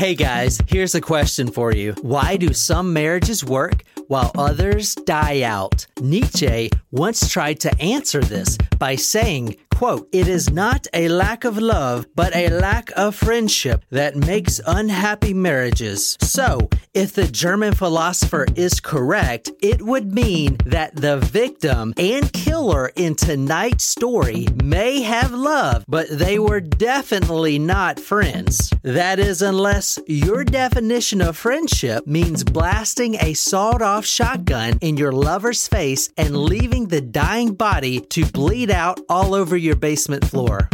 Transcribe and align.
Hey 0.00 0.14
guys, 0.14 0.58
here's 0.66 0.94
a 0.94 1.00
question 1.02 1.50
for 1.50 1.74
you. 1.74 1.92
Why 2.00 2.38
do 2.38 2.54
some 2.54 2.94
marriages 2.94 3.44
work 3.44 3.84
while 4.08 4.30
others 4.34 4.94
die 4.94 5.42
out? 5.42 5.86
Nietzsche 6.00 6.70
once 6.90 7.30
tried 7.30 7.60
to 7.60 7.82
answer 7.82 8.22
this 8.22 8.56
by 8.78 8.94
saying, 8.94 9.56
quote, 9.80 10.10
it 10.12 10.28
is 10.28 10.50
not 10.50 10.86
a 10.92 11.08
lack 11.08 11.42
of 11.42 11.56
love, 11.56 12.06
but 12.14 12.36
a 12.36 12.50
lack 12.50 12.90
of 12.98 13.14
friendship 13.14 13.82
that 13.88 14.14
makes 14.14 14.60
unhappy 14.66 15.32
marriages. 15.32 16.18
So, 16.20 16.68
if 16.92 17.14
the 17.14 17.26
German 17.26 17.72
philosopher 17.72 18.46
is 18.56 18.78
correct, 18.78 19.50
it 19.62 19.80
would 19.80 20.12
mean 20.12 20.58
that 20.66 20.96
the 20.96 21.16
victim 21.16 21.94
and 21.96 22.30
killer 22.32 22.90
in 22.94 23.14
tonight's 23.14 23.84
story 23.84 24.48
may 24.62 25.00
have 25.00 25.32
love, 25.32 25.86
but 25.88 26.10
they 26.10 26.38
were 26.38 26.60
definitely 26.60 27.58
not 27.58 27.98
friends. 27.98 28.70
That 28.82 29.18
is, 29.18 29.40
unless 29.40 29.98
your 30.06 30.44
definition 30.44 31.22
of 31.22 31.38
friendship 31.38 32.06
means 32.06 32.44
blasting 32.44 33.14
a 33.14 33.32
sawed 33.32 33.80
off 33.80 34.04
shotgun 34.04 34.76
in 34.82 34.98
your 34.98 35.12
lover's 35.12 35.66
face 35.68 36.10
and 36.18 36.36
leaving 36.36 36.88
the 36.88 37.00
dying 37.00 37.54
body 37.54 38.00
to 38.00 38.26
bleed 38.26 38.70
out 38.70 39.00
all 39.08 39.32
over 39.34 39.56
your 39.56 39.69
basement 39.76 40.24
floor. 40.24 40.68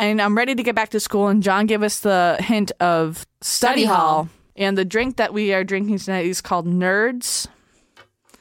And 0.00 0.20
I'm 0.20 0.36
ready 0.36 0.54
to 0.54 0.62
get 0.62 0.74
back 0.74 0.90
to 0.90 1.00
school. 1.00 1.28
And 1.28 1.42
John 1.42 1.66
gave 1.66 1.82
us 1.82 2.00
the 2.00 2.36
hint 2.40 2.72
of 2.80 3.26
study, 3.40 3.82
Study 3.82 3.84
hall. 3.84 3.96
hall. 3.96 4.28
And 4.56 4.76
the 4.76 4.84
drink 4.84 5.16
that 5.16 5.32
we 5.32 5.54
are 5.54 5.64
drinking 5.64 5.98
tonight 5.98 6.26
is 6.26 6.40
called 6.40 6.66
Nerds. 6.66 7.46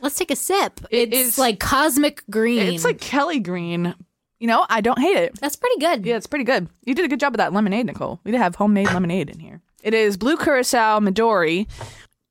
Let's 0.01 0.15
take 0.17 0.29
a 0.31 0.35
sip. 0.35 0.81
It 0.91 1.13
it's 1.13 1.29
is- 1.29 1.37
like 1.37 1.59
cosmic 1.59 2.23
green. 2.29 2.73
It's 2.73 2.83
like 2.83 2.99
Kelly 2.99 3.39
Green. 3.39 3.95
You 4.39 4.47
know, 4.47 4.65
I 4.69 4.81
don't 4.81 4.99
hate 4.99 5.15
it. 5.15 5.39
that's 5.39 5.55
pretty 5.55 5.79
good. 5.79 6.05
Yeah, 6.05 6.17
it's 6.17 6.27
pretty 6.27 6.43
good. 6.43 6.67
You 6.83 6.93
did 6.93 7.05
a 7.05 7.07
good 7.07 7.19
job 7.21 7.31
with 7.31 7.37
that 7.37 7.53
lemonade, 7.53 7.85
Nicole. 7.85 8.19
We 8.25 8.31
did 8.31 8.39
have 8.41 8.55
homemade 8.55 8.87
lemonade 8.91 9.29
in 9.29 9.39
here. 9.39 9.61
It 9.83 9.93
is 9.93 10.17
blue 10.17 10.35
curacao 10.35 10.99
Midori 10.99 11.67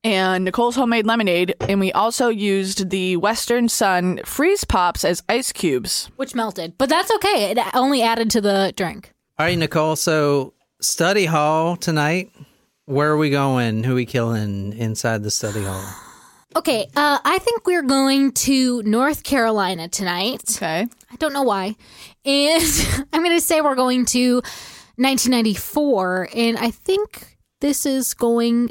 and 0.05 0.45
Nicole's 0.45 0.77
homemade 0.77 1.07
lemonade. 1.07 1.55
And 1.61 1.81
we 1.81 1.93
also 1.93 2.29
used 2.29 2.91
the 2.91 3.17
Western 3.17 3.69
Sun 3.69 4.21
freeze 4.25 4.65
pops 4.65 5.05
as 5.05 5.23
ice 5.29 5.53
cubes. 5.53 6.11
Which 6.17 6.35
melted, 6.35 6.77
but 6.79 6.89
that's 6.89 7.13
okay. 7.17 7.51
It 7.51 7.59
only 7.75 8.03
added 8.03 8.31
to 8.33 8.41
the 8.41 8.73
drink. 8.77 9.13
All 9.39 9.47
right, 9.47 9.59
Nicole. 9.59 9.97
So, 9.97 10.55
study 10.81 11.27
hall 11.27 11.77
tonight. 11.77 12.31
Where 12.87 13.11
are 13.11 13.17
we 13.17 13.31
going? 13.31 13.85
Who 13.85 13.95
we 13.95 14.07
killing 14.07 14.73
inside 14.73 15.23
the 15.23 15.31
study 15.31 15.65
hall? 15.65 15.85
Okay, 16.55 16.87
uh, 16.95 17.19
I 17.25 17.39
think 17.39 17.67
we're 17.67 17.81
going 17.81 18.33
to 18.33 18.83
North 18.83 19.23
Carolina 19.23 19.89
tonight. 19.89 20.43
Okay. 20.59 20.87
I 21.11 21.17
don't 21.17 21.33
know 21.33 21.45
why. 21.45 21.77
And 22.27 23.07
I'm 23.13 23.23
going 23.25 23.35
to 23.35 23.41
say 23.41 23.63
we're 23.63 23.75
going 23.75 24.05
to 24.07 24.35
1994. 24.97 26.29
And 26.35 26.59
I 26.59 26.71
think 26.71 27.39
this 27.63 27.87
is 27.87 28.13
going 28.13 28.69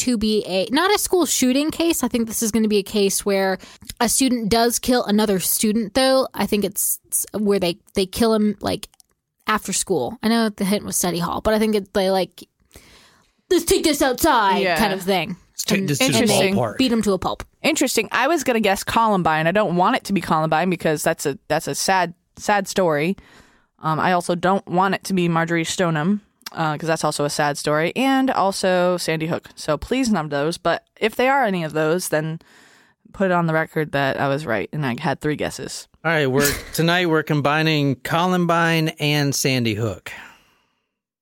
to 0.00 0.18
be 0.18 0.44
a 0.46 0.66
not 0.70 0.94
a 0.94 0.98
school 0.98 1.26
shooting 1.26 1.70
case. 1.70 2.02
I 2.02 2.08
think 2.08 2.26
this 2.28 2.42
is 2.42 2.50
going 2.50 2.62
to 2.64 2.68
be 2.68 2.78
a 2.78 2.82
case 2.82 3.24
where 3.24 3.58
a 4.00 4.08
student 4.08 4.48
does 4.50 4.78
kill 4.78 5.04
another 5.04 5.40
student 5.40 5.94
though. 5.94 6.28
I 6.34 6.46
think 6.46 6.64
it's 6.64 7.00
it's 7.06 7.26
where 7.32 7.58
they 7.58 7.78
they 7.94 8.06
kill 8.06 8.34
him 8.34 8.56
like 8.60 8.88
after 9.46 9.72
school. 9.72 10.18
I 10.22 10.28
know 10.28 10.48
the 10.48 10.64
hint 10.64 10.84
was 10.84 10.96
study 10.96 11.18
hall, 11.18 11.40
but 11.40 11.54
I 11.54 11.58
think 11.58 11.74
it, 11.74 11.92
they 11.94 12.10
like 12.10 12.44
let's 13.50 13.64
take 13.64 13.84
this 13.84 14.02
outside 14.02 14.58
Yeah. 14.58 14.76
kind 14.78 14.92
of 14.92 15.02
thing. 15.02 15.36
Let's 15.52 15.64
this 15.86 15.98
to 15.98 16.04
the 16.12 16.12
Interesting. 16.18 16.74
Beat 16.78 16.92
him 16.92 17.02
to 17.02 17.12
a 17.12 17.18
pulp. 17.18 17.44
Interesting. 17.62 18.08
I 18.12 18.28
was 18.28 18.44
gonna 18.44 18.60
guess 18.60 18.82
Columbine. 18.84 19.46
I 19.46 19.52
don't 19.52 19.76
want 19.76 19.96
it 19.96 20.04
to 20.04 20.12
be 20.12 20.20
Columbine 20.20 20.70
because 20.70 21.02
that's 21.02 21.26
a 21.26 21.38
that's 21.48 21.68
a 21.68 21.74
sad 21.74 22.14
sad 22.36 22.68
story. 22.68 23.16
Um, 23.80 23.98
I 23.98 24.12
also 24.12 24.34
don't 24.34 24.66
want 24.66 24.94
it 24.94 25.04
to 25.04 25.14
be 25.14 25.28
Marjory 25.28 25.64
Stoneman 25.64 26.20
Uh, 26.52 26.72
because 26.72 26.88
that's 26.88 27.04
also 27.04 27.24
a 27.24 27.30
sad 27.30 27.56
story, 27.56 27.92
and 27.94 28.30
also 28.30 28.96
Sandy 28.96 29.28
Hook. 29.28 29.50
So 29.54 29.78
please 29.78 30.10
none 30.10 30.24
of 30.24 30.30
those. 30.30 30.58
But 30.58 30.84
if 31.00 31.14
they 31.14 31.28
are 31.28 31.44
any 31.44 31.62
of 31.62 31.72
those, 31.72 32.08
then 32.08 32.40
put 33.12 33.26
it 33.26 33.32
on 33.32 33.46
the 33.46 33.52
record 33.52 33.92
that 33.92 34.18
I 34.18 34.28
was 34.28 34.46
right 34.46 34.68
and 34.72 34.84
I 34.84 34.96
had 35.00 35.20
three 35.20 35.36
guesses. 35.36 35.88
All 36.04 36.10
right, 36.10 36.26
we're 36.26 36.52
tonight 36.72 37.06
we're 37.06 37.22
combining 37.22 37.96
Columbine 37.96 38.88
and 39.00 39.34
Sandy 39.34 39.74
Hook. 39.74 40.12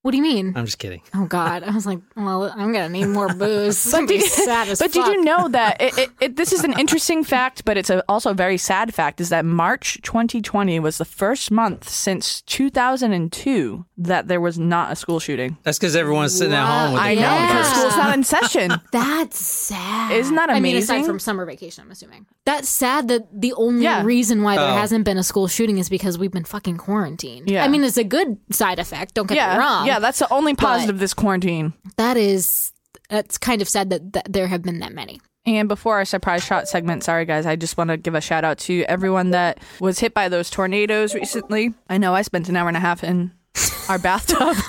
What 0.02 0.12
do 0.12 0.16
you 0.16 0.22
mean? 0.22 0.52
I'm 0.56 0.64
just 0.64 0.78
kidding. 0.78 1.02
Oh 1.12 1.26
God! 1.26 1.64
I 1.64 1.70
was 1.72 1.84
like, 1.84 1.98
well, 2.16 2.44
I'm 2.56 2.72
gonna 2.72 2.88
need 2.88 3.06
more 3.06 3.34
booze. 3.34 3.90
but 3.92 4.06
did, 4.06 4.22
sad 4.22 4.68
as 4.68 4.78
but 4.78 4.92
did 4.92 5.04
you 5.06 5.24
know 5.24 5.48
that 5.48 5.82
it, 5.82 5.98
it, 5.98 6.10
it, 6.20 6.36
this 6.36 6.52
is 6.52 6.62
an 6.62 6.78
interesting 6.78 7.24
fact, 7.24 7.64
but 7.64 7.76
it's 7.76 7.90
a, 7.90 8.02
also 8.08 8.30
a 8.30 8.34
very 8.34 8.58
sad 8.58 8.94
fact 8.94 9.20
is 9.20 9.28
that 9.30 9.44
March 9.44 10.00
2020 10.02 10.78
was 10.78 10.98
the 10.98 11.04
first 11.04 11.50
month 11.50 11.88
since 11.88 12.42
2002 12.42 13.84
that 13.98 14.28
there 14.28 14.40
was 14.40 14.58
not 14.58 14.92
a 14.92 14.96
school 14.96 15.18
shooting. 15.18 15.56
That's 15.64 15.78
because 15.78 15.96
everyone's 15.96 16.36
sitting 16.36 16.54
at 16.54 16.64
home 16.64 16.92
with 16.94 17.02
I 17.02 17.14
know 17.14 17.20
Yeah. 17.20 17.46
because 17.48 17.68
school's 17.70 17.96
not 17.96 18.14
in 18.14 18.22
session. 18.24 18.72
That's 18.92 19.38
sad. 19.38 20.12
Isn't 20.12 20.36
that 20.36 20.48
I 20.50 20.60
mean, 20.60 20.76
aside 20.76 20.94
amazing? 20.96 21.10
from 21.10 21.18
summer 21.18 21.44
vacation, 21.44 21.84
I'm 21.84 21.90
assuming. 21.90 22.26
That's 22.44 22.68
sad 22.68 23.08
that 23.08 23.28
the 23.38 23.52
only 23.54 23.82
Yeah. 23.82 24.04
reason 24.04 24.42
why 24.42 24.56
there 24.56 24.68
Oh. 24.70 24.76
hasn't 24.76 25.04
been 25.04 25.18
a 25.18 25.24
school 25.24 25.48
shooting 25.48 25.78
is 25.78 25.88
because 25.88 26.16
we've 26.18 26.30
been 26.30 26.44
fucking 26.44 26.76
quarantined. 26.76 27.50
Yeah. 27.50 27.64
I 27.64 27.68
mean, 27.68 27.82
it's 27.82 27.96
a 27.96 28.04
good 28.04 28.38
side 28.50 28.78
effect. 28.78 29.14
Don't 29.14 29.26
get 29.26 29.36
yeah, 29.36 29.54
me 29.54 29.58
wrong. 29.58 29.86
Yeah, 29.88 29.98
that's 29.98 30.18
the 30.20 30.32
only 30.32 30.54
positive 30.54 30.96
of 30.96 31.00
this 31.00 31.14
quarantine. 31.14 31.72
that 31.96 32.16
is. 32.16 32.72
That's 33.10 33.38
kind 33.38 33.62
of 33.62 33.68
sad 33.68 33.88
that, 33.90 34.12
that 34.12 34.30
there 34.30 34.46
have 34.48 34.60
been 34.62 34.80
that 34.80 34.92
many. 34.92 35.20
And 35.46 35.66
before 35.66 35.94
our 35.96 36.04
surprise 36.04 36.44
shot 36.44 36.68
segment, 36.68 37.04
sorry 37.04 37.24
guys, 37.24 37.46
I 37.46 37.56
just 37.56 37.78
want 37.78 37.88
to 37.88 37.96
give 37.96 38.14
a 38.14 38.20
shout 38.20 38.44
out 38.44 38.58
to 38.58 38.82
everyone 38.82 39.30
that 39.30 39.60
was 39.80 39.98
hit 39.98 40.12
by 40.12 40.28
those 40.28 40.50
tornadoes 40.50 41.14
recently. 41.14 41.72
I 41.88 41.96
know 41.96 42.14
I 42.14 42.20
spent 42.20 42.50
an 42.50 42.56
hour 42.56 42.68
and 42.68 42.76
a 42.76 42.80
half 42.80 43.02
in 43.02 43.32
our 43.88 43.98
bathtub. 43.98 44.56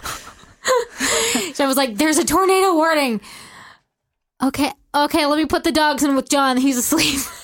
So 1.53 1.63
I 1.63 1.67
was 1.67 1.77
like, 1.77 1.95
"There's 1.97 2.17
a 2.17 2.25
tornado 2.25 2.75
warning." 2.75 3.21
Okay, 4.41 4.71
okay, 4.95 5.25
let 5.25 5.37
me 5.37 5.45
put 5.45 5.63
the 5.63 5.71
dogs 5.71 6.03
in 6.03 6.15
with 6.15 6.29
John. 6.29 6.57
He's 6.57 6.77
asleep. 6.77 7.19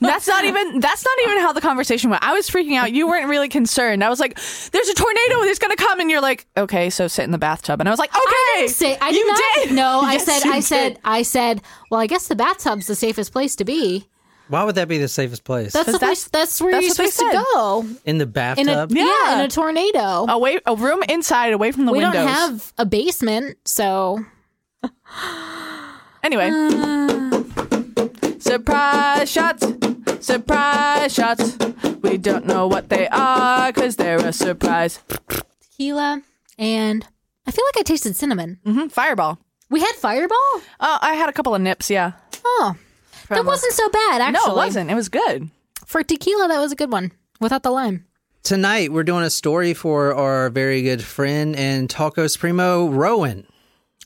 That's 0.00 0.26
not 0.26 0.44
even 0.44 0.80
that's 0.80 1.04
not 1.04 1.18
even 1.24 1.38
how 1.40 1.52
the 1.52 1.60
conversation 1.60 2.10
went. 2.10 2.22
I 2.24 2.32
was 2.32 2.48
freaking 2.48 2.76
out. 2.76 2.92
You 2.92 3.06
weren't 3.06 3.28
really 3.28 3.48
concerned. 3.48 4.02
I 4.02 4.08
was 4.08 4.18
like, 4.20 4.38
"There's 4.72 4.88
a 4.88 4.94
tornado. 4.94 5.42
It's 5.42 5.58
gonna 5.58 5.76
come," 5.76 6.00
and 6.00 6.10
you're 6.10 6.22
like, 6.22 6.46
"Okay, 6.56 6.88
so 6.90 7.06
sit 7.06 7.24
in 7.24 7.30
the 7.32 7.38
bathtub." 7.38 7.80
And 7.80 7.88
I 7.88 7.92
was 7.92 7.98
like, 7.98 8.10
"Okay." 8.10 8.20
I 8.24 8.56
didn't 8.60 8.70
say 8.74 8.96
I 9.00 9.10
did 9.12 9.18
you 9.18 9.26
not. 9.28 9.40
did. 9.56 9.72
No, 9.74 10.00
I 10.02 10.12
Yes, 10.14 10.24
said 10.24 10.48
I 10.50 10.54
did. 10.56 10.64
said 10.64 10.98
I 11.04 11.22
said. 11.22 11.62
Well, 11.90 12.00
I 12.00 12.06
guess 12.06 12.28
the 12.28 12.36
bathtub's 12.36 12.86
the 12.86 12.94
safest 12.94 13.32
place 13.32 13.54
to 13.56 13.64
be. 13.64 14.06
Why 14.48 14.64
would 14.64 14.74
that 14.74 14.88
be 14.88 14.98
the 14.98 15.06
safest 15.06 15.44
place? 15.44 15.72
That's 15.72 15.86
the 15.86 15.92
that's- 15.92 16.08
place. 16.08 16.28
That's 16.32 16.60
where 16.60 16.72
that's 16.72 16.86
you're 16.86 16.94
supposed 16.94 17.18
to 17.20 17.44
go. 17.54 17.80
in 18.04 18.18
the 18.18 18.22
In 18.22 18.22
a 18.22 18.26
bathtub. 18.26 18.90
yeah. 18.92 19.04
Yeah. 19.04 19.34
in 19.34 19.40
a 19.42 19.48
tornado. 19.48 20.26
away 20.28 20.58
a 20.66 20.74
room 20.74 21.02
inside, 21.08 21.52
away 21.52 21.70
from 21.72 21.84
the 21.86 21.92
we 21.92 21.98
windows. 21.98 22.14
We 22.20 22.26
don't 22.26 22.28
have 22.28 22.72
a 22.78 22.84
basement, 22.86 23.58
so 23.64 24.24
Anyway, 26.22 26.50
uh, 26.50 27.06
surprise 28.54 29.30
shots, 29.30 29.64
surprise 30.20 31.14
shots. 31.14 31.56
We 32.02 32.18
don't 32.18 32.46
know 32.46 32.66
what 32.66 32.88
they 32.88 33.06
are 33.08 33.72
because 33.72 33.94
they're 33.94 34.18
a 34.18 34.32
surprise. 34.32 34.98
tequila 35.60 36.22
and 36.58 37.06
I 37.46 37.52
feel 37.52 37.64
like 37.66 37.78
I 37.78 37.82
tasted 37.82 38.16
cinnamon. 38.16 38.58
hmm 38.64 38.88
Fireball. 38.88 39.38
We 39.70 39.78
had 39.80 39.92
Fireball. 39.92 40.36
Oh, 40.80 40.98
I 41.00 41.14
had 41.14 41.28
a 41.28 41.32
couple 41.32 41.54
of 41.54 41.62
nips. 41.62 41.90
Yeah. 41.90 42.12
Oh, 42.44 42.74
that 43.28 43.36
From 43.36 43.46
a- 43.46 43.50
wasn't 43.50 43.72
so 43.74 43.88
bad 43.88 44.20
actually. 44.20 44.48
No, 44.48 44.52
it 44.54 44.56
wasn't. 44.56 44.90
It 44.90 44.94
was 44.96 45.08
good. 45.08 45.48
For 45.86 46.02
tequila, 46.02 46.48
that 46.48 46.58
was 46.58 46.72
a 46.72 46.76
good 46.76 46.90
one 46.90 47.12
without 47.40 47.62
the 47.62 47.70
lime. 47.70 48.04
Tonight 48.42 48.90
we're 48.92 49.04
doing 49.04 49.22
a 49.22 49.30
story 49.30 49.74
for 49.74 50.12
our 50.14 50.50
very 50.50 50.82
good 50.82 51.04
friend 51.04 51.54
and 51.54 51.88
Taco 51.88 52.26
Supremo, 52.26 52.88
Rowan. 52.88 53.46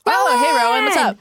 Oh, 0.05 0.39
hey 0.45 0.53
Rowan, 0.63 0.85
what's 0.85 0.97
up? 0.99 1.17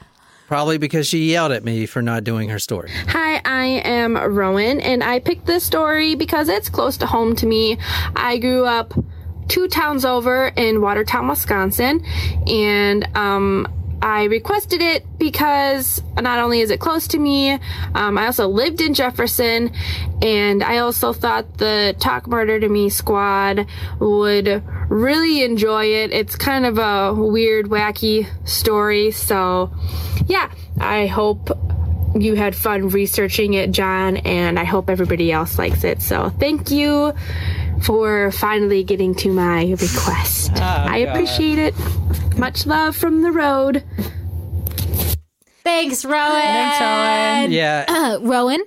Probably 0.54 0.78
because 0.78 1.08
she 1.08 1.32
yelled 1.32 1.52
at 1.52 1.64
me 1.64 1.88
for 1.88 2.04
not 2.04 2.24
doing 2.24 2.50
her 2.50 2.60
story. 2.60 2.92
Hi, 3.08 3.42
I 3.44 3.66
am 3.86 4.16
Rowan, 4.16 4.82
and 4.82 5.04
I 5.04 5.18
picked 5.18 5.48
this 5.48 5.64
story 5.64 6.14
because 6.14 6.48
it's 6.48 6.70
close 6.70 6.96
to 6.98 7.08
home 7.08 7.36
to 7.38 7.48
me. 7.48 7.80
I 8.16 8.38
grew 8.38 8.64
up 8.64 8.94
two 9.48 9.68
towns 9.68 10.06
over 10.06 10.50
in 10.56 10.80
Watertown, 10.80 11.28
Wisconsin, 11.28 12.06
and 12.46 13.04
um, 13.18 13.68
I 14.04 14.26
requested 14.26 14.84
it 14.84 15.06
because 15.18 16.04
not 16.22 16.38
only 16.38 16.62
is 16.62 16.70
it 16.70 16.80
close 16.80 17.08
to 17.08 17.18
me, 17.18 17.58
um, 17.96 18.20
I 18.20 18.28
also 18.28 18.48
lived 18.48 18.80
in 18.80 18.94
Jefferson, 18.94 19.72
and 20.22 20.62
I 20.62 20.78
also 20.78 21.14
thought 21.14 21.58
the 21.58 21.96
Talk 22.00 22.28
Murder 22.28 22.60
to 22.60 22.70
Me 22.70 22.90
squad 22.90 23.66
would 24.00 24.64
really 24.90 25.44
enjoy 25.44 25.86
it. 25.86 26.12
It's 26.12 26.36
kind 26.36 26.66
of 26.66 26.78
a 26.78 27.14
weird, 27.14 27.68
wacky 27.68 28.28
story, 28.48 29.12
so 29.12 29.72
yeah, 30.28 30.52
I 30.80 31.08
hope 31.08 31.50
you 32.16 32.36
had 32.36 32.56
fun 32.56 32.90
researching 32.90 33.54
it, 33.56 33.72
John, 33.72 34.18
and 34.18 34.60
I 34.60 34.64
hope 34.66 34.90
everybody 34.90 35.32
else 35.32 35.58
likes 35.58 35.84
it. 35.84 36.02
So 36.02 36.30
thank 36.30 36.70
you 36.70 37.14
for 37.82 38.32
finally 38.32 38.84
getting 38.84 39.16
to 39.16 39.30
my 39.34 39.64
request. 39.72 40.52
I 40.56 40.98
appreciate 40.98 41.58
it. 41.60 41.74
Much 42.38 42.66
love 42.66 42.96
from 42.96 43.24
the 43.24 43.32
road. 43.32 43.84
Thanks, 45.64 46.04
Rowan. 46.06 46.32
Thanks, 46.42 46.82
Rowan. 46.82 47.52
Yeah, 47.52 47.86
Uh, 47.88 48.20
Rowan, 48.22 48.64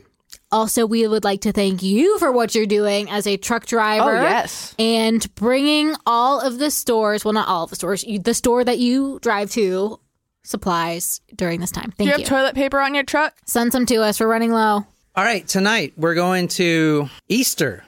Also, 0.53 0.87
we 0.87 1.07
would 1.07 1.25
like 1.25 1.41
to 1.43 1.53
thank 1.53 1.83
you 1.83 2.19
for 2.19 2.31
what 2.31 2.55
you're 2.55 2.67
doing 2.67 3.11
as 3.11 3.27
a 3.27 3.37
truck 3.37 3.67
driver. 3.67 4.17
Oh, 4.19 4.23
yes. 4.23 4.75
And 4.79 5.35
bringing 5.35 5.95
all 6.07 6.41
of 6.41 6.59
the 6.59 6.71
stores, 6.71 7.25
well, 7.25 7.35
not 7.35 7.49
all 7.49 7.65
of 7.65 7.71
the 7.71 7.77
stores, 7.77 8.05
you- 8.05 8.21
the 8.21 8.35
store 8.35 8.63
that 8.63 8.79
you 8.79 9.19
drive 9.23 9.51
to, 9.53 9.99
supplies 10.45 11.21
during 11.35 11.61
this 11.61 11.73
time. 11.73 11.93
Thank 11.99 12.09
you 12.09 12.15
you. 12.15 12.21
have 12.21 12.29
toilet 12.29 12.55
paper 12.55 12.81
on 12.81 12.95
your 12.95 13.03
truck? 13.03 13.35
Send 13.47 13.73
some 13.73 13.87
to 13.87 13.97
us. 13.97 14.21
We're 14.21 14.29
running 14.29 14.53
low. 14.53 14.87
All 15.17 15.25
right, 15.25 15.47
tonight 15.49 15.95
we're 15.97 16.15
going 16.15 16.47
to 16.49 17.09
Easter. 17.29 17.83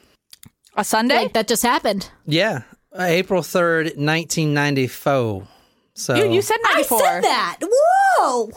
A 0.77 0.83
Sunday? 0.85 1.17
Like 1.17 1.35
that 1.35 1.47
just 1.47 1.63
happened. 1.63 2.11
Yeah, 2.27 2.63
uh, 2.93 3.03
April 3.05 3.43
3rd, 3.43 3.97
1994. 3.97 5.47
So 5.95 6.15
you, 6.15 6.33
you 6.33 6.43
said 6.43 6.57
94. 6.73 6.99
that. 7.23 7.59
Whoa. 7.63 8.51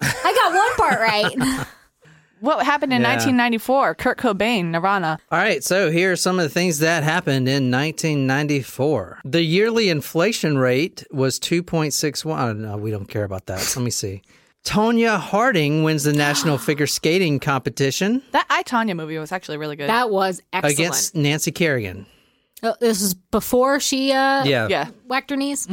I 0.00 0.34
got 0.34 0.54
one 0.54 0.74
part 0.76 1.00
right. 1.00 1.66
What 2.46 2.64
happened 2.64 2.92
in 2.92 3.02
Yeah. 3.02 3.08
1994? 3.08 3.94
Kurt 3.96 4.18
Cobain, 4.18 4.66
Nirvana. 4.66 5.18
All 5.32 5.38
right, 5.38 5.64
so 5.64 5.90
here 5.90 6.12
are 6.12 6.16
some 6.16 6.38
of 6.38 6.44
the 6.44 6.48
things 6.48 6.78
that 6.78 7.02
happened 7.02 7.48
in 7.48 7.70
1994. 7.70 9.20
The 9.24 9.42
yearly 9.42 9.88
inflation 9.88 10.56
rate 10.58 11.04
was 11.10 11.38
2.61. 11.40 12.38
Oh, 12.38 12.52
no, 12.52 12.76
we 12.76 12.90
don't 12.90 13.06
care 13.08 13.24
about 13.24 13.46
that. 13.46 13.58
Let 13.76 13.82
me 13.82 13.90
see. 13.90 14.22
Tonya 14.64 15.18
Harding 15.18 15.82
wins 15.84 16.04
the 16.04 16.12
national 16.12 16.58
figure 16.68 16.86
skating 16.86 17.38
competition 17.40 18.22
That 18.32 18.46
I 18.50 18.62
Tonya 18.62 18.96
movie 18.96 19.18
was 19.18 19.32
actually 19.32 19.58
really 19.58 19.76
good. 19.76 19.88
that 19.88 20.10
was 20.10 20.40
excellent. 20.52 20.74
against 20.78 21.14
Nancy 21.14 21.52
Kerrigan. 21.52 22.06
Oh, 22.62 22.74
this 22.80 23.00
is 23.02 23.14
before 23.14 23.80
she 23.80 24.12
uh, 24.12 24.44
Yeah. 24.44 24.66
yeah, 24.68 24.88
whacked 25.06 25.30
her 25.30 25.36
knees. 25.36 25.66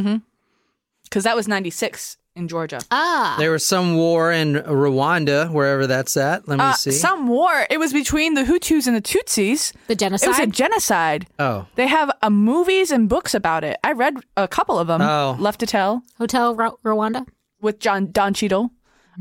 because 1.04 1.24
that 1.24 1.36
was 1.36 1.48
96 1.48 2.18
in 2.36 2.48
Georgia. 2.48 2.80
Ah. 2.92 3.36
There 3.38 3.52
was 3.52 3.66
some 3.66 3.96
war 3.96 4.32
in 4.32 4.54
Rwanda, 4.56 5.52
wherever 5.52 5.86
that's 5.88 6.18
at. 6.18 6.48
Let 6.48 6.58
me 6.58 6.64
Uh, 6.66 6.74
see. 6.74 6.92
some 6.92 7.28
war. 7.28 7.68
It 7.70 7.80
was 7.80 7.94
between 7.94 8.34
the 8.34 8.44
Hutus 8.44 8.88
and 8.88 8.96
the 8.96 9.02
Tutsis. 9.02 9.72
The 9.88 9.96
genocide. 9.96 10.30
It 10.30 10.34
genocide. 10.34 10.48
was 10.48 10.48
a 10.48 10.52
genocide. 10.52 11.28
oh, 11.40 11.66
They 11.76 11.88
have 11.88 12.12
uh, 12.22 12.30
movies 12.30 12.92
and 12.92 13.08
books 13.08 13.34
about 13.34 13.64
it. 13.64 13.78
I 13.84 13.92
read 13.92 14.16
a 14.36 14.48
couple 14.48 14.80
of 14.80 14.88
them. 14.88 15.02
Oh. 15.02 15.36
Left 15.40 15.60
to 15.60 15.66
Tell 15.68 16.02
Hotel 16.18 16.56
Ru- 16.56 16.78
Rwanda. 16.84 17.26
with 17.62 17.80
John 17.80 18.12
Don 18.12 18.34
Cheadle. 18.34 18.72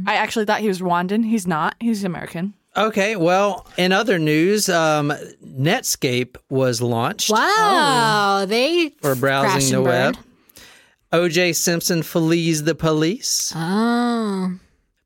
I 0.06 0.14
actually 0.14 0.46
thought 0.46 0.60
he 0.60 0.68
was 0.68 0.80
Rwandan. 0.80 1.26
He's 1.26 1.46
not. 1.46 1.74
He's 1.78 2.02
American. 2.02 2.54
okay. 2.76 3.14
Well, 3.16 3.66
in 3.76 3.92
other 3.92 4.18
news, 4.18 4.70
um, 4.70 5.12
Netscape 5.44 6.36
was 6.48 6.80
launched 6.80 7.28
Wow. 7.30 8.46
They 8.48 8.88
for 9.02 9.14
crashed 9.14 9.20
browsing 9.20 9.74
and 9.76 9.84
the 9.84 9.88
web. 9.88 10.14
burned. 10.14 10.26
O.J. 11.12 11.52
Simpson 11.52 12.02
flees 12.02 12.64
the 12.64 12.74
police. 12.74 13.52
Oh. 13.54 14.58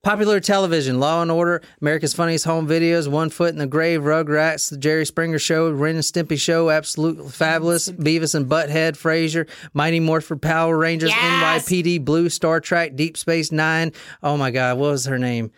Popular 0.02 0.38
television, 0.38 1.00
Law 1.00 1.20
and 1.22 1.32
Order, 1.32 1.62
America's 1.80 2.14
Funniest 2.14 2.44
Home 2.44 2.68
Videos, 2.68 3.08
One 3.08 3.28
Foot 3.28 3.48
in 3.52 3.58
the 3.58 3.66
Grave, 3.66 4.02
Rugrats, 4.02 4.70
The 4.70 4.76
Jerry 4.76 5.04
Springer 5.04 5.40
Show, 5.40 5.68
Ren 5.72 5.96
and 5.96 6.04
Stimpy 6.04 6.38
Show, 6.38 6.70
Absolutely 6.70 7.28
Fabulous, 7.28 7.88
Beavis 7.90 8.36
and 8.36 8.46
Butthead, 8.46 8.92
Frasier, 8.92 9.48
Mighty 9.74 9.98
Morphin 9.98 10.38
Power 10.38 10.78
Rangers, 10.78 11.10
Yes! 11.10 11.68
NYPD, 11.68 12.04
Blue, 12.04 12.28
Star 12.28 12.60
Trek, 12.60 12.94
Deep 12.94 13.16
Space 13.16 13.50
Nine. 13.50 13.92
Oh 14.22 14.36
my 14.36 14.52
God, 14.52 14.78
what 14.78 14.92
was 14.92 15.06
her 15.06 15.18
name? 15.18 15.50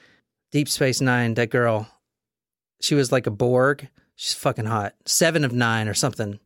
Deep 0.50 0.70
Space 0.70 1.02
Nine, 1.02 1.34
that 1.34 1.50
girl. 1.50 1.86
She 2.80 2.94
was 2.94 3.12
like 3.12 3.26
a 3.26 3.30
Borg. 3.30 3.90
She's 4.16 4.32
fucking 4.32 4.64
hot. 4.64 4.94
Seven 5.04 5.44
of 5.44 5.52
Nine 5.52 5.88
or 5.88 5.94
something. 5.94 6.40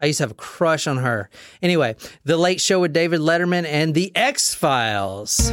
I 0.00 0.06
used 0.06 0.18
to 0.18 0.24
have 0.24 0.32
a 0.32 0.34
crush 0.34 0.86
on 0.86 0.98
her. 0.98 1.30
Anyway, 1.62 1.96
The 2.24 2.36
Late 2.36 2.60
Show 2.60 2.80
with 2.80 2.92
David 2.92 3.20
Letterman 3.20 3.64
and 3.64 3.94
The 3.94 4.14
X 4.16 4.54
Files. 4.54 5.50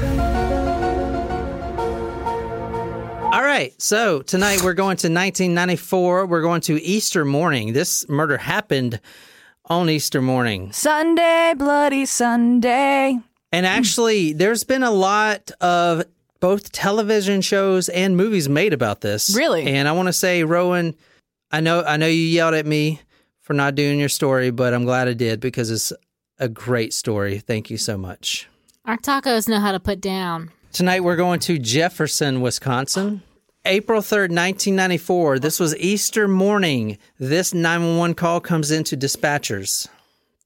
All 3.34 3.44
right, 3.44 3.74
so 3.82 4.22
tonight 4.22 4.62
we're 4.62 4.74
going 4.74 4.98
to 4.98 5.08
1994. 5.08 6.26
We're 6.26 6.42
going 6.42 6.62
to 6.62 6.82
Easter 6.82 7.24
morning. 7.24 7.74
This 7.74 8.08
murder 8.10 8.38
happened 8.38 9.00
on 9.66 9.90
Easter 9.90 10.22
morning. 10.22 10.72
Sunday, 10.74 11.54
bloody 11.56 12.06
Sunday. 12.06 13.20
And 13.54 13.66
actually, 13.66 14.34
there's 14.34 14.64
been 14.64 14.84
a 14.84 14.92
lot 14.92 15.52
of 15.62 16.04
both 16.42 16.72
television 16.72 17.42
shows 17.42 17.88
and 17.88 18.18
movies 18.18 18.50
made 18.50 18.74
about 18.74 19.00
this. 19.02 19.34
Really? 19.36 19.66
And 19.66 19.88
I 19.88 19.94
want 19.94 20.08
to 20.08 20.14
say, 20.14 20.44
Rowan, 20.44 20.96
I 21.52 21.62
know 21.62 21.84
I 21.84 21.98
know 21.98 22.08
you 22.08 22.24
yelled 22.24 22.56
at 22.56 22.66
me 22.66 23.00
for 23.51 23.56
not 23.56 23.75
doing 23.75 24.00
your 24.00 24.07
story, 24.07 24.50
but 24.50 24.74
I'm 24.74 24.86
glad 24.86 25.09
I 25.09 25.13
did 25.13 25.42
because 25.42 25.69
it's 25.69 25.92
a 26.39 26.48
great 26.48 26.94
story. 26.94 27.39
Thank 27.39 27.69
you 27.69 27.75
so 27.75 27.98
much. 27.98 28.48
Our 28.86 28.95
tacos 28.95 29.50
know 29.50 29.59
how 29.59 29.74
to 29.74 29.80
put 29.80 30.00
down. 30.00 30.51
Tonight 30.71 31.03
we're 31.03 31.18
going 31.18 31.42
to 31.42 31.59
Jefferson, 31.59 32.39
Wisconsin. 32.39 33.24
April 33.65 34.00
3rd, 34.00 34.31
1994. 34.31 35.39
This 35.39 35.59
was 35.59 35.75
Easter 35.75 36.30
morning. 36.30 36.98
This 37.19 37.53
911 37.53 38.15
call 38.15 38.39
comes 38.39 38.71
into 38.71 38.95
dispatchers. 38.95 39.89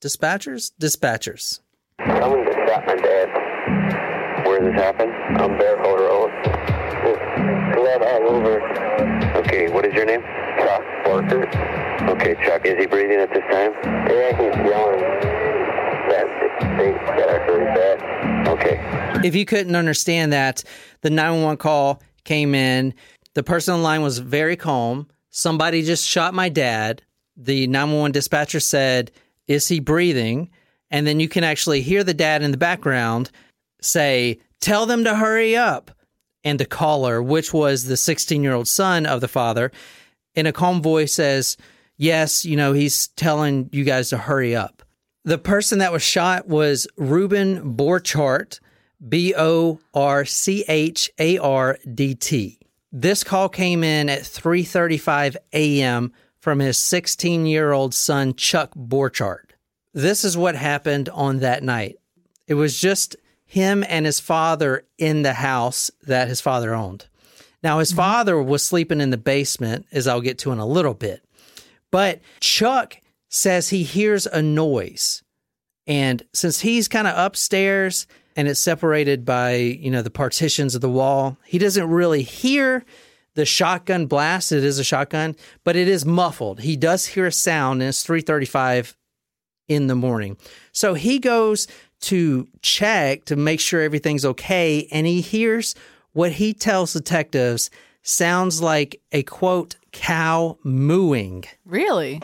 Dispatchers? 0.02 0.72
Dispatchers. 0.82 1.60
Someone 2.08 2.44
just 2.44 2.58
shot 2.68 2.88
my 2.88 2.96
dad. 2.96 4.48
Where 4.48 4.62
did 4.62 4.74
this 4.74 4.82
happened? 4.82 5.14
On 5.40 5.56
Barefoot 5.60 6.00
Road. 6.00 6.32
Blood 7.76 8.02
all 8.02 8.36
over. 8.36 9.38
Okay, 9.42 9.70
what 9.70 9.86
is 9.86 9.94
your 9.94 10.06
name? 10.06 10.22
Chuck 10.58 10.82
Parker. 11.22 11.48
Okay, 12.10 12.36
Chuck, 12.46 12.66
is 12.66 12.78
he 12.78 12.88
breathing 12.88 13.20
at 13.20 13.30
this 13.34 13.44
time? 13.50 13.72
Yeah, 14.10 14.36
he's 14.36 14.70
yelling. 14.70 15.00
That 16.10 16.28
they. 16.78 16.92
Okay. 18.52 19.26
If 19.26 19.34
you 19.34 19.46
couldn't 19.46 19.78
understand 19.78 20.34
that, 20.34 20.64
the 21.02 21.10
911 21.10 21.58
call 21.58 22.02
came 22.26 22.54
in. 22.54 22.94
The 23.34 23.44
person 23.44 23.74
on 23.76 23.80
the 23.80 23.84
line 23.84 24.02
was 24.02 24.20
very 24.20 24.58
calm. 24.58 25.08
Somebody 25.30 25.84
just 25.84 26.06
shot 26.06 26.34
my 26.34 26.50
dad. 26.50 27.02
The 27.38 27.68
911 27.68 28.12
dispatcher 28.12 28.60
said, 28.60 29.12
Is 29.48 29.70
he 29.70 29.80
breathing? 29.80 30.50
And 30.92 31.08
then 31.08 31.22
you 31.22 31.30
can 31.30 31.46
actually 31.46 31.82
hear 31.82 32.04
the 32.04 32.14
dad 32.14 32.44
in 32.44 32.52
the 32.52 32.58
background 32.58 33.32
say, 33.82 34.40
Tell 34.60 34.86
them 34.86 35.06
to 35.06 35.16
hurry 35.16 35.56
up. 35.56 35.92
And 36.44 36.60
the 36.60 36.66
caller, 36.66 37.24
which 37.24 37.54
was 37.54 37.86
the 37.86 37.98
16 37.98 38.44
year 38.44 38.54
old 38.54 38.68
son 38.68 39.06
of 39.06 39.22
the 39.22 39.28
father, 39.30 39.72
in 40.36 40.46
a 40.46 40.54
calm 40.54 40.82
voice 40.82 41.14
says, 41.14 41.58
Yes, 41.98 42.44
you 42.44 42.58
know, 42.58 42.74
he's 42.74 43.08
telling 43.10 43.70
you 43.72 43.84
guys 43.84 44.10
to 44.10 44.18
hurry 44.18 44.56
up. 44.56 44.84
The 45.24 45.38
person 45.38 45.80
that 45.80 45.92
was 45.92 46.04
shot 46.04 46.48
was 46.48 46.88
Ruben 46.98 47.76
Borchardt, 47.76 48.60
B 49.08 49.34
O 49.36 49.80
R 49.94 50.26
C 50.26 50.64
H 50.68 51.10
A 51.18 51.38
R 51.38 51.78
D 51.94 52.16
T. 52.16 52.60
This 52.92 53.24
call 53.24 53.50
came 53.50 53.84
in 53.84 54.10
at 54.10 54.22
3:35 54.22 55.36
a.m. 55.54 56.14
from 56.40 56.60
his 56.60 56.78
16-year-old 56.78 57.94
son 57.94 58.36
Chuck 58.36 58.72
Borchardt. 58.76 59.52
This 59.94 60.24
is 60.24 60.38
what 60.38 60.56
happened 60.56 61.10
on 61.10 61.40
that 61.40 61.64
night. 61.64 61.98
It 62.48 62.54
was 62.54 62.80
just 62.80 63.16
him 63.46 63.84
and 63.88 64.06
his 64.06 64.20
father 64.20 64.86
in 64.98 65.24
the 65.24 65.34
house 65.34 65.90
that 66.04 66.28
his 66.28 66.42
father 66.42 66.74
owned. 66.74 67.08
Now 67.66 67.80
his 67.80 67.90
mm-hmm. 67.90 67.98
father 67.98 68.40
was 68.40 68.62
sleeping 68.62 69.02
in 69.02 69.10
the 69.10 69.18
basement 69.18 69.88
as 69.92 70.08
I'll 70.08 70.22
get 70.22 70.38
to 70.40 70.52
in 70.52 70.60
a 70.60 70.68
little 70.68 70.94
bit. 70.94 71.26
But 71.90 72.22
Chuck 72.40 72.98
says 73.28 73.70
he 73.70 73.82
hears 73.82 74.28
a 74.28 74.40
noise. 74.40 75.24
And 75.88 76.22
since 76.32 76.60
he's 76.60 76.88
kind 76.88 77.08
of 77.08 77.18
upstairs 77.18 78.06
and 78.36 78.48
it's 78.48 78.60
separated 78.60 79.26
by, 79.26 79.56
you 79.56 79.90
know, 79.90 80.04
the 80.04 80.12
partitions 80.12 80.76
of 80.76 80.82
the 80.82 80.90
wall, 80.90 81.38
he 81.44 81.58
doesn't 81.58 81.90
really 81.90 82.22
hear 82.22 82.86
the 83.34 83.46
shotgun 83.46 84.06
blast. 84.06 84.52
It 84.52 84.64
is 84.64 84.78
a 84.78 84.84
shotgun, 84.84 85.36
but 85.64 85.76
it 85.76 85.88
is 85.88 86.06
muffled. 86.06 86.60
He 86.60 86.78
does 86.78 87.08
hear 87.08 87.26
a 87.26 87.32
sound 87.32 87.82
and 87.82 87.90
it's 87.90 88.04
335 88.04 88.96
in 89.68 89.88
the 89.88 89.96
morning. 89.96 90.38
So 90.72 90.94
he 90.94 91.18
goes 91.18 91.68
to 92.02 92.48
check 92.62 93.26
to 93.26 93.36
make 93.36 93.60
sure 93.60 93.82
everything's 93.82 94.24
okay 94.24 94.88
and 94.92 95.08
he 95.08 95.22
hears 95.22 95.74
what 96.16 96.32
he 96.32 96.54
tells 96.54 96.94
detectives 96.94 97.70
sounds 98.02 98.62
like 98.62 99.00
a 99.12 99.22
quote 99.24 99.76
cow 99.92 100.58
mooing. 100.64 101.44
Really? 101.66 102.22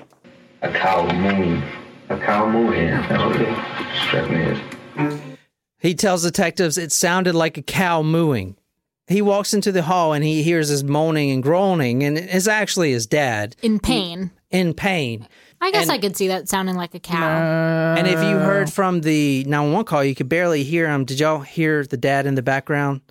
A 0.62 0.72
cow 0.72 1.06
mooing. 1.14 1.62
A 2.10 2.18
cow 2.18 2.50
moo 2.50 2.72
here. 2.72 3.06
Okay. 3.12 4.06
Struck 4.08 4.30
me 4.32 4.44
as. 4.44 5.22
He 5.80 5.94
tells 5.96 6.24
detectives 6.24 6.78
it 6.78 6.92
sounded 6.92 7.36
like 7.36 7.58
a 7.58 7.62
cow 7.62 8.02
mooing. 8.02 8.56
He 9.08 9.22
walks 9.22 9.54
into 9.54 9.72
the 9.72 9.82
hall 9.82 10.14
and 10.14 10.24
he 10.24 10.42
hears 10.44 10.70
his 10.70 10.84
moaning 10.84 11.32
and 11.32 11.44
groaning, 11.44 12.04
and 12.04 12.18
it's 12.18 12.48
actually 12.48 12.92
his 12.92 13.08
dad 13.08 13.56
In 13.62 13.80
pain. 13.80 14.32
in 14.52 14.74
pain. 14.74 15.28
I 15.60 15.72
guess 15.72 15.84
And- 15.84 15.92
I 15.92 15.98
could 15.98 16.16
see 16.16 16.28
that 16.30 16.48
sounding 16.48 16.76
like 16.76 16.96
a 16.96 17.00
cow. 17.00 17.18
Uh, 17.28 17.96
and 17.98 18.08
if 18.08 18.14
you 18.24 18.38
heard 18.38 18.72
from 18.72 19.02
the 19.02 19.44
911 19.46 19.86
call, 19.86 20.04
you 20.04 20.16
could 20.16 20.30
barely 20.30 20.64
hear 20.64 20.88
him. 20.88 21.04
Did 21.04 21.20
y'all 21.20 21.42
hear 21.42 21.84
the 21.86 21.98
dad 21.98 22.26
in 22.26 22.36
the 22.36 22.42
background 22.42 23.02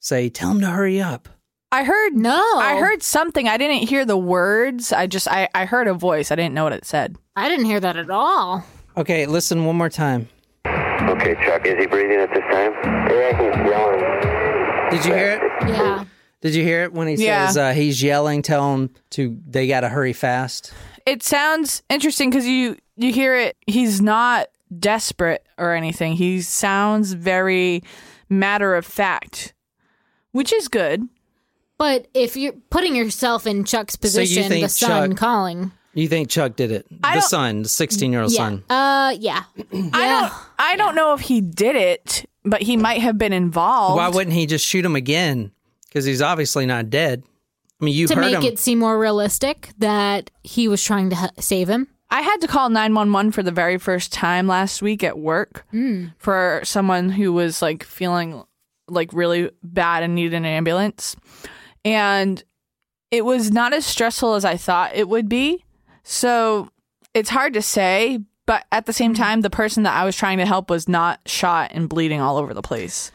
say, 0.00 0.28
Tell 0.28 0.50
him 0.50 0.60
to 0.60 0.68
hurry 0.68 1.00
up? 1.00 1.28
I 1.72 1.82
heard 1.84 2.14
No. 2.14 2.40
I 2.56 2.78
heard 2.78 3.02
something. 3.02 3.48
I 3.48 3.56
didn't 3.56 3.88
hear 3.88 4.04
the 4.04 4.16
words. 4.16 4.92
I 4.92 5.06
just 5.06 5.28
I, 5.28 5.48
I 5.54 5.64
heard 5.66 5.88
a 5.88 5.94
voice. 5.94 6.30
I 6.30 6.36
didn't 6.36 6.54
know 6.54 6.64
what 6.64 6.72
it 6.72 6.84
said. 6.84 7.16
I 7.34 7.48
didn't 7.48 7.66
hear 7.66 7.80
that 7.80 7.96
at 7.96 8.08
all. 8.08 8.64
Okay, 8.96 9.26
listen 9.26 9.64
one 9.64 9.76
more 9.76 9.90
time. 9.90 10.28
Okay, 10.66 11.34
Chuck, 11.44 11.66
is 11.66 11.74
he 11.78 11.86
breathing 11.86 12.18
at 12.18 12.30
this 12.30 12.42
time? 12.50 12.72
Yeah, 13.10 13.36
he's 13.36 13.70
yelling. 13.70 14.90
Did 14.90 15.04
you 15.04 15.14
hear 15.14 15.30
it? 15.32 15.68
Yeah. 15.68 16.04
Did 16.40 16.54
you 16.54 16.62
hear 16.62 16.84
it 16.84 16.92
when 16.92 17.08
he 17.08 17.14
Yeah. 17.16 17.46
says 17.48 17.56
uh, 17.56 17.72
he's 17.72 18.02
yelling, 18.02 18.42
tell 18.42 18.72
him 18.74 18.90
to 19.10 19.36
they 19.46 19.66
got 19.66 19.80
to 19.80 19.88
hurry 19.88 20.12
fast? 20.12 20.72
It 21.04 21.22
sounds 21.22 21.82
interesting 21.90 22.30
because 22.30 22.46
you 22.46 22.76
you 22.96 23.12
hear 23.12 23.34
it. 23.36 23.56
He's 23.66 24.00
not 24.00 24.46
desperate 24.78 25.44
or 25.58 25.74
anything. 25.74 26.12
He 26.14 26.40
sounds 26.40 27.12
very 27.12 27.82
matter 28.28 28.74
of 28.74 28.86
fact, 28.86 29.54
which 30.36 30.52
is 30.52 30.68
good. 30.68 31.08
But 31.78 32.06
if 32.14 32.36
you're 32.36 32.54
putting 32.70 32.96
yourself 32.96 33.46
in 33.46 33.64
Chuck's 33.64 33.96
position, 33.96 34.44
think 34.48 34.64
the 34.64 34.68
son 34.68 35.10
Chuck- 35.10 35.18
calling. 35.18 35.72
You 35.94 36.08
think 36.08 36.28
Chuck 36.28 36.56
did 36.56 36.70
it? 36.72 36.86
I 37.02 37.16
the 37.16 37.20
don't- 37.20 37.28
son, 37.28 37.62
the 37.62 37.68
16 37.68 38.12
year 38.12 38.22
old 38.22 38.32
Yeah. 38.32 38.36
son. 38.36 38.62
Uh, 38.68 39.14
yeah. 39.18 39.42
I 39.72 40.08
don't 40.08 40.32
I 40.58 40.76
don't 40.76 40.94
know 40.94 41.12
if 41.14 41.20
he 41.20 41.40
did 41.40 41.76
it, 41.76 42.26
but 42.44 42.62
he 42.62 42.76
might 42.76 43.00
have 43.00 43.18
been 43.18 43.32
involved. 43.32 43.96
Why 43.96 44.08
wouldn't 44.08 44.34
he 44.36 44.46
just 44.46 44.64
shoot 44.66 44.84
him 44.84 44.94
again? 44.96 45.52
Because 45.88 46.04
he's 46.04 46.20
obviously 46.22 46.66
not 46.66 46.90
dead. 46.90 47.22
I 47.80 47.84
mean, 47.84 47.94
you've 47.94 48.08
to 48.10 48.16
heard 48.16 48.20
make 48.26 48.34
him. 48.36 48.42
it 48.44 48.58
seem 48.58 48.78
more 48.78 48.98
realistic 48.98 49.70
that 49.78 50.30
he 50.42 50.66
was 50.68 50.82
trying 50.82 51.10
to 51.10 51.16
h- 51.16 51.30
save 51.44 51.68
him. 51.68 51.88
I 52.10 52.20
had 52.22 52.38
to 52.42 52.46
call 52.46 52.70
911 52.70 53.32
for 53.32 53.42
the 53.42 53.50
very 53.50 53.76
first 53.78 54.12
time 54.12 54.46
last 54.46 54.80
week 54.80 55.02
at 55.04 55.18
work 55.18 55.66
for 56.18 56.60
someone 56.64 57.10
who 57.10 57.32
was 57.32 57.60
like 57.60 57.82
feeling 57.84 58.44
like 58.88 59.12
really 59.12 59.50
bad 59.62 60.02
and 60.02 60.14
needed 60.14 60.34
an 60.34 60.44
ambulance. 60.44 61.16
And 61.84 62.42
it 63.10 63.24
was 63.24 63.50
not 63.50 63.72
as 63.72 63.86
stressful 63.86 64.34
as 64.34 64.44
I 64.44 64.56
thought 64.56 64.94
it 64.94 65.08
would 65.08 65.28
be. 65.28 65.64
So 66.02 66.68
it's 67.14 67.30
hard 67.30 67.54
to 67.54 67.62
say, 67.62 68.20
but 68.46 68.64
at 68.70 68.86
the 68.86 68.92
same 68.92 69.14
mm-hmm. 69.14 69.22
time, 69.22 69.40
the 69.40 69.50
person 69.50 69.82
that 69.84 69.94
I 69.94 70.04
was 70.04 70.16
trying 70.16 70.38
to 70.38 70.46
help 70.46 70.70
was 70.70 70.88
not 70.88 71.20
shot 71.26 71.72
and 71.74 71.88
bleeding 71.88 72.20
all 72.20 72.36
over 72.36 72.54
the 72.54 72.62
place. 72.62 73.10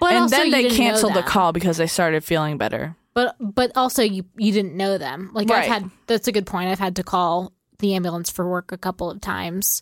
But 0.00 0.10
and 0.12 0.18
also 0.18 0.36
then 0.36 0.50
they 0.50 0.68
canceled 0.68 1.14
the 1.14 1.22
call 1.22 1.52
because 1.52 1.76
they 1.76 1.86
started 1.86 2.24
feeling 2.24 2.58
better. 2.58 2.96
But 3.14 3.36
but 3.40 3.72
also 3.76 4.02
you 4.02 4.24
you 4.36 4.52
didn't 4.52 4.74
know 4.74 4.98
them. 4.98 5.30
Like 5.32 5.48
Right. 5.48 5.64
I've 5.64 5.82
had 5.82 5.90
that's 6.06 6.28
a 6.28 6.32
good 6.32 6.46
point. 6.46 6.68
I've 6.68 6.80
had 6.80 6.96
to 6.96 7.04
call 7.04 7.52
the 7.78 7.94
ambulance 7.94 8.30
for 8.30 8.48
work 8.48 8.72
a 8.72 8.78
couple 8.78 9.10
of 9.10 9.20
times. 9.20 9.80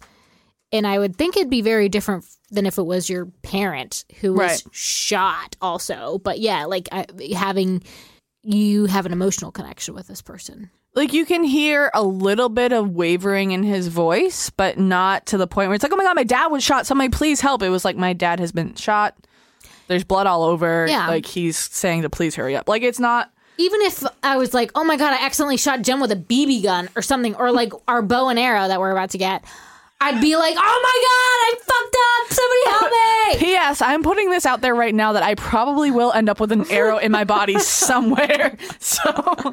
And 0.73 0.87
I 0.87 0.99
would 0.99 1.17
think 1.17 1.37
it'd 1.37 1.51
be 1.51 1.61
very 1.61 1.89
different 1.89 2.25
than 2.51 2.65
if 2.67 2.79
it 2.79 2.83
was 2.87 3.11
your 3.11 3.27
parent 3.43 4.05
who 4.21 4.33
was 4.33 4.39
Right. 4.39 4.75
shot 4.75 5.57
also. 5.61 6.19
But 6.25 6.39
yeah, 6.41 6.65
like 6.65 6.89
I, 6.93 7.07
having 7.37 7.83
you 8.43 8.87
have 8.87 9.07
an 9.07 9.13
emotional 9.13 9.53
connection 9.53 9.95
with 9.95 10.07
this 10.09 10.23
person. 10.23 10.71
Like 10.95 11.13
you 11.13 11.25
can 11.25 11.45
hear 11.45 11.91
a 11.95 12.03
little 12.03 12.49
bit 12.49 12.73
of 12.73 12.91
wavering 12.91 13.53
in 13.53 13.63
his 13.63 13.89
voice, 13.89 14.51
but 14.51 14.79
not 14.79 15.27
to 15.27 15.39
the 15.39 15.47
point 15.47 15.69
where 15.69 15.75
it's 15.75 15.83
like, 15.83 15.93
"Oh 15.93 15.97
my 15.97 16.05
god, 16.05 16.17
my 16.17 16.25
dad 16.25 16.49
was 16.49 16.63
shot. 16.63 16.87
Somebody 16.87 17.09
please 17.11 17.41
help." 17.41 17.63
It 17.63 17.71
was 17.71 17.85
like, 17.85 17.97
"My 17.97 18.13
dad 18.13 18.41
has 18.41 18.53
been 18.53 18.75
shot. 18.75 19.15
There's 19.89 20.05
blood 20.05 20.27
all 20.27 20.43
over." 20.43 20.87
Yeah. 20.89 21.09
Like 21.09 21.25
he's 21.25 21.57
saying 21.57 22.03
to 22.03 22.11
please 22.11 22.35
hurry 22.35 22.57
up. 22.57 22.69
Like 22.69 22.83
it's 22.83 22.99
not 23.01 23.31
Even 23.59 23.81
if 23.83 24.03
I 24.23 24.37
was 24.37 24.53
like, 24.53 24.71
"Oh 24.75 24.85
my 24.85 24.97
god, 24.97 25.13
I 25.15 25.25
accidentally 25.25 25.57
shot 25.57 25.81
Jen 25.83 26.01
with 26.01 26.11
a 26.13 26.17
BB 26.17 26.63
gun 26.63 26.89
or 26.97 27.01
something," 27.03 27.35
or 27.37 27.53
like 27.53 27.73
our 27.89 28.03
bow 28.03 28.29
and 28.29 28.39
arrow 28.39 28.69
that 28.69 28.79
we're 28.81 28.91
about 28.91 29.11
to 29.11 29.19
get, 29.19 29.45
I'd 30.03 30.21
be 30.21 30.37
like, 30.37 30.55
"Oh 30.59 30.81
my 30.83 30.99
god, 31.09 31.39
I 31.47 31.53
fucked 31.59 31.97
up! 32.11 32.33
Somebody 32.33 32.71
help 32.71 32.93
me!" 32.93 33.39
P.S. 33.47 33.81
I'm 33.83 34.03
putting 34.03 34.31
this 34.31 34.45
out 34.47 34.61
there 34.61 34.75
right 34.75 34.95
now 34.95 35.13
that 35.13 35.23
I 35.23 35.35
probably 35.37 35.91
will 35.91 36.13
end 36.13 36.29
up 36.29 36.41
with 36.41 36.53
an 36.53 36.71
arrow 36.71 36.99
in 36.99 37.13
my 37.13 37.25
body 37.25 37.59
somewhere. 37.61 38.57
So, 38.81 39.53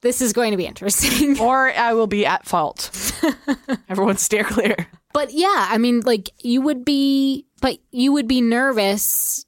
This 0.00 0.20
is 0.20 0.32
going 0.32 0.50
to 0.50 0.56
be 0.56 0.66
interesting. 0.66 1.38
or 1.38 1.70
I 1.72 1.92
will 1.92 2.06
be 2.08 2.26
at 2.26 2.44
fault. 2.46 2.90
Everyone 3.88 4.16
steer 4.16 4.42
clear. 4.44 4.88
But 5.12 5.32
yeah, 5.32 5.68
I 5.70 5.78
mean, 5.78 6.00
like 6.00 6.30
you 6.42 6.62
would 6.62 6.84
be, 6.84 7.46
but 7.60 7.78
you 7.90 8.12
would 8.12 8.26
be 8.26 8.40
nervous 8.40 9.44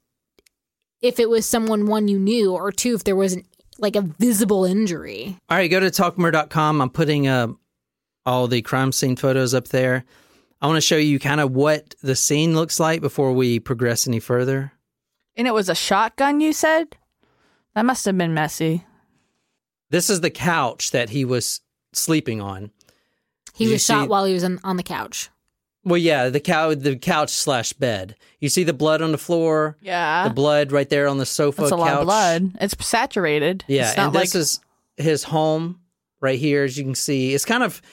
if 1.01 1.19
it 1.19 1.27
was 1.29 1.45
someone 1.45 1.87
one 1.87 2.07
you 2.07 2.17
knew, 2.19 2.53
or 2.53 2.71
two 2.71 2.93
if 2.95 3.03
there 3.03 3.15
was 3.15 3.33
an, 3.33 3.43
like 3.79 3.95
a 3.95 4.01
visible 4.01 4.63
injury. 4.63 5.35
All 5.49 5.57
right, 5.57 5.69
go 5.69 5.79
to 5.79 5.87
talkmore.com. 5.87 6.81
I'm 6.81 6.89
putting 6.89 7.27
uh, 7.27 7.47
all 8.25 8.47
the 8.47 8.61
crime 8.61 8.91
scene 8.91 9.15
photos 9.15 9.53
up 9.53 9.67
there. 9.69 10.05
I 10.65 10.67
want 10.67 10.77
to 10.77 10.81
show 10.81 10.97
you 10.97 11.19
kind 11.19 11.39
of 11.39 11.51
what 11.51 11.93
the 12.01 12.15
scene 12.15 12.55
looks 12.55 12.79
like 12.79 12.99
before 12.99 13.31
we 13.33 13.59
progress 13.59 14.07
any 14.07 14.19
further. 14.19 14.71
And 15.35 15.45
it 15.47 15.53
was 15.53 15.69
a 15.69 15.75
shotgun, 15.75 16.41
you 16.41 16.53
said? 16.53 16.97
That 17.75 17.85
must 17.85 18.03
have 18.05 18.17
been 18.17 18.33
messy. 18.33 18.83
This 19.91 20.09
is 20.09 20.21
the 20.21 20.31
couch 20.31 20.89
that 20.89 21.11
he 21.11 21.23
was 21.23 21.61
sleeping 21.93 22.41
on. 22.41 22.71
He 23.53 23.65
Did 23.65 23.73
was 23.73 23.85
shot 23.85 24.05
see- 24.05 24.07
while 24.07 24.25
he 24.25 24.33
was 24.33 24.43
on, 24.43 24.59
on 24.63 24.77
the 24.77 24.81
couch. 24.81 25.29
Well, 25.83 25.99
yeah, 25.99 26.29
the 26.29 26.39
cow, 26.39 26.73
the 26.73 26.95
couch 26.95 27.29
slash 27.29 27.71
bed. 27.73 28.15
You 28.39 28.49
see 28.49 28.63
the 28.63 28.73
blood 28.73 29.03
on 29.03 29.11
the 29.11 29.19
floor, 29.19 29.77
Yeah. 29.81 30.27
the 30.27 30.33
blood 30.33 30.71
right 30.71 30.89
there 30.89 31.07
on 31.07 31.19
the 31.19 31.27
sofa. 31.27 31.61
That's 31.61 31.73
a 31.73 31.75
lot 31.75 31.93
of 31.93 32.05
blood. 32.05 32.57
It's 32.59 32.73
saturated. 32.83 33.63
Yeah, 33.67 33.89
it's 33.89 33.97
not 33.97 34.05
and 34.07 34.15
like 34.15 34.31
this 34.31 34.33
is 34.33 34.59
his 34.97 35.25
home 35.25 35.81
right 36.21 36.39
here. 36.39 36.63
As 36.63 36.75
you 36.75 36.85
can 36.85 36.95
see, 36.95 37.35
it's 37.35 37.45
kind 37.45 37.61
of 37.61 37.83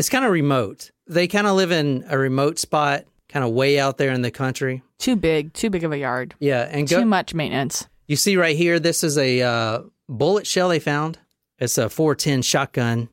it's 0.00 0.08
kind 0.08 0.24
of 0.24 0.32
remote. 0.32 0.90
They 1.06 1.28
kind 1.28 1.46
of 1.46 1.54
live 1.56 1.70
in 1.70 2.04
a 2.08 2.16
remote 2.18 2.58
spot, 2.58 3.04
kind 3.28 3.44
of 3.44 3.52
way 3.52 3.78
out 3.78 3.98
there 3.98 4.10
in 4.12 4.22
the 4.22 4.30
country. 4.30 4.82
too 4.98 5.14
big, 5.14 5.52
too 5.52 5.68
big 5.70 5.84
of 5.84 5.92
a 5.92 5.98
yard. 5.98 6.34
Yeah, 6.40 6.62
and 6.70 6.88
Too 6.88 7.04
much 7.04 7.34
maintenance. 7.34 7.86
you 8.06 8.16
see 8.16 8.36
right 8.36 8.56
here. 8.56 8.80
This 8.80 9.04
is 9.04 9.16
a 9.18 9.42
uh, 9.42 9.82
bullet 10.08 10.46
shell 10.46 10.68
they 10.70 10.78
found. 10.80 11.18
It's 11.58 11.76
a 11.78 11.88
410 11.90 12.42
shotgun. 12.42 13.08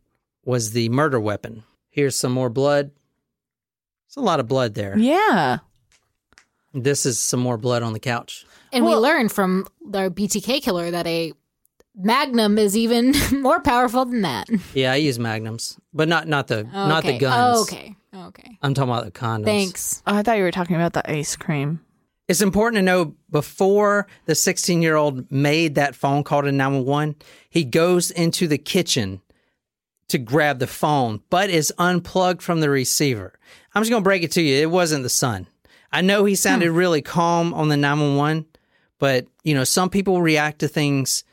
Was 0.45 0.71
the 0.71 0.87
murder 0.87 1.19
weapon. 1.19 1.63
Here's 1.89 2.15
some 2.15 2.31
more 2.31 2.49
blood. 2.49 2.91
It's 4.07 4.15
a 4.15 4.21
lot 4.21 4.39
of 4.39 4.47
blood 4.47 4.75
there. 4.75 4.97
Yeah. 4.97 5.57
This 6.73 7.05
is 7.05 7.19
some 7.19 7.41
more 7.41 7.57
blood 7.57 7.83
on 7.83 7.91
the 7.93 7.99
couch. 7.99 8.45
And 8.71 8.85
Well- 8.85 9.01
we 9.01 9.07
learned 9.07 9.31
from 9.33 9.67
the 9.85 10.09
BTK 10.09 10.61
killer 10.61 10.89
that 10.91 11.05
a 11.05 11.33
magnum 11.97 12.57
is 12.57 12.77
even 12.77 13.13
more 13.41 13.59
powerful 13.59 14.05
than 14.05 14.21
that. 14.21 14.49
Yeah, 14.73 14.93
I 14.93 14.95
use 14.95 15.19
magnums, 15.19 15.77
but 15.93 16.07
not 16.07 16.27
not 16.27 16.47
the 16.47 16.63
not 16.63 17.03
the 17.03 17.09
Okay. 17.09 17.17
guns. 17.17 17.57
Oh, 17.57 17.61
okay. 17.63 17.95
Okay. 18.15 18.57
I'm 18.61 18.73
talking 18.73 18.91
about 18.91 19.05
the 19.05 19.11
condoms. 19.11 19.45
Thanks. 19.45 20.01
Oh, 20.07 20.15
I 20.15 20.23
thought 20.23 20.37
you 20.37 20.43
were 20.43 20.51
talking 20.51 20.75
about 20.75 20.93
the 20.93 21.09
ice 21.09 21.35
cream. 21.35 21.81
It's 22.27 22.41
important 22.41 22.79
to 22.79 22.83
know 22.83 23.15
before 23.29 24.07
the 24.25 24.35
16 24.35 24.81
year 24.81 24.95
old 24.95 25.31
made 25.31 25.75
that 25.75 25.95
phone 25.95 26.23
call 26.23 26.41
to 26.41 26.51
911, 26.51 27.15
he 27.49 27.63
goes 27.63 28.11
into 28.11 28.47
the 28.47 28.57
kitchen 28.57 29.21
to 30.09 30.17
grab 30.17 30.59
the 30.59 30.67
phone, 30.67 31.21
but 31.29 31.49
is 31.49 31.73
unplugged 31.77 32.41
from 32.41 32.59
the 32.59 32.69
receiver. 32.69 33.33
I'm 33.73 33.81
just 33.81 33.91
going 33.91 34.01
to 34.01 34.07
break 34.07 34.23
it 34.23 34.31
to 34.33 34.41
you. 34.41 34.61
It 34.61 34.71
wasn't 34.71 35.03
the 35.03 35.09
son. 35.09 35.47
I 35.91 36.01
know 36.01 36.25
he 36.25 36.35
sounded 36.35 36.69
hmm. 36.69 36.75
really 36.75 37.01
calm 37.01 37.53
on 37.53 37.69
the 37.69 37.77
911, 37.77 38.45
but 38.99 39.27
you 39.43 39.53
know, 39.53 39.63
some 39.63 39.89
people 39.89 40.21
react 40.21 40.59
to 40.59 40.67
things 40.67 41.23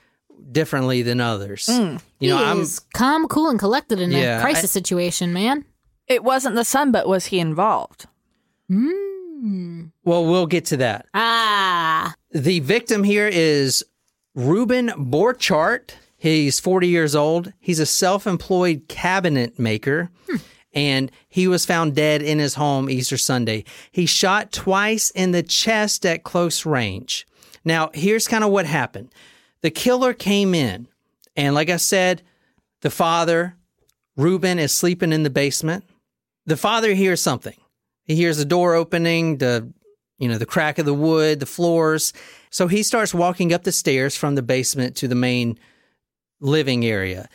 differently 0.53 1.03
than 1.03 1.21
others. 1.21 1.67
Mm. 1.67 2.01
You 2.21 2.31
know, 2.31 2.39
he 2.39 2.45
I'm 2.45 2.61
is 2.61 2.81
calm, 2.95 3.29
cool, 3.29 3.49
and 3.49 3.59
collected 3.59 4.01
in 4.01 4.11
Yeah, 4.11 4.39
a 4.39 4.41
crisis 4.41 4.71
situation, 4.71 5.33
man. 5.33 5.65
It 6.07 6.23
wasn't 6.23 6.55
the 6.55 6.65
son, 6.65 6.93
but 6.93 7.09
was 7.09 7.27
he 7.27 7.39
involved? 7.39 8.07
Mm. 8.71 9.91
well, 10.05 10.25
we'll 10.25 10.47
get 10.47 10.65
to 10.67 10.77
that. 10.79 11.07
Ah. 11.15 12.15
The 12.31 12.61
victim 12.61 13.05
here 13.05 13.29
is 13.29 13.85
Ruben 14.35 14.89
Borchardt. 14.89 15.91
He's 16.17 16.59
40 16.61 16.89
years 16.89 17.15
old. 17.15 17.53
He's 17.61 17.79
a 17.81 17.87
self 17.87 18.27
employed 18.27 18.85
cabinet 18.89 19.59
maker. 19.59 20.11
Hmm. 20.29 20.37
And 20.73 21.11
he 21.29 21.47
was 21.47 21.65
found 21.65 21.95
dead 21.95 22.21
in 22.23 22.39
his 22.39 22.55
home 22.55 22.91
Easter 22.91 23.17
Sunday. 23.17 23.65
He 23.93 24.07
shot 24.07 24.51
twice 24.51 25.11
in 25.11 25.31
the 25.31 25.43
chest 25.43 26.05
at 26.05 26.25
close 26.25 26.67
range. 26.67 27.27
Now, 27.65 27.91
here's 27.95 28.27
kind 28.27 28.43
of 28.43 28.51
what 28.51 28.67
happened 28.67 29.13
the 29.65 29.71
killer 29.71 30.13
came 30.13 30.55
in, 30.55 30.87
and 31.37 31.55
like 31.55 31.71
I 31.71 31.79
said, 31.79 32.21
the 32.83 32.91
father, 32.91 33.57
Ruben, 34.15 34.59
is 34.59 34.73
sleeping 34.73 35.11
in 35.11 35.23
the 35.23 35.31
basement. 35.31 35.85
The 36.45 36.59
father 36.59 36.93
hears 36.93 37.23
something. 37.23 37.57
He 38.05 38.15
hears 38.15 38.37
the 38.37 38.45
door 38.45 38.75
opening, 38.75 39.39
the 39.39 39.73
you 40.19 40.29
know, 40.29 40.37
the 40.37 40.45
crack 40.47 40.79
of 40.79 40.85
the 40.85 40.93
wood, 40.93 41.41
the 41.41 41.47
floors. 41.47 42.13
So 42.51 42.69
he 42.69 42.83
starts 42.83 43.15
walking 43.15 43.55
up 43.55 43.65
the 43.65 43.73
stairs 43.73 44.15
from 44.17 44.35
the 44.35 44.43
basement 44.43 44.97
to 44.97 45.09
the 45.09 45.15
main 45.15 45.59
living 46.41 46.85
area. 46.85 47.29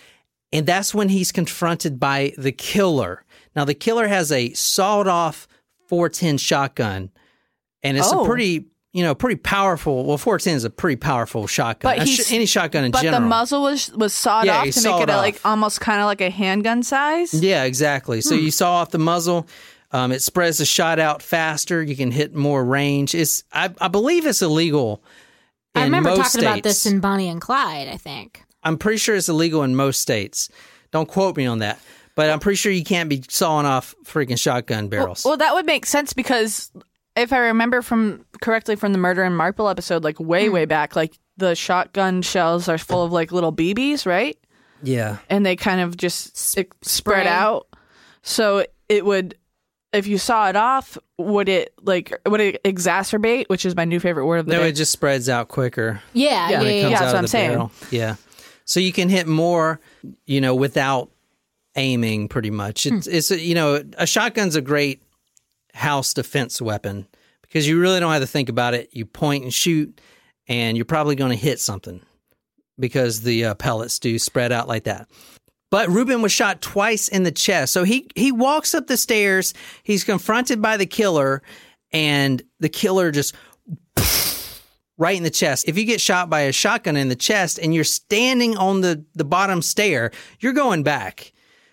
And 0.53 0.67
that's 0.67 0.93
when 0.93 1.09
he's 1.09 1.31
confronted 1.31 1.99
by 1.99 2.33
the 2.37 2.51
killer. 2.51 3.25
Now, 3.55 3.65
the 3.65 3.73
killer 3.73 4.07
has 4.07 4.31
a 4.31 4.53
sawed 4.53 5.07
off 5.07 5.47
410 5.87 6.37
shotgun, 6.37 7.09
and 7.81 7.97
it's 7.97 8.13
Oh. 8.13 8.23
a 8.23 8.25
pretty, 8.27 8.67
you 8.93 9.03
know, 9.03 9.13
pretty 9.13 9.35
powerful. 9.39 10.05
Well, 10.05 10.17
410 10.17 10.55
is 10.55 10.63
a 10.63 10.69
pretty 10.69 10.95
powerful 10.95 11.45
shotgun. 11.47 11.95
But 11.95 12.01
A 12.01 12.05
he's- 12.05 12.31
any 12.31 12.45
shotgun 12.45 12.83
in 12.85 12.91
But 12.91 13.03
general. 13.03 13.21
the 13.21 13.27
muzzle 13.27 13.61
was 13.61 13.91
was 13.93 14.13
sawed 14.13 14.45
Yeah, 14.45 14.57
off 14.59 14.65
he 14.65 14.71
to 14.71 14.79
make 14.79 14.83
sawed 14.83 15.09
it 15.09 15.13
a, 15.13 15.17
like 15.17 15.39
almost 15.45 15.79
kind 15.81 15.99
of 16.01 16.05
like 16.05 16.21
a 16.21 16.29
handgun 16.29 16.81
size. 16.83 17.33
Yeah, 17.33 17.63
exactly. 17.65 18.17
Hmm. 18.17 18.21
So 18.27 18.35
you 18.35 18.51
saw 18.51 18.73
off 18.73 18.91
the 18.91 18.97
muzzle. 18.99 19.47
Um, 19.91 20.11
it 20.11 20.21
spreads 20.21 20.59
the 20.59 20.65
shot 20.65 20.99
out 20.99 21.21
faster. 21.23 21.81
You 21.81 21.95
can 21.95 22.11
hit 22.11 22.35
more 22.35 22.63
range. 22.63 23.15
It's 23.15 23.43
I, 23.51 23.69
I 23.81 23.87
believe 23.87 24.25
it's 24.25 24.41
illegal. 24.41 25.03
I 25.75 25.83
remember 25.83 26.09
most 26.09 26.33
talking 26.33 26.47
about 26.47 26.63
this 26.63 26.85
in 26.85 26.99
Bonnie 26.99 27.29
and 27.29 27.39
Clyde, 27.39 27.87
I 27.87 27.97
think. 27.97 28.43
I'm 28.63 28.77
pretty 28.77 28.97
sure 28.97 29.15
it's 29.15 29.29
illegal 29.29 29.63
in 29.63 29.75
most 29.75 30.01
states. 30.01 30.49
Don't 30.91 31.07
quote 31.07 31.37
me 31.37 31.45
on 31.45 31.59
that, 31.59 31.79
but 32.15 32.29
I'm 32.29 32.39
pretty 32.39 32.57
sure 32.57 32.71
you 32.71 32.83
can't 32.83 33.07
be 33.09 33.23
sawing 33.29 33.65
off 33.65 33.95
freaking 34.03 34.37
shotgun 34.37 34.89
barrels. 34.89 35.23
Well, 35.23 35.37
that 35.37 35.53
would 35.53 35.65
make 35.65 35.85
sense 35.85 36.11
because 36.13 36.71
if 37.15 37.33
I 37.33 37.39
remember 37.39 37.81
from 37.81 38.25
correctly 38.41 38.75
from 38.75 38.93
the 38.93 38.99
Murder 38.99 39.23
in 39.23 39.35
Marple 39.35 39.67
episode, 39.67 40.03
like 40.03 40.19
way 40.19 40.49
way 40.49 40.65
mm. 40.65 40.69
back, 40.69 40.95
like 40.95 41.17
the 41.37 41.55
shotgun 41.55 42.21
shells 42.21 42.67
are 42.67 42.77
full 42.77 43.03
of 43.03 43.11
like 43.11 43.31
little 43.31 43.53
BBs, 43.53 44.05
right? 44.05 44.37
Yeah. 44.83 45.17
And 45.29 45.45
they 45.45 45.55
kind 45.55 45.81
of 45.81 45.97
just 45.97 46.57
it 46.57 46.71
spread 46.81 47.27
out. 47.27 47.67
So 48.21 48.65
it 48.87 49.05
would, 49.05 49.35
if 49.91 50.07
you 50.07 50.17
saw 50.17 50.49
it 50.49 50.55
off, 50.55 50.97
would 51.17 51.49
it 51.49 51.73
like 51.81 52.13
would 52.27 52.41
it 52.41 52.63
exacerbate? 52.63 53.49
Which 53.49 53.65
is 53.65 53.75
my 53.75 53.85
new 53.85 53.99
favorite 53.99 54.25
word 54.25 54.37
of 54.37 54.45
the 54.45 54.51
No, 54.51 54.57
day. 54.59 54.63
No, 54.63 54.69
it 54.69 54.73
just 54.73 54.91
spreads 54.91 55.29
out 55.29 55.47
quicker. 55.47 56.01
Yeah, 56.13 56.29
yeah, 56.29 56.31
Yeah. 56.31 56.49
yeah. 56.49 56.59
when 56.59 56.67
it 56.67 56.81
comes 56.81 56.91
that's 56.91 57.01
out 57.01 57.05
what 57.05 57.09
of 57.09 57.15
I'm 57.17 57.21
the 57.23 57.27
saying. 57.27 57.49
barrel. 57.49 57.71
Yeah. 57.91 58.15
So 58.65 58.79
you 58.79 58.93
can 58.93 59.09
hit 59.09 59.27
more, 59.27 59.79
you 60.25 60.41
know, 60.41 60.53
without 60.53 61.09
aiming 61.75 62.27
pretty 62.27 62.51
much. 62.51 62.85
It's, 62.85 63.07
hmm. 63.07 63.13
it's 63.13 63.31
you 63.31 63.55
know, 63.55 63.83
a 63.97 64.05
shotgun's 64.05 64.55
a 64.55 64.61
great 64.61 65.01
house 65.79 66.13
defense 66.13 66.61
weapon 66.61 67.07
because 67.41 67.67
you 67.67 67.79
really 67.79 67.99
don't 67.99 68.11
have 68.11 68.21
to 68.21 68.27
think 68.27 68.49
about 68.49 68.73
it. 68.73 68.89
You 68.91 69.05
point 69.05 69.43
and 69.43 69.53
shoot, 69.53 69.99
and 70.47 70.77
you're 70.77 70.85
probably 70.85 71.15
going 71.15 71.31
to 71.31 71.37
hit 71.37 71.59
something 71.59 72.01
because 72.79 73.21
the 73.21 73.45
uh, 73.45 73.55
pellets 73.55 73.99
do 73.99 74.19
spread 74.19 74.51
out 74.51 74.67
like 74.67 74.83
that. 74.83 75.09
But 75.71 75.89
Ruben 75.89 76.21
was 76.21 76.31
shot 76.31 76.61
twice 76.61 77.07
in 77.07 77.23
the 77.23 77.31
chest. 77.31 77.73
So 77.73 77.83
he 77.83 78.09
he 78.15 78.31
walks 78.31 78.73
up 78.73 78.87
the 78.87 78.97
stairs. 78.97 79.53
He's 79.83 80.03
confronted 80.03 80.61
by 80.61 80.77
the 80.77 80.85
killer, 80.85 81.41
and 81.91 82.41
the 82.59 82.69
killer 82.69 83.11
just 83.11 83.35
right 84.97 85.15
in 85.15 85.23
the 85.23 85.29
chest. 85.29 85.67
If 85.67 85.77
you 85.77 85.85
get 85.85 86.01
shot 86.01 86.29
by 86.29 86.41
a 86.41 86.51
shotgun 86.51 86.97
in 86.97 87.07
the 87.07 87.15
chest 87.15 87.59
and 87.59 87.73
you're 87.73 87.83
standing 87.83 88.57
on 88.57 88.81
the, 88.81 89.05
the 89.15 89.23
bottom 89.23 89.61
stair, 89.61 90.11
you're 90.39 90.53
going 90.53 90.83
back. 90.83 91.31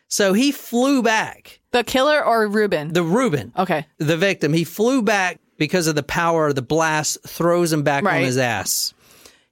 So 0.08 0.32
he 0.32 0.52
flew 0.52 1.02
back. 1.02 1.60
the 1.72 1.82
killer 1.84 2.24
or 2.24 2.46
Ruben? 2.48 2.92
The 2.92 3.02
Ruben, 3.02 3.52
okay. 3.58 3.86
the 3.98 4.16
victim, 4.16 4.52
he 4.52 4.64
flew 4.64 5.02
back 5.02 5.40
because 5.58 5.86
of 5.86 5.94
the 5.94 6.02
power 6.02 6.48
of 6.48 6.54
the 6.54 6.62
blast, 6.62 7.18
throws 7.26 7.72
him 7.72 7.82
back 7.82 8.04
on 8.04 8.20
his 8.22 8.38
ass. 8.38 8.94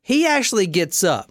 He 0.02 0.26
actually 0.26 0.66
gets 0.66 1.02
up. 1.02 1.30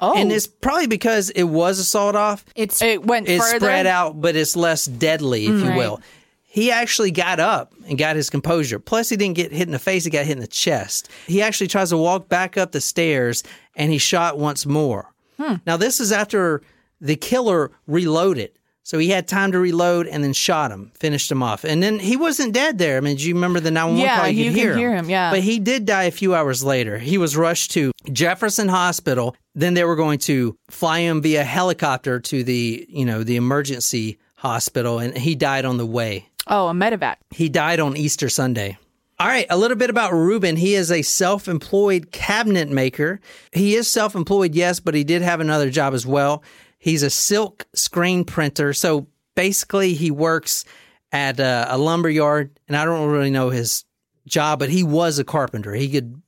Oh, 0.00 0.14
And 0.16 0.32
it's 0.32 0.46
probably 0.48 0.88
because 0.88 1.30
it 1.30 1.44
was 1.44 1.78
a 1.78 1.84
sawed 1.84 2.16
off. 2.16 2.44
It's 2.56 2.82
it 2.82 3.06
went 3.06 3.28
It's 3.28 3.44
further. 3.44 3.60
spread 3.66 3.86
out, 3.86 4.20
but 4.20 4.34
it's 4.34 4.56
less 4.56 4.86
deadly, 4.86 5.44
if 5.46 5.50
you 5.60 5.68
Right. 5.68 5.76
will. 5.78 6.00
He 6.42 6.70
actually 6.70 7.10
got 7.10 7.38
up 7.40 7.72
and 7.88 7.96
got 7.96 8.16
his 8.16 8.28
composure. 8.30 8.78
Plus, 8.78 9.08
he 9.08 9.16
didn't 9.16 9.36
get 9.36 9.52
hit 9.52 9.62
in 9.68 9.72
the 9.72 9.78
face, 9.78 10.04
he 10.04 10.10
got 10.10 10.24
hit 10.26 10.32
in 10.36 10.40
the 10.40 10.46
chest. 10.48 11.08
He 11.26 11.42
actually 11.42 11.68
tries 11.68 11.90
to 11.90 11.96
walk 11.96 12.28
back 12.28 12.56
up 12.56 12.72
the 12.72 12.80
stairs 12.80 13.42
and 13.76 13.92
he 13.92 13.98
shot 13.98 14.38
once 14.38 14.66
more. 14.66 15.12
Hmm. 15.40 15.54
Now, 15.66 15.76
this 15.76 16.00
is 16.00 16.10
after 16.12 16.62
the 17.00 17.16
killer 17.16 17.70
reloaded. 17.86 18.50
So 18.86 18.98
he 18.98 19.08
had 19.08 19.26
time 19.26 19.50
to 19.52 19.58
reload 19.58 20.06
and 20.06 20.22
then 20.22 20.34
shot 20.34 20.70
him, 20.70 20.92
finished 20.98 21.32
him 21.32 21.42
off. 21.42 21.64
And 21.64 21.82
then 21.82 21.98
he 21.98 22.16
wasn't 22.16 22.52
dead 22.52 22.76
there. 22.78 22.98
I 22.98 23.00
mean, 23.00 23.16
do 23.16 23.26
you 23.26 23.34
remember 23.34 23.58
the 23.58 23.70
911 23.70 24.06
Yeah, 24.06 24.16
call? 24.20 24.28
you 24.28 24.44
could 24.52 24.60
can 24.60 24.78
hear 24.78 24.90
him. 24.92 25.04
him, 25.06 25.10
yeah. 25.10 25.30
But 25.30 25.40
he 25.40 25.58
did 25.58 25.86
die 25.86 26.02
a 26.04 26.10
few 26.10 26.34
hours 26.34 26.62
later. 26.62 26.98
He 26.98 27.16
was 27.16 27.34
rushed 27.36 27.70
to 27.72 27.92
Jefferson 28.12 28.68
Hospital. 28.68 29.34
Then 29.54 29.72
they 29.74 29.84
were 29.84 29.96
going 29.96 30.18
to 30.20 30.56
fly 30.68 31.00
him 31.00 31.22
via 31.22 31.44
helicopter 31.44 32.20
to 32.20 32.44
the, 32.44 32.86
you 32.90 33.06
know, 33.06 33.24
the 33.24 33.36
emergency 33.36 34.18
hospital 34.36 34.98
and 34.98 35.16
he 35.16 35.34
died 35.34 35.64
on 35.64 35.78
the 35.78 35.86
way. 35.86 36.28
oh, 36.46 36.68
a 36.68 36.72
medevac. 36.74 37.16
He 37.30 37.48
died 37.48 37.80
on 37.80 37.96
Easter 37.96 38.28
Sunday. 38.28 38.76
All 39.18 39.28
right, 39.28 39.46
a 39.48 39.56
little 39.56 39.76
bit 39.76 39.90
about 39.90 40.12
Ruben. 40.12 40.56
He 40.56 40.74
is 40.74 40.90
a 40.90 41.00
self 41.02 41.46
employed 41.48 42.10
cabinet 42.10 42.68
maker. 42.68 43.20
He 43.52 43.76
is 43.76 43.88
self 43.88 44.14
employed, 44.16 44.54
yes, 44.56 44.80
but 44.80 44.92
he 44.94 45.04
did 45.04 45.22
have 45.22 45.38
another 45.40 45.70
job 45.70 45.94
as 45.94 46.04
well. 46.04 46.42
He's 46.84 47.02
a 47.02 47.08
silk 47.08 47.66
screen 47.74 48.26
printer. 48.26 48.74
So 48.74 49.06
basically, 49.34 49.94
he 49.94 50.10
works 50.10 50.66
at 51.12 51.40
a, 51.40 51.66
a 51.70 51.78
lumber 51.78 52.10
yard, 52.10 52.60
and 52.68 52.76
I 52.76 52.84
don't 52.84 53.08
really 53.08 53.30
know 53.30 53.48
his 53.48 53.86
job, 54.26 54.58
but 54.58 54.68
he 54.68 54.82
was 54.82 55.18
a 55.18 55.24
carpenter. 55.24 55.72
He 55.72 55.88
could, 55.88 56.20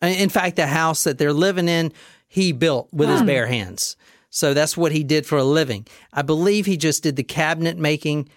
in 0.00 0.28
fact, 0.28 0.54
the 0.54 0.68
house 0.68 1.02
that 1.02 1.18
they're 1.18 1.32
living 1.32 1.66
in, 1.66 1.92
he 2.28 2.52
built 2.52 2.88
with 2.92 3.08
his 3.08 3.18
hmm. 3.18 3.26
bare 3.26 3.48
hands. 3.48 3.96
So 4.30 4.54
that's 4.54 4.76
what 4.76 4.92
he 4.92 5.02
did 5.02 5.26
for 5.26 5.38
a 5.38 5.44
living. 5.44 5.88
I 6.12 6.22
believe 6.22 6.66
he 6.66 6.76
just 6.76 7.02
did 7.02 7.16
the 7.16 7.24
cabinet 7.24 7.76
making 7.76 8.28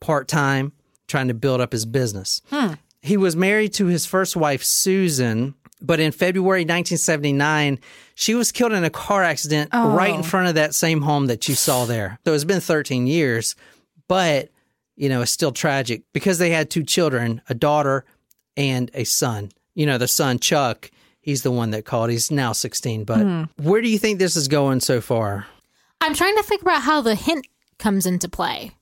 part 0.00 0.28
time, 0.28 0.72
trying 1.08 1.28
to 1.28 1.34
build 1.34 1.60
up 1.60 1.72
his 1.72 1.84
business. 1.84 2.40
Hmm. 2.48 2.74
He 3.02 3.18
was 3.18 3.36
married 3.36 3.74
to 3.74 3.84
his 3.84 4.06
first 4.06 4.34
wife, 4.34 4.64
Susan, 4.64 5.54
but 5.80 6.00
in 6.00 6.12
February 6.12 6.62
1979, 6.62 7.78
she 8.14 8.34
was 8.34 8.52
killed 8.52 8.72
in 8.72 8.84
a 8.84 8.90
car 8.90 9.22
accident 9.22 9.70
right 9.72 10.14
in 10.14 10.20
oh. 10.20 10.24
front 10.24 10.48
of 10.48 10.54
that 10.56 10.74
same 10.74 11.02
home 11.02 11.26
that 11.26 11.48
you 11.48 11.54
saw 11.54 11.84
there. 11.86 12.18
So 12.24 12.34
it's 12.34 12.44
been 12.44 12.60
13 12.60 13.06
years, 13.06 13.54
but, 14.08 14.50
you 14.96 15.08
know, 15.08 15.22
it's 15.22 15.30
still 15.30 15.52
tragic 15.52 16.02
because 16.12 16.38
they 16.38 16.50
had 16.50 16.70
two 16.70 16.84
children, 16.84 17.40
a 17.48 17.54
daughter 17.54 18.04
and 18.56 18.90
a 18.94 19.04
son. 19.04 19.52
You 19.74 19.86
know, 19.86 19.98
the 19.98 20.08
son, 20.08 20.38
Chuck, 20.38 20.90
he's 21.20 21.42
the 21.42 21.52
one 21.52 21.70
that 21.70 21.84
called. 21.84 22.10
He's 22.10 22.30
now 22.30 22.52
16. 22.52 23.04
But 23.04 23.20
hmm. 23.20 23.42
where 23.56 23.80
do 23.80 23.88
you 23.88 23.98
think 23.98 24.18
this 24.18 24.36
is 24.36 24.48
going 24.48 24.80
so 24.80 25.00
far? 25.00 25.46
I'm 26.00 26.14
trying 26.14 26.36
to 26.36 26.42
figure 26.42 26.70
out 26.70 26.82
how 26.82 27.00
the 27.00 27.14
hint 27.14 27.46
comes 27.78 28.06
into 28.06 28.28
play. 28.28 28.72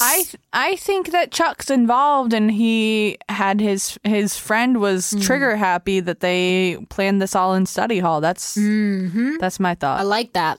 I 0.00 0.16
th- 0.22 0.36
I 0.52 0.76
think 0.76 1.10
that 1.12 1.30
Chuck's 1.32 1.70
involved, 1.70 2.32
and 2.32 2.50
he 2.50 3.18
had 3.28 3.60
his 3.60 3.98
his 4.04 4.36
friend 4.36 4.80
was 4.80 5.10
Hmm. 5.12 5.20
trigger 5.20 5.56
happy 5.56 6.00
that 6.00 6.20
they 6.20 6.78
planned 6.88 7.20
this 7.22 7.34
all 7.34 7.54
in 7.54 7.66
study 7.66 7.98
hall. 7.98 8.20
That's 8.20 8.56
Mm-hmm. 8.56 9.36
that's 9.38 9.58
my 9.60 9.74
thought. 9.74 10.00
I 10.00 10.02
like 10.04 10.32
that. 10.34 10.58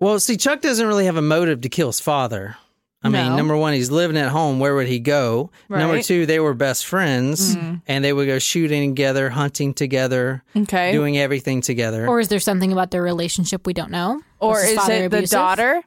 Well, 0.00 0.18
see, 0.18 0.36
Chuck 0.36 0.60
doesn't 0.60 0.86
really 0.86 1.04
have 1.06 1.16
a 1.16 1.22
motive 1.22 1.60
to 1.62 1.68
kill 1.68 1.88
his 1.88 2.00
father. 2.00 2.56
I 3.04 3.08
mean, 3.08 3.34
number 3.34 3.56
one, 3.56 3.72
he's 3.72 3.90
living 3.90 4.16
at 4.16 4.28
home. 4.28 4.60
Where 4.60 4.76
would 4.76 4.86
he 4.86 5.00
go? 5.00 5.50
Number 5.68 5.86
Right. 5.94 6.04
Mm-hmm. 6.04 6.06
two, 6.06 6.24
they 6.26 6.38
were 6.38 6.54
best 6.54 6.86
friends 6.86 7.56
and 7.88 8.04
they 8.04 8.12
would 8.12 8.28
go 8.28 8.38
shooting 8.38 8.94
together, 8.94 9.28
hunting 9.30 9.74
together, 9.74 10.44
Okay, 10.54 10.92
doing 10.92 11.18
everything 11.18 11.62
together. 11.62 12.06
Or 12.06 12.20
is 12.20 12.28
there 12.28 12.38
something 12.38 12.70
about 12.72 12.92
their 12.92 13.02
relationship 13.02 13.66
we 13.66 13.72
don't 13.72 13.90
know? 13.90 14.22
or 14.38 14.50
Was 14.50 14.62
his 14.62 14.70
is 14.72 14.76
father 14.78 14.94
it 15.06 15.08
the 15.10 15.26
daughter? 15.26 15.82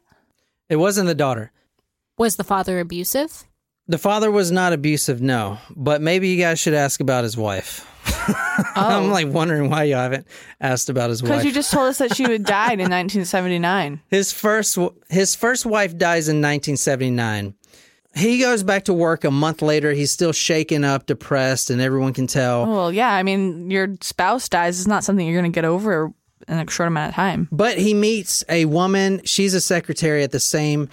it 0.67 0.75
wasn't 0.75 1.07
the 1.07 1.15
daughter. 1.15 1.53
Was 2.17 2.37
the 2.37 2.43
father 2.43 2.79
abusive? 2.79 3.43
The 3.87 3.97
father 3.97 4.31
was 4.31 4.51
not 4.51 4.73
abusive, 4.73 5.21
no. 5.21 5.59
But 5.75 6.01
maybe 6.01 6.29
you 6.29 6.37
guys 6.37 6.59
should 6.59 6.73
ask 6.73 6.99
about 6.99 7.23
his 7.23 7.37
wife. 7.37 7.91
I'm 8.75 9.03
oh. 9.03 9.07
like 9.07 9.27
wondering 9.27 9.69
why 9.69 9.83
you 9.83 9.95
haven't 9.95 10.27
asked 10.61 10.89
about 10.89 11.09
his 11.09 11.21
wife. 11.21 11.31
Because 11.31 11.45
you 11.45 11.51
just 11.51 11.71
told 11.71 11.87
us 11.87 11.97
that 11.97 12.15
she 12.15 12.23
had 12.23 12.43
died 12.43 12.79
in 12.79 12.89
1979. 12.89 14.01
His 14.09 14.31
first 14.31 14.77
his 15.09 15.35
first 15.35 15.65
wife 15.65 15.97
dies 15.97 16.27
in 16.27 16.37
1979. 16.37 17.53
He 18.15 18.39
goes 18.39 18.63
back 18.63 18.85
to 18.85 18.93
work 18.93 19.25
a 19.25 19.31
month 19.31 19.61
later. 19.61 19.91
He's 19.91 20.11
still 20.11 20.31
shaken 20.31 20.85
up, 20.85 21.05
depressed, 21.05 21.69
and 21.69 21.81
everyone 21.81 22.13
can 22.13 22.27
tell. 22.27 22.63
Oh, 22.63 22.71
well, 22.71 22.91
yeah, 22.93 23.13
I 23.13 23.23
mean, 23.23 23.69
your 23.69 23.95
spouse 23.99 24.47
dies 24.47 24.79
is 24.79 24.87
not 24.87 25.03
something 25.03 25.27
you're 25.27 25.39
going 25.39 25.51
to 25.51 25.55
get 25.55 25.65
over 25.65 26.13
in 26.47 26.57
a 26.57 26.71
short 26.71 26.87
amount 26.87 27.09
of 27.09 27.15
time. 27.15 27.49
But 27.51 27.77
he 27.77 27.93
meets 27.93 28.43
a 28.47 28.65
woman. 28.65 29.19
She's 29.25 29.53
a 29.53 29.59
secretary 29.59 30.23
at 30.23 30.31
the 30.31 30.39
same 30.39 30.89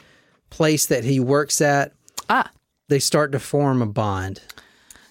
place 0.52 0.86
that 0.86 1.04
he 1.04 1.18
works 1.18 1.60
at. 1.60 1.92
Ah, 2.28 2.50
They 2.88 2.98
start 2.98 3.32
to 3.32 3.38
form 3.40 3.80
a 3.82 3.86
bond. 3.86 4.40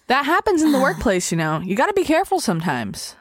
that 0.07 0.25
happens 0.25 0.61
in 0.61 0.71
the 0.71 0.79
workplace. 0.79 1.31
You 1.31 1.37
know, 1.37 1.59
you 1.59 1.75
got 1.75 1.87
to 1.87 1.93
be 1.93 2.03
careful 2.03 2.39
sometimes. 2.39 3.15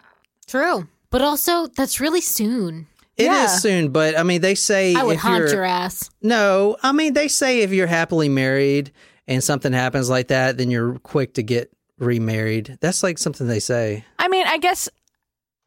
True. 0.47 0.87
But 1.11 1.23
also, 1.23 1.67
that's 1.69 2.01
really 2.01 2.21
soon. 2.21 2.87
It 3.17 3.25
is 3.25 3.29
Yeah. 3.29 3.47
soon, 3.47 3.89
but 3.91 4.19
I 4.19 4.23
mean, 4.23 4.41
they 4.41 4.55
say 4.55 4.95
I 4.95 5.03
would 5.03 5.17
if 5.17 5.21
haunt 5.21 5.39
you're 5.45 5.53
your 5.55 5.65
ass. 5.65 6.11
no, 6.23 6.77
I 6.83 6.93
mean, 6.93 7.13
they 7.15 7.29
say 7.29 7.61
if 7.61 7.73
you're 7.73 7.87
happily 7.87 8.29
married 8.29 8.93
and 9.29 9.43
something 9.45 9.73
happens 9.73 10.09
like 10.11 10.29
that, 10.29 10.57
then 10.59 10.71
you're 10.71 10.99
quick 11.01 11.35
to 11.35 11.43
get 11.43 11.71
remarried. 11.99 12.79
That's 12.81 13.03
like 13.03 13.19
something 13.19 13.47
they 13.47 13.61
say. 13.61 14.05
I 14.19 14.29
mean, 14.29 14.47
I 14.47 14.59
guess 14.59 14.89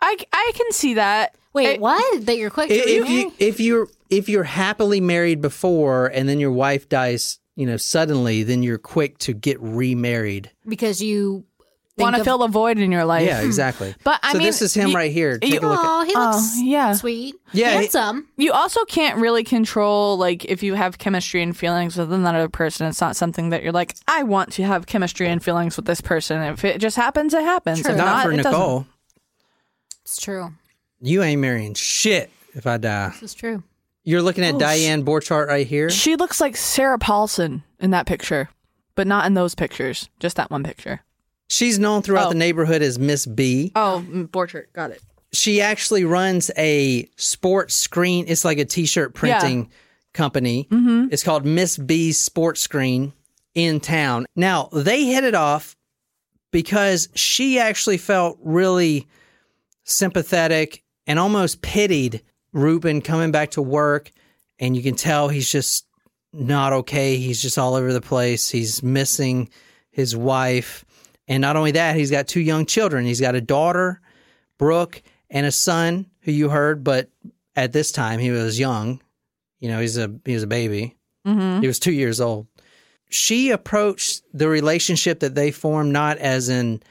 I 0.01 0.17
I 0.33 0.51
can 0.55 0.71
see 0.71 0.95
that. 0.95 1.35
Wait, 1.53 1.75
It- 1.75 1.79
what? 1.79 2.25
That 2.25 2.37
you're 2.37 2.49
quick 2.49 2.69
to 2.69 2.75
if 2.75 2.85
remarry? 3.03 3.13
you 3.21 3.33
if 3.39 3.59
you're 3.59 3.87
if 4.17 4.29
you're 4.29 4.43
happily 4.43 5.01
married 5.01 5.41
before 5.41 6.07
and 6.07 6.27
then 6.29 6.39
your 6.39 6.51
wife 6.51 6.87
dies, 6.89 7.39
you 7.55 7.65
know, 7.65 7.77
suddenly, 7.77 8.43
then 8.43 8.63
you're 8.63 8.77
quick 8.77 9.17
to 9.19 9.33
get 9.33 9.59
remarried. 9.61 10.51
because 10.67 11.01
you 11.01 11.45
Want 11.95 12.15
to 12.15 12.23
fill 12.23 12.39
the 12.39 12.47
void 12.47 12.79
in 12.79 12.91
your 12.91 13.05
life. 13.05 13.27
Yeah, 13.27 13.41
exactly. 13.41 13.93
But 14.03 14.19
I 14.23 14.31
so 14.31 14.39
mean, 14.39 14.47
this 14.47 14.63
is 14.63 14.73
him 14.73 14.89
you- 14.89 14.95
right 14.95 15.11
here. 15.11 15.37
Take 15.37 15.53
you- 15.53 15.59
a 15.59 15.69
look 15.69 15.79
at. 15.79 15.85
Oh, 15.85 16.03
he 16.03 16.15
looks 16.15 16.53
Oh, 16.57 16.63
yeah. 16.63 16.93
sweet. 16.93 17.35
Yeah, 17.51 17.69
he- 17.69 17.75
handsome. 17.75 18.27
You 18.35 18.51
also 18.51 18.83
can't 18.85 19.19
really 19.19 19.43
control 19.43 20.17
like 20.17 20.43
if 20.45 20.63
you 20.63 20.73
have 20.73 20.97
chemistry 20.97 21.43
and 21.43 21.55
feelings 21.55 21.95
with 21.95 22.11
another 22.11 22.49
person. 22.49 22.87
It's 22.87 22.99
not 22.99 23.15
something 23.15 23.49
that 23.49 23.61
you're 23.61 23.71
like, 23.73 23.95
I 24.07 24.23
want 24.23 24.53
to 24.53 24.63
have 24.63 24.87
chemistry 24.87 25.27
and 25.27 25.43
feelings 25.43 25.75
with 25.77 25.85
this 25.85 26.01
person. 26.01 26.41
If 26.41 26.65
it 26.65 26.79
just 26.81 26.95
happens, 26.95 27.31
it 27.35 27.43
happens. 27.43 27.83
True. 27.83 27.91
If 27.91 27.97
Not, 27.97 28.05
not, 28.05 28.23
for 28.25 28.31
it 28.31 28.37
doesn't. 28.37 28.51
Nicole. 28.53 28.87
It's 30.01 30.19
true. 30.19 30.51
You 30.99 31.21
ain't 31.21 31.41
marrying 31.41 31.75
shit 31.75 32.31
if 32.55 32.65
I 32.65 32.77
die. 32.77 33.09
This 33.09 33.21
is 33.21 33.33
true. 33.35 33.61
You're 34.03 34.21
looking 34.21 34.43
at 34.43 34.55
Oh, 34.55 34.59
Diane 34.59 35.03
Borchardt 35.05 35.47
right 35.47 35.65
here. 35.67 35.89
She 35.89 36.15
looks 36.15 36.41
like 36.41 36.55
Sarah 36.57 36.99
Paulson 36.99 37.63
in 37.79 37.91
that 37.91 38.05
picture, 38.05 38.49
but 38.95 39.07
not 39.07 39.25
in 39.25 39.33
those 39.33 39.55
pictures. 39.55 40.09
Just 40.19 40.35
that 40.37 40.51
one 40.51 40.63
picture. 40.63 41.01
She's 41.47 41.79
known 41.79 42.01
throughout 42.01 42.27
Oh. 42.27 42.29
the 42.29 42.35
neighborhood 42.35 42.81
as 42.81 42.97
Miss 42.99 43.25
B. 43.25 43.71
Oh, 43.75 44.03
Borchardt, 44.09 44.73
got 44.73 44.91
it. 44.91 45.01
She 45.31 45.61
actually 45.61 46.03
runs 46.05 46.51
a 46.57 47.07
sports 47.15 47.73
screen. 47.75 48.25
It's 48.27 48.43
like 48.45 48.57
a 48.59 48.65
t-shirt 48.65 49.13
printing 49.13 49.71
company. 50.13 50.67
Mm-hmm. 50.69 51.07
It's 51.11 51.23
called 51.23 51.45
Miss 51.45 51.77
B's 51.77 52.19
Sports 52.19 52.61
Screen 52.61 53.13
in 53.55 53.79
town. 53.79 54.25
Now, 54.35 54.69
they 54.71 55.05
hit 55.05 55.23
it 55.23 55.33
off 55.35 55.75
because 56.51 57.09
she 57.15 57.57
actually 57.59 57.97
felt 57.97 58.37
really 58.43 59.07
sympathetic 59.85 60.83
and 61.07 61.19
almost 61.19 61.61
pitied 61.61 62.21
Ruben 62.53 63.01
coming 63.01 63.31
back 63.31 63.51
to 63.51 63.61
work. 63.61 64.11
And 64.59 64.77
you 64.77 64.83
can 64.83 64.95
tell 64.95 65.27
he's 65.27 65.51
just 65.51 65.85
not 66.31 66.73
okay. 66.73 67.17
He's 67.17 67.41
just 67.41 67.57
all 67.57 67.75
over 67.75 67.91
the 67.91 68.01
place. 68.01 68.49
He's 68.49 68.81
missing 68.81 69.49
his 69.91 70.15
wife. 70.15 70.85
And 71.27 71.41
not 71.41 71.55
only 71.55 71.71
that, 71.71 71.95
he's 71.95 72.11
got 72.11 72.27
two 72.27 72.41
young 72.41 72.65
children. 72.65 73.05
He's 73.05 73.21
got 73.21 73.35
a 73.35 73.41
daughter, 73.41 74.01
Brooke, 74.57 75.01
and 75.29 75.45
a 75.45 75.51
son 75.51 76.07
who 76.21 76.31
you 76.31 76.49
heard, 76.49 76.83
but 76.83 77.09
at 77.55 77.73
this 77.73 77.91
time 77.91 78.19
he 78.19 78.31
was 78.31 78.59
young. 78.59 79.01
You 79.59 79.69
know, 79.69 79.79
he's 79.79 79.97
a 79.97 80.13
he 80.25 80.33
was 80.33 80.43
a 80.43 80.47
baby. 80.47 80.95
Mm-hmm. 81.25 81.61
He 81.61 81.67
was 81.67 81.79
two 81.79 81.93
years 81.93 82.19
old. 82.19 82.47
She 83.09 83.51
approached 83.51 84.23
the 84.33 84.49
relationship 84.49 85.19
that 85.21 85.35
they 85.35 85.51
formed 85.51 85.93
not 85.93 86.17
as 86.17 86.49
in 86.49 86.81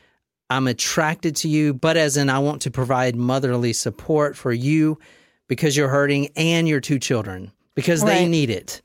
I'm 0.49 0.67
attracted 0.67 1.37
to 1.37 1.49
you, 1.49 1.75
but 1.75 1.97
as 1.97 2.17
in 2.17 2.31
I 2.31 2.39
want 2.39 2.63
to 2.63 2.71
provide 2.71 3.17
motherly 3.17 3.73
support 3.73 4.37
for 4.37 4.53
you 4.53 4.99
because 5.49 5.77
you're 5.77 5.89
hurting 5.89 6.29
and 6.37 6.69
your 6.69 6.81
two 6.81 6.99
children 6.99 7.53
because 7.75 8.03
they 8.05 8.27
need 8.27 8.51
it. 8.51 8.83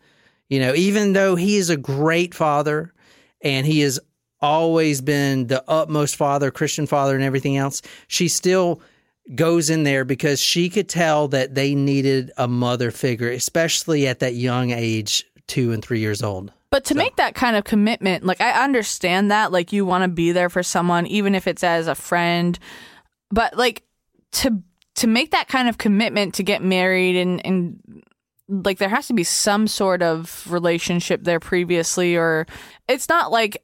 You 0.49 0.59
know, 0.59 0.73
even 0.73 1.13
though 1.13 1.35
he 1.35 1.57
is 1.57 1.69
a 1.69 1.77
great 1.77 2.33
father 2.33 2.93
and 3.41 3.65
he 3.65 3.81
has 3.81 3.99
always 4.39 5.01
been 5.01 5.47
the 5.47 5.63
utmost 5.67 6.15
father, 6.15 6.51
Christian 6.51 6.87
father, 6.87 7.15
and 7.15 7.23
everything 7.23 7.57
else, 7.57 7.81
she 8.07 8.27
still 8.27 8.81
goes 9.35 9.69
in 9.69 9.83
there 9.83 10.05
because 10.05 10.39
she 10.39 10.69
could 10.69 10.87
tell 10.87 11.27
that 11.29 11.55
they 11.55 11.75
needed 11.75 12.31
a 12.37 12.47
mother 12.47 12.91
figure, 12.91 13.29
especially 13.29 14.07
at 14.07 14.19
that 14.19 14.35
young 14.35 14.71
age, 14.71 15.25
two 15.47 15.71
and 15.71 15.83
three 15.83 15.99
years 15.99 16.23
old. 16.23 16.51
But 16.69 16.85
to 16.85 16.95
make 16.95 17.15
that 17.15 17.33
kind 17.33 17.55
of 17.55 17.63
commitment, 17.63 18.25
like 18.25 18.41
I 18.41 18.63
understand 18.63 19.31
that, 19.31 19.51
like 19.51 19.71
you 19.71 19.85
want 19.85 20.03
to 20.03 20.09
be 20.09 20.31
there 20.31 20.49
for 20.49 20.63
someone, 20.63 21.07
even 21.07 21.33
if 21.33 21.47
it's 21.47 21.63
as 21.63 21.87
a 21.87 21.95
friend. 21.95 22.57
But 23.31 23.57
like 23.57 23.83
to 24.33 24.61
to 24.97 25.07
make 25.07 25.31
that 25.31 25.47
kind 25.47 25.67
of 25.67 25.77
commitment 25.77 26.33
to 26.35 26.43
get 26.43 26.61
married 26.63 27.15
and 27.15 27.43
and 27.45 28.03
like 28.49 28.77
there 28.77 28.89
has 28.89 29.07
to 29.07 29.13
be 29.13 29.23
some 29.23 29.67
sort 29.67 30.01
of 30.01 30.45
relationship 30.49 31.23
there 31.23 31.39
previously, 31.39 32.15
or 32.15 32.45
it's 32.87 33.09
not 33.09 33.31
like 33.31 33.63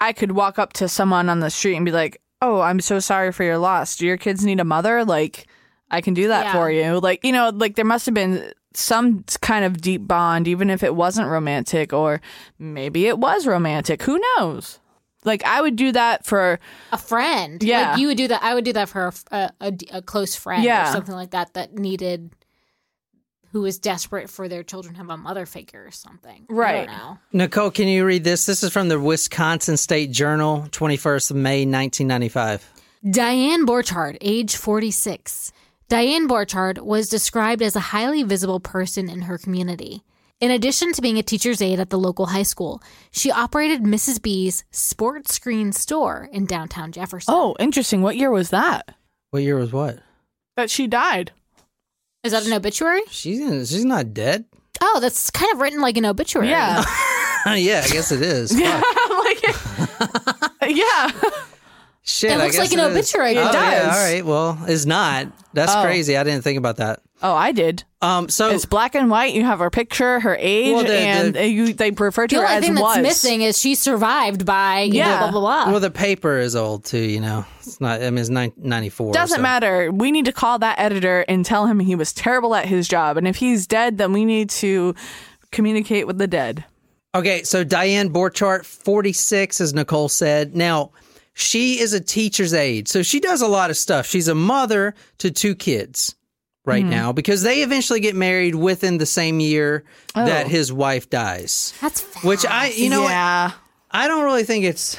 I 0.00 0.12
could 0.12 0.32
walk 0.32 0.58
up 0.58 0.72
to 0.74 0.88
someone 0.88 1.28
on 1.28 1.38
the 1.40 1.50
street 1.50 1.76
and 1.76 1.84
be 1.84 1.92
like, 1.92 2.20
"Oh, 2.42 2.60
I'm 2.60 2.80
so 2.80 2.98
sorry 2.98 3.30
for 3.32 3.44
your 3.44 3.58
loss. 3.58 3.96
Do 3.96 4.06
your 4.06 4.16
kids 4.16 4.44
need 4.44 4.58
a 4.60 4.64
mother?" 4.64 5.04
Like 5.04 5.46
I 5.90 6.00
can 6.00 6.14
do 6.14 6.28
that 6.28 6.46
Yeah. 6.46 6.52
for 6.52 6.70
you. 6.70 6.98
Like 6.98 7.24
you 7.24 7.30
know, 7.32 7.50
like 7.54 7.76
there 7.76 7.84
must 7.84 8.06
have 8.06 8.14
been 8.14 8.52
some 8.74 9.22
kind 9.40 9.64
of 9.64 9.80
deep 9.80 10.08
bond, 10.08 10.48
even 10.48 10.68
if 10.68 10.82
it 10.82 10.96
wasn't 10.96 11.28
romantic, 11.28 11.92
or 11.92 12.20
maybe 12.58 13.06
it 13.06 13.18
was 13.20 13.46
romantic. 13.46 14.02
Who 14.02 14.20
knows? 14.36 14.80
Like 15.24 15.42
I 15.44 15.60
would 15.60 15.76
do 15.76 15.90
that 15.92 16.24
for 16.26 16.60
a 16.92 16.98
friend. 16.98 17.62
Yeah. 17.62 17.92
like 17.92 17.98
you 18.00 18.08
would 18.08 18.16
do 18.18 18.28
that. 18.28 18.42
I 18.42 18.54
would 18.54 18.64
do 18.64 18.72
that 18.74 18.88
for 18.88 19.06
a, 19.06 19.12
a, 19.36 19.50
a, 19.60 19.72
a 19.94 20.02
close 20.02 20.36
friend 20.36 20.62
Yeah. 20.64 20.88
or 20.90 20.92
something 20.92 21.14
like 21.14 21.30
that 21.30 21.54
that 21.54 21.74
needed, 21.78 22.30
who 23.52 23.62
was 23.62 23.78
desperate 23.78 24.28
for 24.28 24.48
their 24.48 24.62
children 24.62 24.94
to 24.94 24.98
have 24.98 25.10
a 25.10 25.16
mother 25.16 25.46
figure 25.46 25.84
or 25.86 25.90
something. 25.92 26.46
I 26.50 26.52
Right. 26.52 26.86
don't 26.86 26.96
know. 26.98 27.18
Nicole, 27.32 27.70
can 27.70 27.88
you 27.88 28.04
read 28.04 28.24
this? 28.24 28.46
This 28.46 28.62
is 28.62 28.72
from 28.72 28.88
the 28.88 28.98
Wisconsin 29.00 29.76
State 29.76 30.10
Journal, 30.10 30.66
21st 30.72 31.30
of 31.30 31.36
May, 31.36 31.60
1995. 31.64 32.70
Diane 33.10 33.64
Borchardt, 33.66 34.16
age 34.20 34.56
46. 34.56 35.52
Diane 35.88 36.26
Borchardt 36.28 36.80
was 36.80 37.08
described 37.08 37.62
as 37.62 37.76
a 37.76 37.80
highly 37.80 38.22
visible 38.22 38.58
person 38.60 39.08
in 39.10 39.22
her 39.22 39.38
community. 39.38 40.02
In 40.44 40.50
addition 40.50 40.92
to 40.92 41.00
being 41.00 41.16
a 41.18 41.22
teacher's 41.22 41.62
aide 41.62 41.80
at 41.80 41.88
the 41.88 41.98
local 41.98 42.26
high 42.26 42.42
school, 42.42 42.82
she 43.10 43.30
operated 43.30 43.82
Mrs. 43.82 44.20
B's 44.20 44.62
sports 44.70 45.32
screen 45.34 45.72
store 45.72 46.28
in 46.32 46.44
downtown 46.44 46.92
Jefferson. 46.92 47.32
oh, 47.34 47.56
interesting. 47.58 48.02
What 48.02 48.18
year 48.18 48.30
was 48.30 48.50
that? 48.50 48.94
What 49.30 49.42
year 49.42 49.56
was 49.56 49.72
what? 49.72 50.00
That 50.58 50.68
she 50.68 50.86
died. 50.86 51.32
Is 52.22 52.32
that 52.32 52.46
an 52.46 52.52
obituary? 52.52 53.00
She's 53.10 53.40
in, 53.40 53.64
she's 53.64 53.86
not 53.86 54.12
dead. 54.12 54.44
Oh, 54.82 54.98
that's 55.00 55.30
kind 55.30 55.50
of 55.54 55.60
written 55.62 55.80
like 55.80 55.96
an 55.96 56.04
obituary. 56.04 56.50
Yeah, 56.50 56.76
yeah, 57.46 57.80
I 57.82 57.88
guess 57.88 58.12
it 58.12 58.20
is. 58.20 58.52
yeah, 58.60 58.82
Fuck. 58.82 59.10
like 60.60 60.60
yeah. 60.76 61.10
Shit, 62.02 62.32
It 62.32 62.34
I 62.34 62.44
looks 62.44 62.56
guess 62.56 62.70
like 62.70 62.72
an 62.78 62.80
it 62.80 62.90
is. 62.90 62.98
obituary. 62.98 63.38
Oh, 63.38 63.42
it 63.42 63.48
Oh, 63.48 63.52
yeah, 63.52 63.82
does. 63.86 63.96
all 63.96 64.04
right. 64.12 64.24
Well, 64.26 64.58
it's 64.68 64.84
not. 64.84 65.28
That's 65.54 65.72
Oh. 65.74 65.82
crazy. 65.84 66.18
I 66.18 66.22
didn't 66.22 66.44
think 66.44 66.58
about 66.58 66.76
that. 66.76 67.00
Oh, 67.22 67.32
I 67.34 67.52
did. 67.52 67.84
Um, 68.02 68.28
so 68.28 68.50
It's 68.50 68.66
black 68.66 68.94
and 68.94 69.08
white. 69.08 69.32
You 69.34 69.44
have 69.44 69.60
her 69.60 69.70
picture, 69.70 70.20
her 70.20 70.36
age, 70.38 70.74
Well, 70.74 70.84
the- 70.84 70.98
and 70.98 71.34
the- 71.34 71.48
you 71.48 71.72
they 71.72 71.90
refer 71.90 72.26
to 72.26 72.34
The 72.34 72.40
her 72.42 72.46
only 72.46 72.56
as 72.58 72.64
thing 72.64 72.74
that's 72.74 72.82
was. 72.96 72.98
missing 73.02 73.42
is 73.42 73.58
she 73.58 73.74
survived 73.76 74.44
by, 74.44 74.80
Yeah. 74.92 75.08
know, 75.10 75.18
blah, 75.18 75.30
blah, 75.30 75.40
blah. 75.64 75.70
well, 75.70 75.80
the 75.80 75.90
paper 75.90 76.38
is 76.38 76.54
old 76.54 76.84
too. 76.84 76.98
You 76.98 77.20
know, 77.20 77.46
it's 77.60 77.80
not. 77.80 78.02
I 78.02 78.10
mean, 78.10 78.18
it's 78.18 78.28
94. 78.56 79.12
Doesn't 79.14 79.36
so- 79.36 79.42
matter. 79.42 79.90
We 79.90 80.10
need 80.12 80.26
to 80.26 80.32
call 80.32 80.58
that 80.58 80.78
editor 80.78 81.24
and 81.28 81.46
tell 81.46 81.66
him 81.66 81.78
he 81.80 81.94
was 81.94 82.12
terrible 82.12 82.54
at 82.54 82.66
his 82.66 82.88
job, 82.88 83.16
and 83.16 83.26
if 83.26 83.36
he's 83.36 83.66
dead, 83.66 83.96
then 83.96 84.12
we 84.12 84.24
need 84.26 84.50
to 84.50 84.94
communicate 85.50 86.06
with 86.06 86.18
the 86.18 86.26
dead. 86.26 86.64
Okay, 87.14 87.42
so 87.44 87.62
Diane 87.64 88.10
Borchardt, 88.10 88.64
46, 88.66 89.60
as 89.60 89.72
Nicole 89.72 90.08
said. 90.08 90.54
Now, 90.56 90.90
she 91.32 91.78
is 91.80 91.92
a 91.92 92.00
teacher's 92.00 92.52
aide, 92.52 92.88
so 92.88 93.02
she 93.02 93.20
does 93.20 93.40
a 93.40 93.46
lot 93.46 93.70
of 93.70 93.76
stuff. 93.76 94.04
She's 94.06 94.26
a 94.28 94.34
mother 94.34 94.94
to 95.18 95.30
two 95.30 95.54
kids 95.54 96.16
right 96.64 96.82
mm-hmm. 96.82 96.90
now 96.90 97.12
because 97.12 97.42
they 97.42 97.62
eventually 97.62 98.00
get 98.00 98.14
married 98.14 98.54
within 98.54 98.98
the 98.98 99.06
same 99.06 99.40
year 99.40 99.84
that 100.14 100.46
oh. 100.46 100.48
his 100.48 100.72
wife 100.72 101.10
dies. 101.10 101.74
that's 101.80 102.00
fast. 102.00 102.24
Which 102.24 102.46
I, 102.46 102.68
you 102.68 102.88
know, 102.90 103.02
what? 103.02 103.10
yeah. 103.10 103.52
I 103.90 104.08
don't 104.08 104.24
really 104.24 104.44
think 104.44 104.64
it's. 104.64 104.96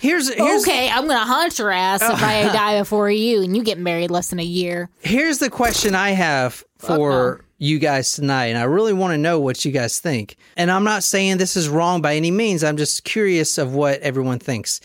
Here's 0.00 0.34
here's 0.34 0.62
okay, 0.62 0.90
I'm 0.90 1.06
to 1.06 1.16
hunt 1.16 1.60
your 1.60 1.70
ass 1.70 2.02
if 2.02 2.22
I 2.22 2.42
die 2.52 2.80
before 2.80 3.08
you 3.08 3.42
and 3.42 3.56
you 3.56 3.62
get 3.62 3.78
married 3.78 4.10
less 4.10 4.30
than 4.30 4.40
a 4.40 4.44
year. 4.44 4.90
here's 5.00 5.38
the 5.38 5.48
question 5.48 5.94
I 5.94 6.10
have 6.10 6.64
for 6.78 7.44
you 7.58 7.78
guys 7.78 8.12
tonight, 8.12 8.46
and 8.46 8.58
I 8.58 8.64
really 8.64 8.92
want 8.92 9.12
to 9.12 9.18
know 9.18 9.38
what 9.38 9.64
you 9.64 9.70
guys 9.70 10.00
think. 10.00 10.36
And 10.56 10.72
I'm 10.72 10.82
not 10.82 11.04
saying 11.04 11.38
this 11.38 11.56
is 11.56 11.68
wrong 11.68 12.02
by 12.02 12.16
any 12.16 12.32
means. 12.32 12.64
I'm 12.64 12.76
just 12.76 13.04
curious 13.04 13.58
of 13.58 13.74
what 13.74 14.00
everyone 14.00 14.40
thinks. 14.40 14.80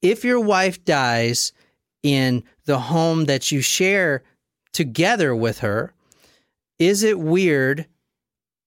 If 0.00 0.24
your 0.24 0.40
wife 0.40 0.82
dies 0.86 1.52
in 2.02 2.42
the 2.64 2.78
home 2.78 3.26
that 3.26 3.52
you 3.52 3.60
share 3.60 4.22
together 4.72 5.34
with 5.34 5.60
her, 5.60 5.92
is 6.78 7.02
it 7.02 7.18
weird 7.18 7.86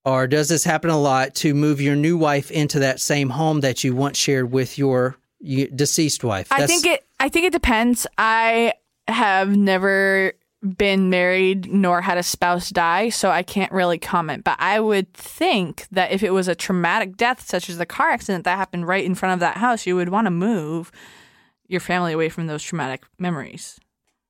or 0.05 0.27
does 0.27 0.49
this 0.49 0.63
happen 0.63 0.91
a 0.91 0.99
lot 0.99 1.33
to 1.35 1.53
move 1.53 1.81
your 1.81 1.95
new 1.95 2.15
wife 2.17 2.51
into 2.51 2.79
that 2.79 2.99
same 2.99 3.29
home 3.29 3.61
that 3.61 3.83
you 3.83 3.95
once 3.95 4.17
shared 4.17 4.51
with 4.51 4.77
your 4.77 5.17
deceased 5.43 6.23
wife? 6.23 6.47
I 6.51 6.67
think 6.67 6.85
it. 6.85 7.03
I 7.19 7.29
think 7.29 7.47
it 7.47 7.53
depends. 7.53 8.05
I 8.17 8.73
have 9.07 9.55
never 9.55 10.33
been 10.77 11.09
married 11.09 11.71
nor 11.71 12.01
had 12.01 12.17
a 12.17 12.23
spouse 12.23 12.69
die, 12.69 13.09
so 13.09 13.29
I 13.29 13.43
can't 13.43 13.71
really 13.71 13.97
comment. 13.97 14.43
But 14.43 14.59
I 14.59 14.79
would 14.79 15.11
think 15.13 15.87
that 15.91 16.11
if 16.11 16.23
it 16.23 16.31
was 16.31 16.47
a 16.47 16.55
traumatic 16.55 17.17
death, 17.17 17.47
such 17.47 17.69
as 17.69 17.77
the 17.77 17.85
car 17.85 18.09
accident 18.09 18.43
that 18.45 18.57
happened 18.57 18.87
right 18.87 19.05
in 19.05 19.15
front 19.15 19.33
of 19.33 19.39
that 19.39 19.57
house, 19.57 19.85
you 19.85 19.95
would 19.95 20.09
want 20.09 20.25
to 20.25 20.31
move 20.31 20.91
your 21.67 21.79
family 21.79 22.13
away 22.13 22.29
from 22.29 22.47
those 22.47 22.63
traumatic 22.63 23.03
memories. 23.17 23.79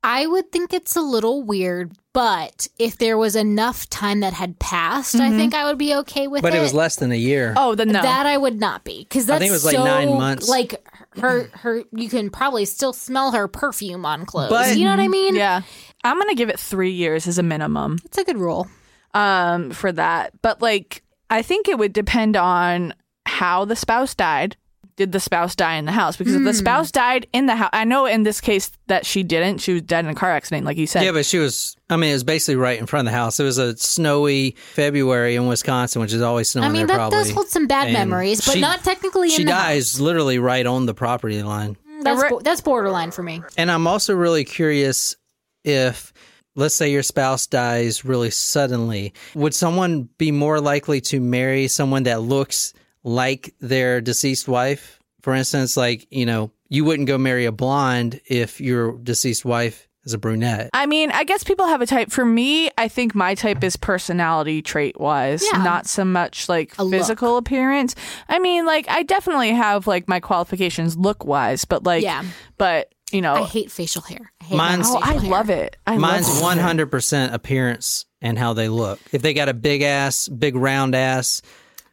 I 0.07 0.27
would 0.27 0.51
think 0.51 0.71
it's 0.71 0.95
a 0.95 1.01
little 1.01 1.41
weird, 1.41 1.93
but 2.13 2.67
if 2.77 2.97
there 2.99 3.17
was 3.17 3.35
enough 3.35 3.89
time 3.89 4.19
that 4.19 4.33
had 4.33 4.59
passed, 4.59 5.15
I 5.15 5.31
think 5.31 5.55
I 5.55 5.65
would 5.65 5.79
be 5.79 5.95
okay 5.95 6.27
with 6.27 6.43
but 6.43 6.49
it. 6.49 6.51
But 6.51 6.59
it 6.59 6.61
was 6.61 6.75
less 6.75 6.97
than 6.97 7.11
a 7.11 7.17
year. 7.17 7.55
Oh, 7.57 7.73
then 7.73 7.87
no. 7.87 8.01
That 8.03 8.27
I 8.27 8.37
would 8.37 8.59
not 8.59 8.83
be 8.83 8.99
because 9.03 9.23
I 9.23 9.33
that's 9.33 9.39
think 9.39 9.49
it 9.49 9.53
was 9.53 9.65
like 9.65 9.75
so, 9.75 9.83
nine 9.83 10.09
months. 10.09 10.47
Like 10.47 10.87
her, 11.17 11.49
her, 11.53 11.83
you 11.91 12.07
can 12.07 12.29
probably 12.29 12.65
still 12.65 12.93
smell 12.93 13.31
her 13.31 13.47
perfume 13.47 14.05
on 14.05 14.27
clothes. 14.27 14.51
But- 14.51 14.77
you 14.77 14.85
know 14.85 14.91
what 14.91 14.99
I 14.99 15.07
mean? 15.07 15.35
yeah, 15.35 15.61
I'm 16.03 16.19
gonna 16.19 16.35
give 16.35 16.49
it 16.49 16.59
three 16.59 16.91
years 16.91 17.27
as 17.27 17.39
a 17.39 17.43
minimum. 17.43 17.97
it's 18.05 18.19
a 18.19 18.23
good 18.23 18.37
rule. 18.37 18.67
um 19.15 19.71
for 19.71 19.91
that 19.93 20.33
but 20.41 20.61
like 20.61 21.01
i 21.29 21.41
think 21.41 21.69
it 21.69 21.77
would 21.79 21.93
depend 21.93 22.35
on 22.35 22.93
how 23.25 23.63
the 23.63 23.75
spouse 23.75 24.13
died 24.13 24.57
did 24.97 25.11
the 25.11 25.19
spouse 25.19 25.55
die 25.55 25.75
in 25.75 25.85
the 25.85 25.91
house 25.91 26.15
because 26.15 26.33
if 26.35 26.43
the 26.43 26.51
hmm. 26.51 26.57
spouse 26.57 26.91
died 26.91 27.27
in 27.33 27.45
the 27.47 27.55
house 27.55 27.69
i 27.73 27.83
know 27.83 28.05
in 28.05 28.23
this 28.23 28.39
case 28.39 28.71
that 28.87 29.05
she 29.05 29.23
didn't 29.23 29.57
she 29.59 29.73
was 29.73 29.81
dead 29.81 30.05
in 30.05 30.11
a 30.11 30.15
car 30.15 30.31
accident 30.31 30.65
like 30.65 30.77
you 30.77 30.87
said 30.87 31.03
Yeah, 31.03 31.11
but 31.11 31.25
she 31.25 31.37
was. 31.37 31.75
I 31.89 31.97
mean, 31.97 32.09
it 32.09 32.13
was 32.13 32.23
basically 32.23 32.55
right 32.55 32.79
in 32.79 32.87
front 32.87 33.07
of 33.07 33.11
the 33.11 33.17
house. 33.17 33.39
It 33.39 33.43
was 33.43 33.59
a 33.59 33.77
snowy 33.77 34.55
February 34.73 35.35
in 35.35 35.45
Wisconsin, 35.45 36.01
which 36.01 36.13
is 36.13 36.21
always 36.21 36.49
snowing 36.49 36.65
I 36.65 36.69
mean, 36.69 36.87
there. 36.87 36.87
that 36.87 36.95
probably. 36.95 37.19
does 37.19 37.29
hold 37.29 37.47
some 37.47 37.67
bad 37.67 37.87
And 37.87 37.93
memories, 37.93 38.43
but 38.43 38.53
she- 38.53 38.59
not 38.61 38.83
technically 38.83 39.29
She 39.29 39.43
in 39.43 39.45
the 39.45 39.51
dies 39.51 40.01
literally 40.01 40.39
right 40.39 40.65
on 40.65 40.87
the 40.87 40.95
property 40.95 41.43
line. 41.43 41.75
house. 41.75 42.03
That's 42.03 42.21
Right. 42.21 42.31
bo- 42.31 42.39
that's 42.39 42.61
borderline 42.61 43.11
for 43.11 43.21
me. 43.21 43.41
And 43.55 43.69
I'm 43.69 43.85
also 43.85 44.15
really 44.15 44.43
curious 44.45 45.15
if, 45.63 46.11
let's 46.55 46.73
say, 46.75 46.91
your 46.91 47.03
spouse 47.03 47.45
dies 47.45 48.03
really 48.03 48.31
suddenly, 48.31 49.13
would 49.35 49.53
someone 49.53 50.09
be 50.17 50.31
more 50.31 50.59
likely 50.59 51.01
to 51.01 51.19
marry 51.19 51.67
someone 51.67 52.03
that 52.03 52.21
looks 52.21 52.73
like 53.05 53.53
their 53.61 54.01
deceased 54.01 54.49
wife? 54.49 54.99
For 55.21 55.33
instance, 55.33 55.77
like 55.77 56.05
you 56.09 56.25
know, 56.25 56.51
you 56.67 56.83
wouldn't 56.83 57.07
go 57.07 57.17
marry 57.17 57.45
a 57.45 57.51
blonde 57.53 58.19
if 58.27 58.59
your 58.59 58.97
deceased 58.97 59.45
wife 59.45 59.87
is 60.03 60.13
a 60.13 60.17
brunette. 60.19 60.69
I 60.73 60.85
mean, 60.85 61.09
I 61.11 61.23
guess 61.23 61.43
people 61.43 61.65
have 61.65 61.81
a 61.81 61.87
type. 61.87 62.11
For 62.11 62.23
me, 62.25 62.69
I 62.77 62.87
think 62.87 63.15
my 63.15 63.33
type 63.33 63.63
is 63.63 63.75
personality 63.75 64.61
trait 64.61 64.99
wise, 64.99 65.43
Yeah. 65.51 65.63
not 65.63 65.87
so 65.87 66.05
much 66.05 66.47
like 66.47 66.77
A 66.77 66.83
look. 66.83 66.93
physical 66.99 67.37
appearance. 67.37 67.95
I 68.29 68.37
mean, 68.37 68.65
like 68.67 68.87
I 68.87 69.01
definitely 69.01 69.49
have 69.51 69.87
like 69.87 70.07
my 70.07 70.19
qualifications 70.19 70.95
look 70.95 71.25
wise, 71.25 71.65
but 71.65 71.83
like, 71.85 72.03
Yeah. 72.03 72.23
but 72.59 72.91
you 73.11 73.21
know, 73.21 73.33
I 73.33 73.45
hate 73.45 73.71
facial 73.71 74.03
hair. 74.03 74.31
I 74.41 74.43
hate 74.43 74.57
Mine's- 74.57 74.87
oh, 74.89 74.99
I 75.01 75.15
love 75.17 75.49
it. 75.49 75.75
I 75.87 75.97
Mine's 75.97 76.27
love 76.35 76.41
one 76.43 76.57
hundred 76.59 76.91
percent 76.91 77.33
appearance 77.33 78.05
and 78.21 78.37
how 78.37 78.53
they 78.53 78.67
look. 78.69 78.99
If 79.11 79.23
they 79.23 79.33
got 79.33 79.49
a 79.49 79.53
big 79.55 79.81
ass, 79.81 80.27
big 80.27 80.55
round 80.55 80.93
ass, 80.93 81.41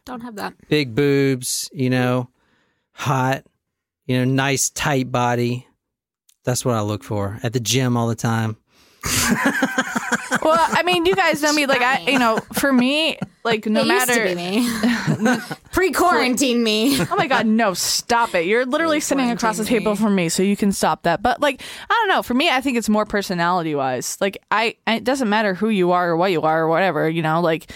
Don't 0.05 0.21
have 0.21 0.35
that. 0.35 0.53
big 0.67 0.95
boobs, 0.95 1.69
you 1.73 1.89
know, 1.89 2.29
hot, 2.91 3.43
you 4.05 4.17
know, 4.17 4.25
nice 4.25 4.69
tight 4.69 5.11
body. 5.11 5.67
That's 6.43 6.65
what 6.65 6.75
I 6.75 6.81
look 6.81 7.03
for 7.03 7.39
at 7.41 7.53
the 7.53 7.59
gym 7.59 7.95
all 7.95 8.07
the 8.07 8.15
time. 8.15 8.57
Well, 10.41 10.57
I 10.59 10.83
mean, 10.83 11.05
you 11.05 11.15
guys 11.15 11.41
know 11.41 11.53
me. 11.53 11.65
Like, 11.67 11.81
I, 11.81 11.99
you 12.01 12.19
know, 12.19 12.37
for 12.53 12.73
me, 12.73 13.17
like, 13.43 13.65
no 13.65 13.81
it 13.81 13.87
matter. 13.87 14.27
used 14.27 14.37
to 14.37 15.25
be 15.25 15.31
me. 15.31 15.39
Pre-quarantine 15.71 16.61
me. 16.63 16.99
Oh 16.99 17.15
my 17.15 17.27
god, 17.27 17.45
no, 17.45 17.73
stop 17.73 18.33
it. 18.35 18.45
You're 18.45 18.65
literally 18.65 18.99
sitting 18.99 19.29
across 19.29 19.57
the 19.57 19.63
table 19.65 19.93
me. 19.93 19.97
from 19.97 20.15
me, 20.15 20.29
so 20.29 20.43
you 20.43 20.57
can 20.57 20.71
stop 20.71 21.03
that. 21.03 21.21
But 21.21 21.39
like, 21.39 21.61
I 21.89 21.93
don't 21.93 22.09
know, 22.09 22.23
for 22.23 22.33
me 22.33 22.49
I 22.49 22.61
think 22.61 22.77
it's 22.77 22.89
more 22.89 23.05
personality 23.05 23.73
wise. 23.75 24.17
Like 24.19 24.37
I 24.51 24.75
it 24.87 25.03
doesn't 25.03 25.29
matter 25.29 25.53
who 25.53 25.69
you 25.69 25.91
are 25.91 26.09
or 26.09 26.17
what 26.17 26.31
you 26.31 26.41
are 26.41 26.63
or 26.63 26.67
whatever, 26.67 27.07
you 27.09 27.21
know, 27.21 27.39
like 27.41 27.71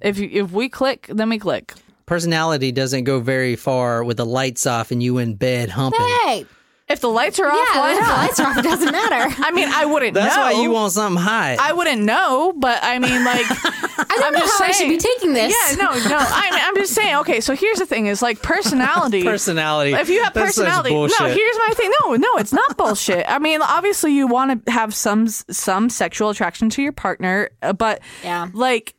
if 0.00 0.18
you, 0.18 0.28
if 0.32 0.52
we 0.52 0.68
click, 0.68 1.06
then 1.08 1.28
we 1.28 1.38
click. 1.38 1.74
Personality 2.06 2.72
doesn't 2.72 3.04
go 3.04 3.20
very 3.20 3.54
far 3.56 4.02
with 4.02 4.16
the 4.16 4.26
lights 4.26 4.66
off 4.66 4.90
and 4.90 5.02
you 5.02 5.18
in 5.18 5.34
bed 5.34 5.68
humping. 5.70 6.00
Hey, 6.24 6.44
If 6.88 7.00
the 7.00 7.08
lights 7.08 7.38
are 7.38 7.46
off, 7.46 7.68
yeah, 7.72 7.78
why 7.80 7.90
if 7.92 7.96
the 7.98 8.02
not? 8.02 8.16
lights 8.18 8.40
are 8.40 8.46
off. 8.48 8.56
It 8.58 8.62
doesn't 8.64 8.90
matter. 8.90 9.34
I 9.46 9.52
mean, 9.52 9.68
I 9.68 9.84
wouldn't 9.86 10.14
That's 10.14 10.34
know. 10.34 10.42
why 10.42 10.60
you 10.62 10.72
want 10.72 10.92
something 10.92 11.22
hot. 11.22 11.58
I 11.60 11.72
wouldn't 11.72 12.02
know, 12.02 12.52
but 12.56 12.80
I 12.82 12.98
mean, 12.98 13.24
like, 13.24 13.46
I 13.48 14.04
don't 14.08 14.24
I'm 14.24 14.32
know 14.32 14.38
just 14.40 14.58
how 14.60 14.64
I 14.64 14.68
should 14.72 14.76
saying. 14.78 14.90
be 14.90 14.96
taking 14.98 15.32
this. 15.34 15.54
yeah, 15.54 15.76
no, 15.76 15.92
no. 15.92 16.16
I 16.18 16.50
mean, 16.50 16.60
I'm 16.64 16.74
just 16.74 16.94
saying. 16.94 17.14
Okay, 17.18 17.40
so 17.40 17.54
here's 17.54 17.78
the 17.78 17.86
thing: 17.86 18.06
is 18.06 18.22
like 18.22 18.42
personality. 18.42 19.22
personality. 19.34 19.92
if 19.92 20.08
you 20.08 20.24
have 20.24 20.34
That's 20.34 20.56
such 20.56 20.64
personality 20.66 20.90
no 20.90 20.96
bullshit. 20.96 21.36
here's 21.36 21.56
my 21.68 21.74
thing 21.76 21.92
no 22.02 22.16
no 22.16 22.36
it's 22.38 22.52
not 22.52 22.76
bullshit 22.76 23.24
i 23.28 23.38
mean 23.38 23.60
obviously 23.62 24.12
you 24.14 24.26
want 24.26 24.64
to 24.66 24.72
have 24.72 24.94
some 24.94 25.28
some 25.28 25.88
sexual 25.90 26.30
attraction 26.30 26.70
to 26.70 26.82
your 26.82 26.92
partner 26.92 27.50
uh, 27.62 27.72
but 27.72 28.00
Yeah. 28.24 28.48
like 28.52 28.94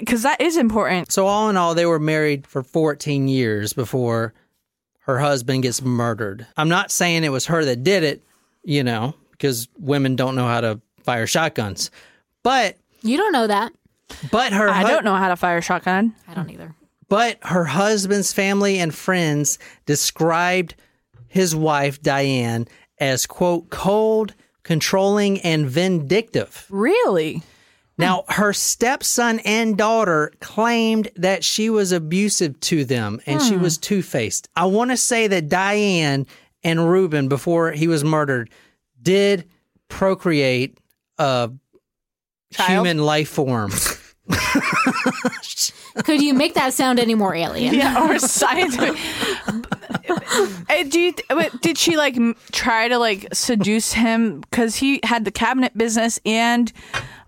because 0.00 0.22
that 0.22 0.40
is 0.40 0.56
important 0.56 1.12
So 1.12 1.26
all 1.26 1.48
in 1.48 1.56
all, 1.56 1.74
they 1.74 1.86
were 1.86 1.98
married 1.98 2.46
for 2.46 2.62
14 2.62 3.28
years 3.28 3.72
before 3.72 4.34
her 5.00 5.18
husband 5.20 5.62
gets 5.62 5.80
murdered. 5.82 6.46
I'm 6.56 6.68
not 6.68 6.90
saying 6.90 7.24
it 7.24 7.28
was 7.30 7.46
her 7.46 7.64
that 7.64 7.84
did 7.84 8.02
it, 8.02 8.22
you 8.64 8.82
know, 8.82 9.14
because 9.30 9.68
women 9.78 10.16
don't 10.16 10.34
know 10.34 10.46
how 10.46 10.60
to 10.60 10.80
fire 11.04 11.26
shotguns. 11.26 11.90
But 12.42 12.76
You 13.02 13.16
don't 13.16 13.32
know 13.32 13.46
that. 13.46 13.72
but 14.30 14.52
her 14.52 14.68
i 14.68 14.82
hu- 14.82 14.88
don't 14.88 15.04
know 15.04 15.14
how 15.16 15.28
to 15.28 15.36
fire 15.36 15.58
a 15.58 15.62
shotgun 15.62 16.14
I 16.28 16.34
don't 16.34 16.50
either. 16.50 16.74
but 17.08 17.38
her 17.42 17.64
husband's 17.64 18.32
family 18.32 18.78
and 18.78 18.94
friends 18.94 19.58
described 19.84 20.74
his 21.28 21.54
wife 21.56 22.00
Diane 22.02 22.66
as 22.98 23.26
quote 23.26 23.68
cold, 23.70 24.34
controlling 24.62 25.40
and 25.40 25.68
vindictive. 25.68 26.66
really 26.70 27.42
Now, 27.98 28.24
her 28.28 28.52
stepson 28.52 29.38
and 29.40 29.76
daughter 29.76 30.32
claimed 30.40 31.08
that 31.16 31.42
she 31.44 31.70
was 31.70 31.92
abusive 31.92 32.60
to 32.60 32.84
them 32.84 33.20
and 33.26 33.40
she 33.40 33.56
was 33.56 33.78
two 33.78 34.02
faced. 34.02 34.48
I 34.54 34.66
want 34.66 34.90
to 34.90 34.96
say 34.98 35.26
that 35.28 35.48
Diane 35.48 36.26
and 36.62 36.90
Ruben, 36.90 37.28
before 37.28 37.72
he 37.72 37.88
was 37.88 38.04
murdered, 38.04 38.50
did 39.02 39.48
procreate 39.88 40.78
a 41.18 41.50
Child? 42.52 42.70
human 42.70 42.98
life 42.98 43.28
form. 43.30 43.70
Could 46.04 46.20
you 46.20 46.34
make 46.34 46.54
that 46.54 46.74
sound 46.74 46.98
any 46.98 47.14
more 47.14 47.34
alien? 47.34 47.74
yeah 47.74 48.06
or 48.06 48.18
scientific 48.18 48.98
Uh, 50.68 50.82
do 50.88 51.00
you, 51.00 51.14
did 51.62 51.78
she 51.78 51.96
like 51.96 52.16
try 52.52 52.88
to 52.88 52.98
like 52.98 53.28
seduce 53.32 53.92
him 53.92 54.40
because 54.40 54.76
he 54.76 55.00
had 55.04 55.24
the 55.24 55.30
cabinet 55.30 55.76
business 55.78 56.20
and 56.26 56.72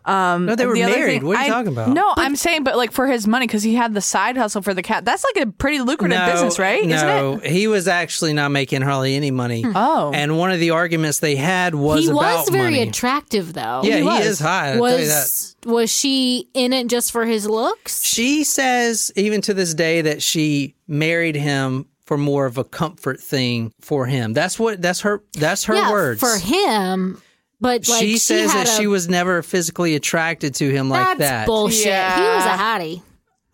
um 0.05 0.47
No, 0.47 0.55
they 0.55 0.67
were 0.67 0.75
the 0.75 0.85
other 0.85 0.97
married. 0.97 1.21
thing- 1.21 1.27
What 1.27 1.37
are 1.39 1.43
you 1.45 1.47
I- 1.47 1.55
talking 1.55 1.73
about? 1.73 1.89
no 1.91 2.13
i'm 2.17 2.37
saying 2.37 2.65
but 2.65 2.77
like 2.77 2.93
for 2.93 3.07
his 3.07 3.27
money 3.27 3.47
because 3.47 3.63
he 3.63 3.75
had 3.75 3.95
the 3.95 4.01
side 4.01 4.37
hustle 4.37 4.63
for 4.63 4.73
the 4.75 4.83
cat 4.83 5.05
that's 5.05 5.25
like 5.25 5.45
a 5.45 5.51
pretty 5.51 5.81
lucrative 5.81 6.19
business 6.27 6.59
right 6.59 6.85
No, 6.87 6.95
isn't 7.35 7.45
it 7.45 7.51
he 7.51 7.67
was 7.69 7.89
actually 7.89 8.33
not 8.33 8.51
making 8.51 8.83
hardly 8.83 9.15
any 9.17 9.31
money. 9.31 9.65
Oh. 9.67 10.13
And 10.15 10.39
one 10.39 10.51
of 10.51 10.61
the 10.61 10.71
arguments 10.71 11.19
they 11.21 11.37
had 11.37 11.75
was 11.75 12.05
he 12.05 12.11
about 12.11 12.41
was 12.41 12.49
very 12.51 12.71
money. 12.73 12.83
attractive, 12.83 13.53
though. 13.53 13.83
yeah, 13.85 13.97
he, 13.99 14.03
was. 14.03 14.27
is 14.27 14.39
hot. 14.41 14.69
I'll 14.69 14.79
tell 14.79 14.99
you 14.99 15.07
that. 15.07 15.15
Was 15.15 15.57
was 15.65 15.91
she 15.93 16.49
in 16.55 16.73
it 16.73 16.87
just 16.89 17.13
for 17.13 17.25
his 17.25 17.47
looks? 17.49 18.03
She 18.05 18.45
says, 18.45 19.13
even 19.17 19.41
to 19.43 19.55
this 19.55 19.75
day, 19.75 20.01
that 20.03 20.23
she 20.23 20.75
married 20.87 21.37
him 21.37 21.87
for 22.05 22.17
more 22.17 22.47
of 22.47 22.59
a 22.59 22.65
comfort 22.65 23.21
thing 23.21 23.73
for 23.81 24.07
him. 24.07 24.33
That's 24.33 24.59
what. 24.59 24.81
That's 24.81 25.01
her. 25.03 25.23
That's 25.33 25.65
her 25.65 25.75
yeah, 25.75 25.91
words. 25.91 26.21
for 26.21 26.37
him. 26.39 27.21
But 27.61 27.89
like 27.89 28.01
she 28.01 28.19
says 28.19 28.53
that 28.53 28.69
a- 28.69 28.71
she 28.71 28.87
was 28.87 29.09
never 29.09 29.43
physically 29.43 29.95
attracted 29.97 30.55
to 30.57 30.71
him 30.71 30.89
like 30.89 31.07
That's 31.07 31.19
that. 31.19 31.47
bullshit. 31.47 31.85
He 31.87 31.91
was 31.91 32.45
a 32.45 32.51
hottie. 32.57 33.03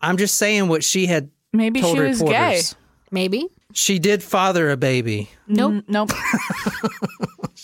I'm 0.01 0.17
just 0.17 0.37
saying 0.37 0.67
what 0.67 0.83
she 0.83 1.07
had 1.07 1.31
maybe 1.51 1.81
told 1.81 1.97
she 1.97 2.01
was 2.03 2.21
gay. 2.21 2.61
Maybe. 3.11 3.47
She 3.73 3.99
did 3.99 4.21
father 4.23 4.69
a 4.69 4.77
baby. 4.77 5.29
Nope. 5.47 5.73
Mm, 5.73 5.83
nope 5.89 6.11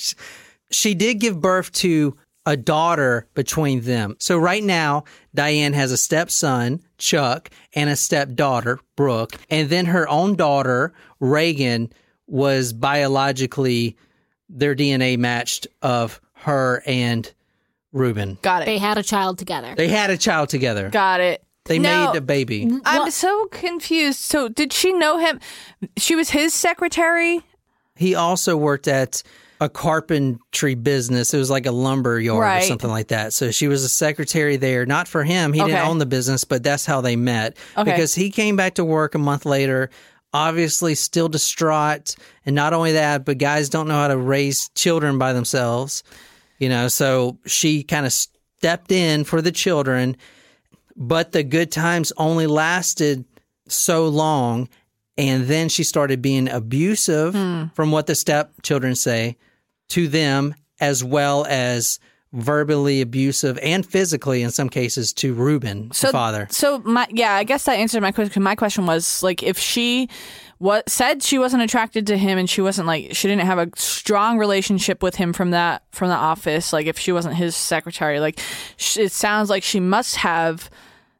She 0.72 0.94
did 0.94 1.20
give 1.20 1.40
birth 1.42 1.72
to 1.74 2.18
a 2.46 2.58
daughter 2.58 3.28
between 3.34 3.82
them. 3.82 4.16
So 4.20 4.38
right 4.38 4.64
now, 4.64 5.04
Diane 5.36 5.74
has 5.74 5.92
a 5.92 5.98
stepson, 5.98 6.82
Chuck, 6.98 7.50
and 7.76 7.90
a 7.90 7.96
stepdaughter, 7.96 8.80
Brooke, 8.96 9.34
and 9.50 9.70
then 9.70 9.86
her 9.86 10.08
own 10.08 10.36
daughter, 10.36 10.94
Reagan, 11.20 11.92
was 12.28 12.74
biologically 12.74 13.98
their 14.50 14.76
DNA 14.76 15.18
matched 15.18 15.68
of 15.82 16.20
her 16.42 16.82
and 16.86 17.32
Ruben. 17.94 18.38
got 18.42 18.62
it 18.62 18.66
They 18.66 18.78
had 18.78 18.98
a 18.98 19.04
child 19.04 19.38
together. 19.38 19.74
They 19.76 19.88
had 19.90 20.10
a 20.10 20.18
child 20.18 20.50
together. 20.50 20.90
got 20.90 21.20
it 21.20 21.44
They 21.66 21.78
No. 21.78 22.08
made 22.12 22.18
a 22.18 22.22
baby. 22.22 22.68
I'm 22.86 23.12
so 23.12 23.46
confused. 23.52 24.20
So, 24.20 24.50
did 24.50 24.74
she 24.74 24.92
know 24.94 25.20
him? 25.20 25.40
She 25.98 26.16
was 26.16 26.32
his 26.32 26.54
secretary. 26.54 27.42
He 27.96 28.16
also 28.16 28.58
worked 28.58 28.88
at 28.88 29.22
a 29.60 29.70
carpentry 29.70 30.74
business. 30.74 31.36
It 31.36 31.38
was 31.38 31.52
like 31.52 31.68
a 31.68 31.72
lumber 31.72 32.20
yard 32.20 32.64
or 32.64 32.66
something 32.66 32.90
like 32.90 33.10
that. 33.10 33.32
So 33.32 33.52
she 33.52 33.68
was 33.68 33.84
a 33.84 33.90
secretary 33.90 34.58
there, 34.58 34.88
not 34.88 35.08
for 35.08 35.24
him. 35.24 35.54
He 35.54 35.60
didn't 35.60 35.86
own 35.88 36.00
the 36.00 36.08
business, 36.08 36.44
but 36.44 36.64
that's 36.64 36.84
how 36.88 37.00
they 37.02 37.16
met. 37.16 37.56
Okay. 37.78 37.92
Because 37.92 38.16
he 38.16 38.32
came 38.32 38.56
back 38.56 38.74
to 38.76 38.84
work 38.84 39.14
a 39.14 39.20
month 39.20 39.46
later, 39.46 39.92
obviously 40.34 40.96
still 40.96 41.30
distraught. 41.30 42.16
And 42.44 42.56
not 42.56 42.74
only 42.74 42.94
that, 42.94 43.24
but 43.24 43.38
guys 43.38 43.70
don't 43.70 43.88
know 43.88 43.94
how 43.94 44.08
to 44.08 44.18
raise 44.18 44.70
children 44.70 45.20
by 45.20 45.32
themselves. 45.34 46.02
You 46.62 46.70
know, 46.70 46.88
so 46.88 47.40
she 47.46 47.84
kind 47.84 48.06
of 48.06 48.14
stepped 48.14 48.92
in 48.92 49.24
for 49.26 49.42
the 49.42 49.52
children, 49.52 50.16
but 50.96 51.32
the 51.32 51.42
good 51.44 51.72
times 51.72 52.14
only 52.18 52.46
lasted 52.48 53.26
so 53.68 54.08
long. 54.08 54.70
And 55.18 55.46
then 55.48 55.70
she 55.70 55.84
started 55.84 56.22
being 56.22 56.48
abusive, 56.48 57.34
Hmm. 57.34 57.66
from 57.74 57.92
what 57.92 58.06
the 58.08 58.16
stepchildren 58.16 58.96
say, 58.96 59.38
to 59.90 60.08
them, 60.08 60.54
as 60.80 61.04
well 61.04 61.46
as 61.50 62.00
verbally 62.34 63.02
abusive 63.02 63.58
and 63.62 63.86
physically, 63.86 64.42
in 64.42 64.52
some 64.52 64.70
cases, 64.70 65.12
to 65.14 65.34
Ruben, 65.34 65.90
So, 65.94 66.08
the 66.08 66.14
father. 66.14 66.48
So, 66.50 66.80
my 66.86 67.08
yeah, 67.10 67.34
I 67.34 67.44
guess 67.44 67.66
that 67.66 67.74
answered 67.80 68.02
my 68.02 68.12
question. 68.14 68.42
My 68.44 68.56
question 68.56 68.86
was 68.86 69.22
like, 69.22 69.44
if 69.44 69.58
she 69.60 70.10
what 70.62 70.88
said 70.88 71.24
she 71.24 71.40
wasn't 71.40 71.64
attracted 71.64 72.06
to 72.06 72.16
him 72.16 72.38
and 72.38 72.48
she 72.48 72.62
wasn't 72.62 72.86
like 72.86 73.16
she 73.16 73.28
didn't 73.28 73.48
have 73.48 73.58
a 73.58 73.68
strong 73.76 74.38
relationship 74.38 75.02
with 75.02 75.16
him 75.16 75.34
from 75.34 75.50
that 75.52 75.82
from 75.92 76.10
the 76.10 76.16
office. 76.16 76.72
Like, 76.72 76.86
if 76.86 77.00
she 77.00 77.12
wasn't 77.12 77.34
his 77.34 77.56
secretary, 77.56 78.20
like 78.20 78.40
sh- 78.78 78.98
it 78.98 79.12
sounds 79.12 79.50
like 79.50 79.64
she 79.64 79.80
must 79.80 80.18
have 80.18 80.70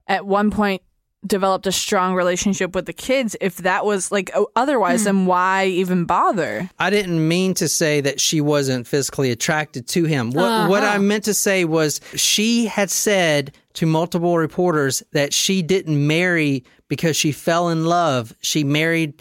at 0.06 0.28
one 0.28 0.52
point 0.52 0.84
developed 1.26 1.66
a 1.66 1.72
strong 1.72 2.14
relationship 2.14 2.76
with 2.76 2.86
the 2.86 2.94
kids. 2.94 3.36
If 3.42 3.58
that 3.58 3.84
was 3.84 4.12
like 4.12 4.30
otherwise, 4.56 5.02
hmm. 5.02 5.06
then 5.06 5.26
why 5.26 5.66
even 5.66 6.06
bother? 6.06 6.70
I 6.78 6.92
didn't 6.92 7.28
mean 7.28 7.56
to 7.56 7.68
say 7.68 8.00
that 8.00 8.22
she 8.22 8.42
wasn't 8.42 8.86
physically 8.86 9.32
attracted 9.32 9.88
to 9.88 10.06
him. 10.06 10.30
What 10.30 10.46
uh-huh. 10.46 10.70
what 10.70 10.84
I 10.84 11.00
meant 11.00 11.24
to 11.24 11.34
say 11.34 11.66
was 11.66 12.00
she 12.14 12.68
had 12.68 12.92
said 12.92 13.56
to 13.74 13.88
multiple 13.88 14.38
reporters 14.38 15.02
that 15.14 15.34
she 15.34 15.64
didn't 15.64 16.06
marry 16.06 16.64
because 16.90 17.18
she 17.18 17.32
fell 17.32 17.70
in 17.70 17.86
love. 17.86 18.36
She 18.42 18.64
married 18.64 19.20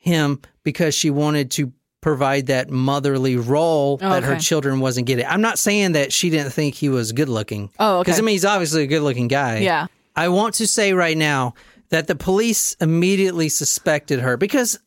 him 0.00 0.40
because 0.64 0.94
she 0.94 1.08
wanted 1.10 1.52
to 1.52 1.72
provide 2.00 2.46
that 2.46 2.70
motherly 2.70 3.36
role 3.36 3.98
oh, 4.02 4.08
that 4.10 4.22
her 4.24 4.36
children 4.38 4.80
wasn't 4.80 5.06
getting. 5.06 5.26
I'm 5.26 5.42
not 5.42 5.58
saying 5.58 5.92
that 5.92 6.12
she 6.12 6.30
didn't 6.30 6.50
think 6.50 6.74
he 6.74 6.88
was 6.88 7.12
good 7.12 7.28
looking. 7.28 7.70
Oh, 7.78 7.98
okay. 7.98 8.04
Because 8.10 8.18
I 8.18 8.22
mean 8.22 8.32
he's 8.32 8.44
obviously 8.44 8.82
a 8.82 8.86
good 8.86 9.02
looking 9.02 9.28
guy. 9.28 9.58
Yeah. 9.58 9.86
I 10.16 10.28
want 10.28 10.54
to 10.56 10.66
say 10.66 10.92
right 10.94 11.16
now 11.16 11.54
that 11.90 12.06
the 12.08 12.14
police 12.16 12.74
immediately 12.80 13.48
suspected 13.48 14.20
her 14.20 14.36
because, 14.36 14.78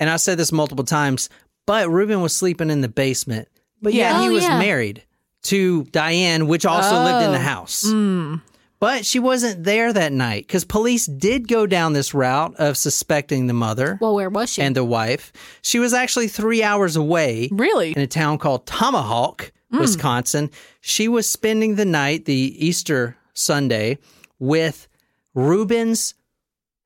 and 0.00 0.08
I 0.10 0.16
said 0.16 0.38
this 0.38 0.52
multiple 0.52 0.84
times, 0.84 1.28
but 1.66 1.88
Ruben 1.88 2.20
was 2.22 2.34
sleeping 2.34 2.70
in 2.70 2.80
the 2.80 2.88
basement. 2.88 3.48
But 3.82 3.92
yeah, 3.92 4.10
Yeah. 4.12 4.22
he 4.22 4.28
Oh, 4.28 4.32
was 4.32 4.44
yeah. 4.44 4.58
married 4.58 5.02
to 5.42 5.84
Diane, 5.84 6.46
which 6.46 6.64
also 6.64 6.94
lived 7.04 7.24
in 7.26 7.32
the 7.32 7.38
Oh. 7.38 7.42
house. 7.42 7.84
Mm. 7.86 8.40
But 8.80 9.06
she 9.06 9.18
wasn't 9.18 9.64
there 9.64 9.92
that 9.92 10.12
night 10.12 10.46
because 10.46 10.64
police 10.64 11.06
did 11.06 11.48
go 11.48 11.66
down 11.66 11.92
this 11.94 12.12
route 12.12 12.54
of 12.56 12.76
suspecting 12.76 13.46
the 13.46 13.54
mother 13.54 13.98
Well, 14.00 14.14
where 14.14 14.28
was 14.28 14.52
she? 14.52 14.62
and 14.62 14.76
the 14.76 14.84
wife. 14.84 15.32
She 15.62 15.78
was 15.78 15.94
actually 15.94 16.28
three 16.28 16.62
hours 16.62 16.96
away 16.96 17.48
Really? 17.52 17.92
in 17.92 18.02
a 18.02 18.06
town 18.06 18.36
called 18.38 18.66
Tomahawk, 18.66 19.52
hmm. 19.70 19.78
Wisconsin. 19.78 20.50
She 20.82 21.08
was 21.08 21.28
spending 21.28 21.76
the 21.76 21.86
night, 21.86 22.26
the 22.26 22.54
Easter 22.66 23.16
Sunday, 23.32 23.98
with 24.38 24.86
Ruben's 25.34 26.14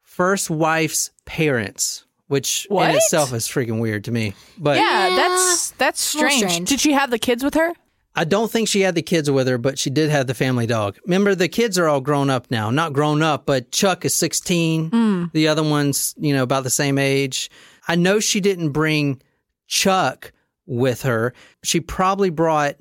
first 0.02 0.50
wife's 0.50 1.10
parents, 1.24 2.04
which 2.28 2.66
What? 2.68 2.90
in 2.90 2.96
itself 2.96 3.32
is 3.32 3.46
freaking 3.48 3.80
weird 3.80 4.04
to 4.04 4.12
me. 4.12 4.34
But 4.56 4.76
Yeah, 4.76 5.08
Yeah, 5.08 5.16
that's 5.16 5.70
that's 5.72 6.00
strange. 6.00 6.38
strange. 6.50 6.68
Did 6.68 6.80
she 6.80 6.92
have 6.92 7.10
the 7.10 7.18
kids 7.18 7.42
with 7.42 7.54
her? 7.54 7.72
I 8.18 8.24
don't 8.24 8.50
think 8.50 8.66
she 8.66 8.80
had 8.80 8.96
the 8.96 9.02
kids 9.02 9.30
with 9.30 9.46
her, 9.46 9.58
but 9.58 9.78
she 9.78 9.90
did 9.90 10.10
have 10.10 10.26
the 10.26 10.34
family 10.34 10.66
dog. 10.66 10.98
Remember, 11.04 11.36
the 11.36 11.46
kids 11.46 11.78
are 11.78 11.86
all 11.86 12.00
grown 12.00 12.30
up 12.30 12.50
now. 12.50 12.68
Not 12.68 12.92
grown 12.92 13.22
up, 13.22 13.46
but 13.46 13.70
Chuck 13.70 14.04
is 14.04 14.12
16. 14.12 14.90
Hmm. 14.90 15.24
The 15.32 15.46
other 15.46 15.62
one's, 15.62 16.16
you 16.18 16.34
know, 16.34 16.42
about 16.42 16.64
the 16.64 16.70
same 16.70 16.98
age. 16.98 17.48
I 17.86 17.94
know 17.94 18.18
she 18.18 18.40
didn't 18.40 18.70
bring 18.70 19.22
Chuck 19.68 20.32
with 20.66 21.02
her. 21.02 21.32
She 21.62 21.80
probably 21.80 22.30
brought, 22.30 22.74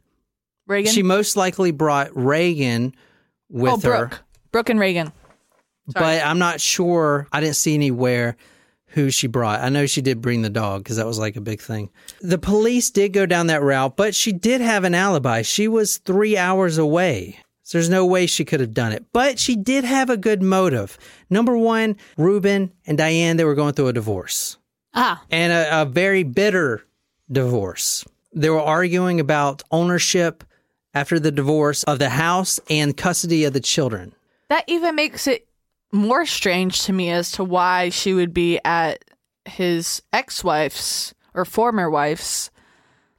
Reagan. 0.66 0.92
she 0.92 1.04
most 1.04 1.38
likely 1.38 1.70
brought 1.70 2.10
Reagan 2.18 2.96
with 3.48 3.86
oh, 3.86 3.92
her. 3.92 4.08
Brooke. 4.08 4.24
Brooke 4.52 4.70
and 4.72 4.80
Reagan. 4.80 5.14
But 5.86 6.26
I'm 6.26 6.40
not 6.40 6.60
sure. 6.60 7.28
I 7.32 7.42
didn't 7.42 7.58
see 7.58 7.76
anywhere 7.76 8.38
who 8.90 9.10
she 9.12 9.28
brought. 9.28 9.62
I 9.62 9.70
know 9.70 9.86
she 9.86 10.02
did 10.02 10.22
bring 10.22 10.42
the 10.42 10.50
dog 10.50 10.84
because 10.84 10.98
that 10.98 11.06
was 11.06 11.20
like 11.20 11.36
a 11.36 11.42
big 11.42 11.62
thing. 11.62 11.90
The 12.22 12.38
police 12.38 12.90
did 12.90 13.14
go 13.14 13.26
down 13.26 13.48
that 13.48 13.62
route, 13.62 13.98
but 13.98 14.16
she 14.16 14.32
did 14.32 14.62
have 14.62 14.84
an 14.84 14.96
alibi. 14.96 15.42
She 15.42 15.68
was 15.68 15.98
three 15.98 16.38
hours 16.38 16.78
away. 16.78 17.40
So 17.64 17.78
there's 17.78 17.90
no 17.90 18.06
way 18.06 18.28
she 18.28 18.46
could 18.46 18.62
have 18.62 18.74
done 18.74 18.94
it. 18.94 19.06
But 19.12 19.40
she 19.40 19.58
did 19.58 19.84
have 19.84 20.10
a 20.10 20.16
good 20.16 20.42
motive. 20.42 20.98
Number 21.30 21.58
one, 21.58 21.98
Ruben 22.18 22.72
and 22.86 22.98
Diane, 22.98 23.36
they 23.36 23.44
were 23.44 23.56
going 23.56 23.74
through 23.74 23.90
a 23.90 23.94
divorce 23.94 24.58
ah, 24.94 25.22
and 25.30 25.52
a, 25.52 25.82
a 25.82 25.86
very 25.86 26.24
bitter 26.24 26.86
divorce. 27.30 28.06
They 28.34 28.50
were 28.50 28.62
arguing 28.62 29.20
about 29.20 29.64
ownership 29.70 30.44
after 30.94 31.20
the 31.20 31.32
divorce 31.32 31.84
of 31.84 32.00
the 32.00 32.10
house 32.10 32.60
and 32.70 32.96
custody 32.96 33.44
of 33.44 33.54
the 33.54 33.60
children. 33.60 34.14
That 34.50 34.64
even 34.68 34.96
makes 34.96 35.28
it 35.28 35.47
more 35.92 36.26
strange 36.26 36.84
to 36.84 36.94
me 36.94 37.10
as 37.12 37.32
to 37.34 37.44
why 37.44 37.90
she 37.90 38.14
would 38.14 38.34
be 38.34 38.60
at 38.66 39.04
his 39.46 40.02
ex-wife's 40.14 41.14
or 41.34 41.46
former 41.46 41.90
wife's 41.90 42.50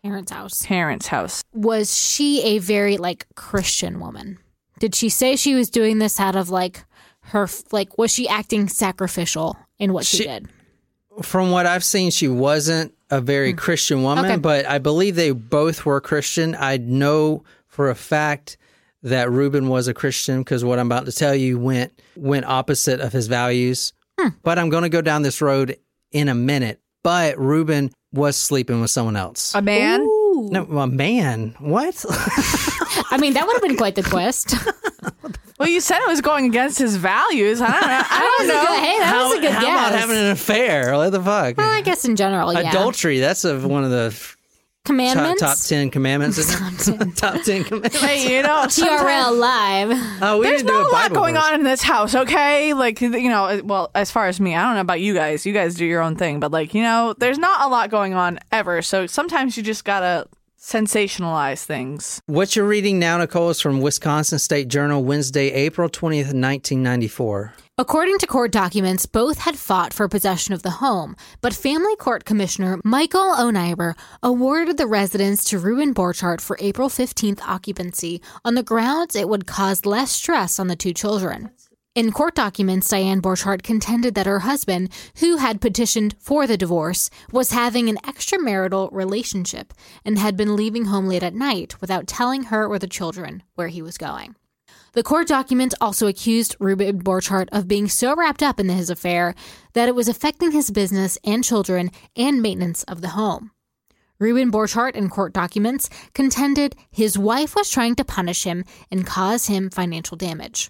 parents' 0.02 0.33
house. 0.33 0.62
parents' 0.66 1.07
house. 1.07 1.42
Was 1.52 1.96
she 1.98 2.42
a 2.42 2.59
very 2.59 2.96
like 2.96 3.26
Christian 3.35 4.00
woman? 4.00 4.38
Did 4.78 4.94
she 4.94 5.09
say 5.09 5.37
she 5.37 5.54
was 5.54 5.70
doing 5.70 5.98
this 5.98 6.20
out 6.20 6.37
of 6.37 6.50
like 6.50 6.85
her 7.20 7.48
like 7.72 7.96
was 7.98 8.12
she 8.12 8.28
acting 8.28 8.68
sacrificial 8.68 9.57
in 9.78 9.92
what 9.92 10.07
she, 10.07 10.18
She- 10.18 10.24
did? 10.24 10.48
from 11.22 11.50
what 11.50 11.66
I've 11.66 11.83
seen, 11.85 12.11
she 12.12 12.28
wasn't 12.28 12.94
a 13.11 13.20
very 13.20 13.52
mm. 13.52 13.59
Christian 13.59 14.02
woman, 14.04 14.24
Okay. 14.26 14.37
but 14.37 14.66
I 14.66 14.78
believe 14.78 15.16
they 15.16 15.33
both 15.33 15.85
were 15.85 16.00
Christian. 16.00 16.54
I 16.59 16.76
know 16.76 17.42
for 17.66 17.90
a 17.90 17.94
fact 17.96 18.57
that 19.02 19.30
Ruben 19.30 19.68
was 19.68 19.88
a 19.88 19.94
Christian 19.94 20.40
because 20.40 20.64
what 20.64 20.78
I'm 20.78 20.87
about 20.87 21.06
to 21.06 21.12
tell 21.12 21.34
you 21.34 21.58
went 21.58 21.92
went 22.16 22.44
opposite 22.46 23.00
of 23.00 23.12
his 23.12 23.26
values. 23.28 23.92
Hmm. 24.20 24.28
But 24.42 24.58
I'm 24.58 24.68
going 24.70 24.82
to 24.82 24.88
go 24.88 25.00
down 25.02 25.22
this 25.22 25.40
road 25.40 25.76
in 26.12 26.28
a 26.28 26.34
minute. 26.34 26.80
But 27.04 27.38
Ruben 27.38 27.90
was 28.12 28.37
sleeping 28.37 28.80
with 28.80 28.90
someone 28.90 29.14
else. 29.16 29.54
A 29.54 29.62
man? 29.62 30.00
Ooh. 30.00 30.48
no, 30.50 30.64
a 30.78 30.87
man. 30.88 31.54
What? 31.61 32.04
I 33.11 33.18
mean, 33.20 33.34
that 33.34 33.46
would 33.46 33.54
have 33.54 33.62
been 33.62 33.76
quite 33.76 33.94
the 33.94 34.02
twist. 34.02 34.54
Well, 35.58 35.68
you 35.68 35.80
said 35.80 36.00
it 36.02 36.08
was 36.08 36.20
going 36.20 36.44
against 36.46 36.78
his 36.78 36.96
values. 36.96 37.61
I 37.61 37.66
don't 37.68 37.80
know. 37.80 38.02
I 38.08 38.20
don't 38.20 38.20
That 38.20 38.38
was 38.38 38.48
a 38.48 38.52
know. 38.52 38.66
good- 38.76 38.84
hey, 38.84 38.98
that 38.98 39.06
how 39.06 39.28
was 39.28 39.38
a 39.38 39.40
good 39.40 39.50
how 39.50 39.61
guess. 39.61 39.88
about 39.88 39.98
having 39.98 40.16
an 40.16 40.30
affair? 40.30 40.94
What 40.96 41.11
the 41.11 41.20
fuck? 41.22 41.56
well, 41.56 41.68
I 41.70 41.80
guess 41.80 42.04
in 42.04 42.14
general, 42.14 42.52
yeah. 42.52 42.70
Adultery. 42.70 43.18
That's 43.18 43.44
a, 43.44 43.58
one 43.66 43.82
of 43.82 43.90
the 43.90 44.11
top, 44.11 44.38
Commandments. 44.84 45.40
top 45.42 45.58
10 45.58 45.90
commandments. 45.90 46.38
isn't 46.38 46.88
it? 47.02 47.16
top 47.16 47.42
10 47.42 47.64
commandments. 47.64 48.00
Hey, 48.00 48.36
you 48.36 48.42
know, 48.42 48.66
sometimes- 48.68 49.02
TRL 49.02 49.38
live. 49.38 50.22
Oh, 50.22 50.38
we 50.38 50.46
There's 50.46 50.62
didn't 50.62 50.68
do 50.68 50.72
not 50.82 50.86
a 50.86 50.92
lot 50.92 51.12
going 51.12 51.34
verse. 51.34 51.44
on 51.44 51.54
in 51.54 51.62
this 51.62 51.82
house, 51.82 52.14
okay? 52.14 52.72
Like, 52.72 53.00
you 53.00 53.28
know, 53.28 53.60
well, 53.64 53.90
as 53.94 54.10
far 54.10 54.28
as 54.28 54.40
me, 54.40 54.54
I 54.54 54.62
don't 54.64 54.74
know 54.76 54.80
about 54.80 55.00
you 55.00 55.12
guys. 55.12 55.44
You 55.44 55.52
guys 55.52 55.74
do 55.74 55.84
your 55.84 56.00
own 56.00 56.16
thing, 56.16 56.40
but 56.40 56.50
like, 56.52 56.72
you 56.72 56.82
know, 56.82 57.14
there's 57.18 57.38
not 57.38 57.66
a 57.66 57.68
lot 57.68 57.90
going 57.90 58.14
on 58.14 58.38
ever. 58.50 58.80
So 58.80 59.06
sometimes 59.06 59.56
you 59.58 59.62
just 59.62 59.84
gotta 59.84 60.26
sensationalize 60.58 61.64
things. 61.64 62.20
What 62.26 62.56
you're 62.56 62.66
reading 62.66 62.98
now, 62.98 63.18
Nicole, 63.18 63.50
is 63.50 63.60
from 63.60 63.80
Wisconsin 63.80 64.38
State 64.38 64.68
Journal, 64.68 65.04
Wednesday, 65.04 65.50
April 65.52 65.88
20th, 65.88 66.32
1994. 66.34 67.52
According 67.80 68.18
to 68.18 68.26
court 68.26 68.50
documents, 68.50 69.06
both 69.06 69.38
had 69.38 69.56
fought 69.56 69.94
for 69.94 70.08
possession 70.08 70.52
of 70.52 70.64
the 70.64 70.82
home, 70.82 71.14
but 71.40 71.54
Family 71.54 71.94
Court 71.94 72.24
Commissioner 72.24 72.80
Michael 72.82 73.36
O'Niber 73.38 73.94
awarded 74.20 74.78
the 74.78 74.86
residence 74.88 75.44
to 75.44 75.60
Ruben 75.60 75.94
Borchardt 75.94 76.40
for 76.40 76.56
April 76.58 76.88
15th 76.88 77.40
occupancy 77.42 78.20
on 78.44 78.54
the 78.56 78.64
grounds 78.64 79.14
it 79.14 79.28
would 79.28 79.46
cause 79.46 79.86
less 79.86 80.10
stress 80.10 80.58
on 80.58 80.66
the 80.66 80.74
two 80.74 80.92
children. 80.92 81.50
In 81.94 82.10
court 82.10 82.34
documents, 82.34 82.88
Diane 82.88 83.22
Borchardt 83.22 83.62
contended 83.62 84.16
that 84.16 84.26
her 84.26 84.40
husband, 84.40 84.88
who 85.20 85.36
had 85.36 85.60
petitioned 85.60 86.16
for 86.18 86.48
the 86.48 86.56
divorce, 86.56 87.10
was 87.30 87.52
having 87.52 87.88
an 87.88 87.98
extramarital 87.98 88.88
relationship 88.90 89.72
and 90.04 90.18
had 90.18 90.36
been 90.36 90.56
leaving 90.56 90.86
home 90.86 91.06
late 91.06 91.22
at 91.22 91.32
night 91.32 91.80
without 91.80 92.08
telling 92.08 92.44
her 92.44 92.66
or 92.66 92.80
the 92.80 92.88
children 92.88 93.44
where 93.54 93.68
he 93.68 93.82
was 93.82 93.96
going. 93.96 94.34
The 94.98 95.04
court 95.04 95.28
document 95.28 95.74
also 95.80 96.08
accused 96.08 96.56
Ruben 96.58 97.00
Borchardt 97.04 97.46
of 97.52 97.68
being 97.68 97.88
so 97.88 98.16
wrapped 98.16 98.42
up 98.42 98.58
in 98.58 98.68
his 98.68 98.90
affair 98.90 99.37
that 99.74 99.88
it 99.88 99.94
was 99.94 100.08
affecting 100.08 100.50
his 100.50 100.72
business 100.72 101.16
and 101.22 101.44
children 101.44 101.92
and 102.16 102.42
maintenance 102.42 102.82
of 102.82 103.00
the 103.00 103.11
home. 103.11 103.52
Ruben 104.18 104.50
Borchardt 104.50 104.96
in 104.96 105.08
court 105.08 105.32
documents 105.32 105.88
contended 106.14 106.74
his 106.90 107.16
wife 107.16 107.54
was 107.54 107.70
trying 107.70 107.94
to 107.94 108.04
punish 108.04 108.42
him 108.42 108.64
and 108.90 109.06
cause 109.06 109.46
him 109.46 109.70
financial 109.70 110.16
damage. 110.16 110.68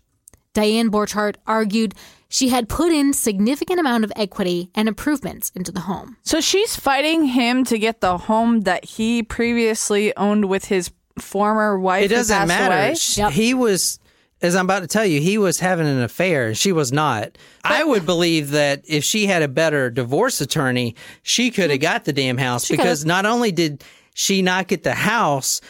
Diane 0.53 0.91
Borchardt 0.91 1.37
argued 1.47 1.95
she 2.29 2.51
had 2.51 2.69
put 2.69 2.93
in 2.93 3.15
significant 3.15 3.81
amount 3.81 4.05
of 4.05 4.13
equity 4.15 4.71
and 4.75 4.89
improvements 4.89 5.51
into 5.55 5.73
the 5.73 5.81
home. 5.81 6.19
So 6.23 6.43
she's 6.43 6.77
fighting 6.77 7.25
him 7.25 7.65
to 7.65 7.79
get 7.79 8.03
the 8.03 8.19
home 8.19 8.61
that 8.61 8.85
he 8.85 9.23
previously 9.23 10.15
owned 10.19 10.51
with 10.51 10.67
his 10.67 10.91
former 11.19 11.79
wife. 11.79 12.05
It 12.05 12.09
doesn't 12.09 12.49
matter. 12.49 12.75
away. 12.75 12.95
Yep. 13.17 13.33
He 13.33 13.55
was, 13.55 13.99
as 14.41 14.55
I'm 14.55 14.67
about 14.67 14.81
to 14.81 14.87
tell 14.87 15.05
you, 15.05 15.21
he 15.21 15.39
was 15.39 15.61
having 15.61 15.87
an 15.87 16.01
affair. 16.01 16.49
And 16.49 16.57
she 16.57 16.73
was 16.73 16.93
not. 16.93 17.37
I 17.65 17.85
would 17.85 18.07
believe 18.07 18.51
that 18.51 18.83
if 18.87 19.05
she 19.05 19.27
had 19.27 19.43
a 19.43 19.49
better 19.49 19.91
divorce 19.91 20.41
attorney, 20.41 20.95
she 21.23 21.51
could 21.51 21.71
have 21.71 21.81
got 21.81 22.05
the 22.05 22.13
damn 22.13 22.39
house 22.39 22.69
because 22.69 23.05
not 23.05 23.27
only 23.27 23.53
did 23.53 23.83
she 24.15 24.43
not 24.43 24.69
get 24.69 24.85
the 24.85 24.95
house, 24.95 25.61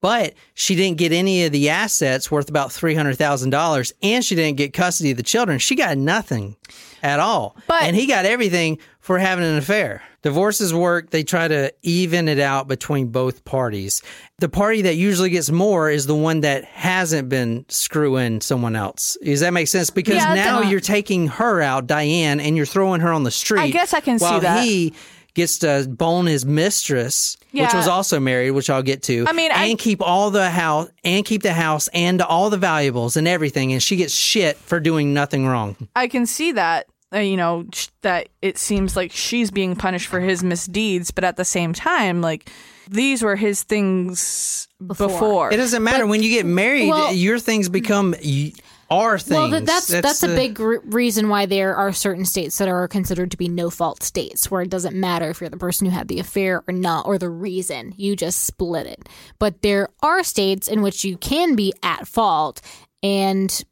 but 0.00 0.34
she 0.52 0.74
didn't 0.74 0.98
get 0.98 1.12
any 1.12 1.44
of 1.44 1.52
the 1.52 1.70
assets 1.70 2.30
worth 2.30 2.50
about 2.50 2.68
$300,000 2.68 3.92
and 4.02 4.22
she 4.22 4.34
didn't 4.34 4.58
get 4.58 4.74
custody 4.74 5.12
of 5.12 5.16
the 5.16 5.22
children. 5.22 5.58
She 5.58 5.74
got 5.74 5.96
nothing 5.96 6.56
at 7.04 7.20
all. 7.20 7.56
But- 7.68 7.82
and 7.84 7.94
he 7.94 8.06
got 8.06 8.24
everything 8.24 8.78
for 8.98 9.18
having 9.18 9.44
an 9.44 9.56
affair. 9.58 10.02
Divorces 10.22 10.72
work, 10.72 11.10
they 11.10 11.22
try 11.22 11.46
to 11.46 11.70
even 11.82 12.28
it 12.28 12.40
out 12.40 12.66
between 12.66 13.08
both 13.08 13.44
parties. 13.44 14.00
The 14.38 14.48
party 14.48 14.80
that 14.82 14.94
usually 14.96 15.28
gets 15.28 15.50
more 15.50 15.90
is 15.90 16.06
the 16.06 16.14
one 16.14 16.40
that 16.40 16.64
hasn't 16.64 17.28
been 17.28 17.66
screwing 17.68 18.40
someone 18.40 18.74
else. 18.74 19.18
Does 19.22 19.40
that 19.40 19.52
make 19.52 19.68
sense? 19.68 19.90
Because 19.90 20.14
Yeah, 20.16 20.34
now 20.34 20.62
you're 20.62 20.80
taking 20.80 21.28
her 21.28 21.60
out, 21.60 21.86
Diane, 21.86 22.40
and 22.40 22.56
you're 22.56 22.64
throwing 22.64 23.02
her 23.02 23.12
on 23.12 23.22
the 23.22 23.30
street. 23.30 23.60
I 23.60 23.70
guess 23.70 23.92
I 23.92 24.00
can 24.00 24.18
see 24.18 24.38
that. 24.40 24.64
he 24.64 24.94
gets 25.34 25.58
to 25.58 25.86
bone 25.90 26.24
his 26.26 26.46
mistress, 26.46 27.36
which 27.52 27.74
was 27.74 27.88
also 27.88 28.20
married, 28.20 28.52
which 28.52 28.70
I'll 28.70 28.82
get 28.84 29.02
to. 29.04 29.24
I 29.28 29.32
mean, 29.32 29.50
I- 29.52 29.66
and 29.66 29.78
keep 29.78 30.00
all 30.00 30.30
the 30.30 30.48
house 30.48 30.88
and 31.04 31.24
keep 31.24 31.42
the 31.42 31.52
house 31.52 31.88
and 31.88 32.22
all 32.22 32.48
the 32.50 32.56
valuables 32.56 33.16
and 33.18 33.28
everything, 33.28 33.72
and 33.72 33.82
she 33.82 33.96
gets 33.96 34.14
shit 34.14 34.56
for 34.56 34.80
doing 34.80 35.12
nothing 35.12 35.46
wrong. 35.46 35.76
I 35.94 36.06
can 36.08 36.24
see 36.24 36.52
that. 36.52 36.86
Uh, 37.14 37.18
you 37.18 37.36
know 37.36 37.64
sh- 37.72 37.88
that 38.02 38.28
it 38.42 38.58
seems 38.58 38.96
like 38.96 39.12
she's 39.12 39.50
being 39.50 39.76
punished 39.76 40.08
for 40.08 40.20
his 40.20 40.42
misdeeds, 40.42 41.10
but 41.10 41.22
at 41.24 41.36
the 41.36 41.44
same 41.44 41.72
time, 41.72 42.20
like 42.20 42.50
these 42.90 43.22
were 43.22 43.36
his 43.36 43.62
things 43.62 44.68
before. 44.84 45.52
It 45.52 45.56
doesn't 45.56 45.82
matter 45.82 46.06
when 46.06 46.22
you 46.22 46.30
get 46.30 46.46
married. 46.46 46.88
well- 46.88 47.12
your 47.12 47.38
things 47.38 47.68
become 47.68 48.14
y- 48.24 48.52
our 48.90 49.18
things. 49.18 49.30
Well, 49.36 49.50
th- 49.50 49.64
that's 49.64 49.86
that's, 49.88 50.22
a 50.22 50.26
the- 50.28 50.34
big 50.36 50.60
r- 50.60 50.80
reason 50.84 51.28
why 51.30 51.46
there 51.46 51.74
are 51.74 51.92
certain 51.92 52.24
states 52.26 52.58
that 52.58 52.68
are 52.68 52.86
considered 52.86 53.30
to 53.30 53.36
be 53.38 53.48
no 53.48 53.70
fault 53.70 54.02
states, 54.02 54.50
where 54.50 54.60
it 54.60 54.68
doesn't 54.68 54.94
matter 54.94 55.30
if 55.30 55.40
you're 55.40 55.48
the 55.48 55.56
person 55.56 55.86
who 55.86 55.92
had 55.92 56.08
the 56.08 56.18
affair 56.20 56.62
or 56.68 56.72
not, 56.74 57.06
or 57.06 57.16
the 57.16 57.30
reason 57.30 57.94
you 57.96 58.14
just 58.14 58.44
split 58.44 58.86
it. 58.86 59.08
But 59.38 59.62
there 59.62 59.88
are 60.02 60.22
states 60.22 60.68
in 60.68 60.82
which 60.82 61.02
you 61.04 61.16
can 61.16 61.54
be 61.56 61.72
at 61.82 62.06
fault, 62.06 62.60
and 63.02 63.48
th- 63.48 63.64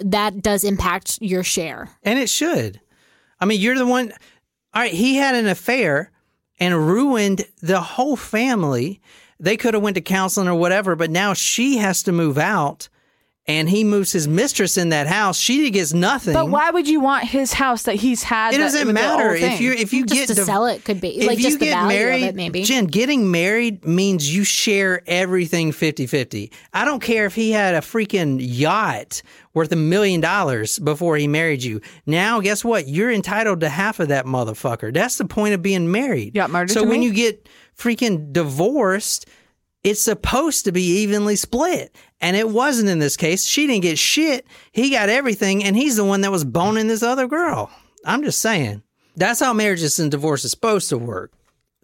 that 0.00 0.42
does 0.42 0.64
impact 0.64 1.18
your 1.20 1.42
share. 1.42 1.90
and 2.02 2.18
it 2.18 2.28
should. 2.30 2.80
I 3.40 3.46
mean, 3.46 3.60
you're 3.60 3.76
the 3.76 3.86
one. 3.86 4.12
All 4.72 4.82
right, 4.82 4.92
he 4.92 5.16
had 5.16 5.34
an 5.34 5.46
affair 5.46 6.10
and 6.58 6.86
ruined 6.86 7.44
the 7.60 7.80
whole 7.80 8.16
family. 8.16 9.00
they 9.40 9.56
could 9.56 9.74
have 9.74 9.82
went 9.82 9.96
to 9.96 10.00
counseling 10.00 10.48
or 10.48 10.54
whatever, 10.54 10.94
but 10.96 11.10
now 11.10 11.34
she 11.34 11.78
has 11.78 12.02
to 12.04 12.12
move 12.12 12.38
out 12.38 12.88
and 13.46 13.68
he 13.68 13.84
moves 13.84 14.10
his 14.10 14.26
mistress 14.26 14.78
in 14.78 14.88
that 14.88 15.06
house. 15.06 15.38
She 15.38 15.70
gets 15.70 15.92
nothing. 15.92 16.32
But 16.32 16.48
why 16.48 16.70
would 16.70 16.88
you 16.88 17.00
want 17.00 17.24
his 17.24 17.52
house 17.52 17.82
that 17.82 17.96
he's 17.96 18.22
had? 18.22 18.54
It 18.54 18.58
that- 18.58 18.64
doesn't 18.64 18.86
with 18.86 18.94
matter 18.94 19.36
whole 19.36 19.50
if 19.50 19.60
you 19.60 19.72
if 19.72 19.92
you 19.92 20.06
Just 20.06 20.20
get 20.20 20.28
to 20.28 20.34
div- 20.34 20.44
sell 20.44 20.66
it 20.66 20.82
could 20.84 21.00
be 21.00 21.20
if 21.20 21.26
like 21.26 21.38
you 21.38 21.44
just 21.44 21.58
the 21.58 21.66
get 21.66 21.72
value 21.74 21.88
married, 21.98 22.22
of 22.22 22.28
it, 22.30 22.34
maybe. 22.36 22.62
Jen, 22.62 22.86
getting 22.86 23.30
married 23.30 23.84
means 23.84 24.34
you 24.34 24.44
share 24.44 25.02
everything 25.06 25.72
50-50. 25.72 26.50
I 26.72 26.84
don't 26.86 27.00
care 27.02 27.26
if 27.26 27.34
he 27.34 27.50
had 27.52 27.74
a 27.74 27.80
freaking 27.80 28.38
yacht 28.40 29.20
worth 29.52 29.70
a 29.72 29.76
million 29.76 30.20
dollars 30.20 30.78
before 30.78 31.16
he 31.16 31.28
married 31.28 31.62
you. 31.62 31.80
Now, 32.06 32.40
guess 32.40 32.64
what? 32.64 32.88
You're 32.88 33.12
entitled 33.12 33.60
to 33.60 33.68
half 33.68 34.00
of 34.00 34.08
that 34.08 34.24
motherfucker. 34.26 34.92
That's 34.92 35.16
the 35.18 35.26
point 35.26 35.54
of 35.54 35.60
being 35.62 35.92
married. 35.92 36.34
Yeah, 36.34 36.46
murdered 36.46 36.72
So 36.72 36.82
to 36.82 36.88
when 36.88 37.00
me? 37.00 37.06
you 37.06 37.12
get 37.12 37.48
freaking 37.78 38.32
divorced, 38.32 39.26
it's 39.84 40.00
supposed 40.00 40.64
to 40.64 40.72
be 40.72 40.82
evenly 40.82 41.36
split. 41.36 41.94
And 42.20 42.36
it 42.36 42.48
wasn't 42.48 42.88
in 42.88 42.98
this 42.98 43.16
case. 43.16 43.44
She 43.44 43.66
didn't 43.66 43.82
get 43.82 43.98
shit. 43.98 44.46
He 44.72 44.90
got 44.90 45.10
everything, 45.10 45.62
and 45.62 45.76
he's 45.76 45.96
the 45.96 46.04
one 46.04 46.22
that 46.22 46.32
was 46.32 46.44
boning 46.44 46.88
this 46.88 47.02
other 47.02 47.28
girl. 47.28 47.70
I'm 48.04 48.22
just 48.22 48.40
saying. 48.40 48.82
That's 49.14 49.40
how 49.40 49.52
marriages 49.52 50.00
and 50.00 50.10
divorce 50.10 50.44
is 50.44 50.50
supposed 50.50 50.88
to 50.88 50.98
work. 50.98 51.32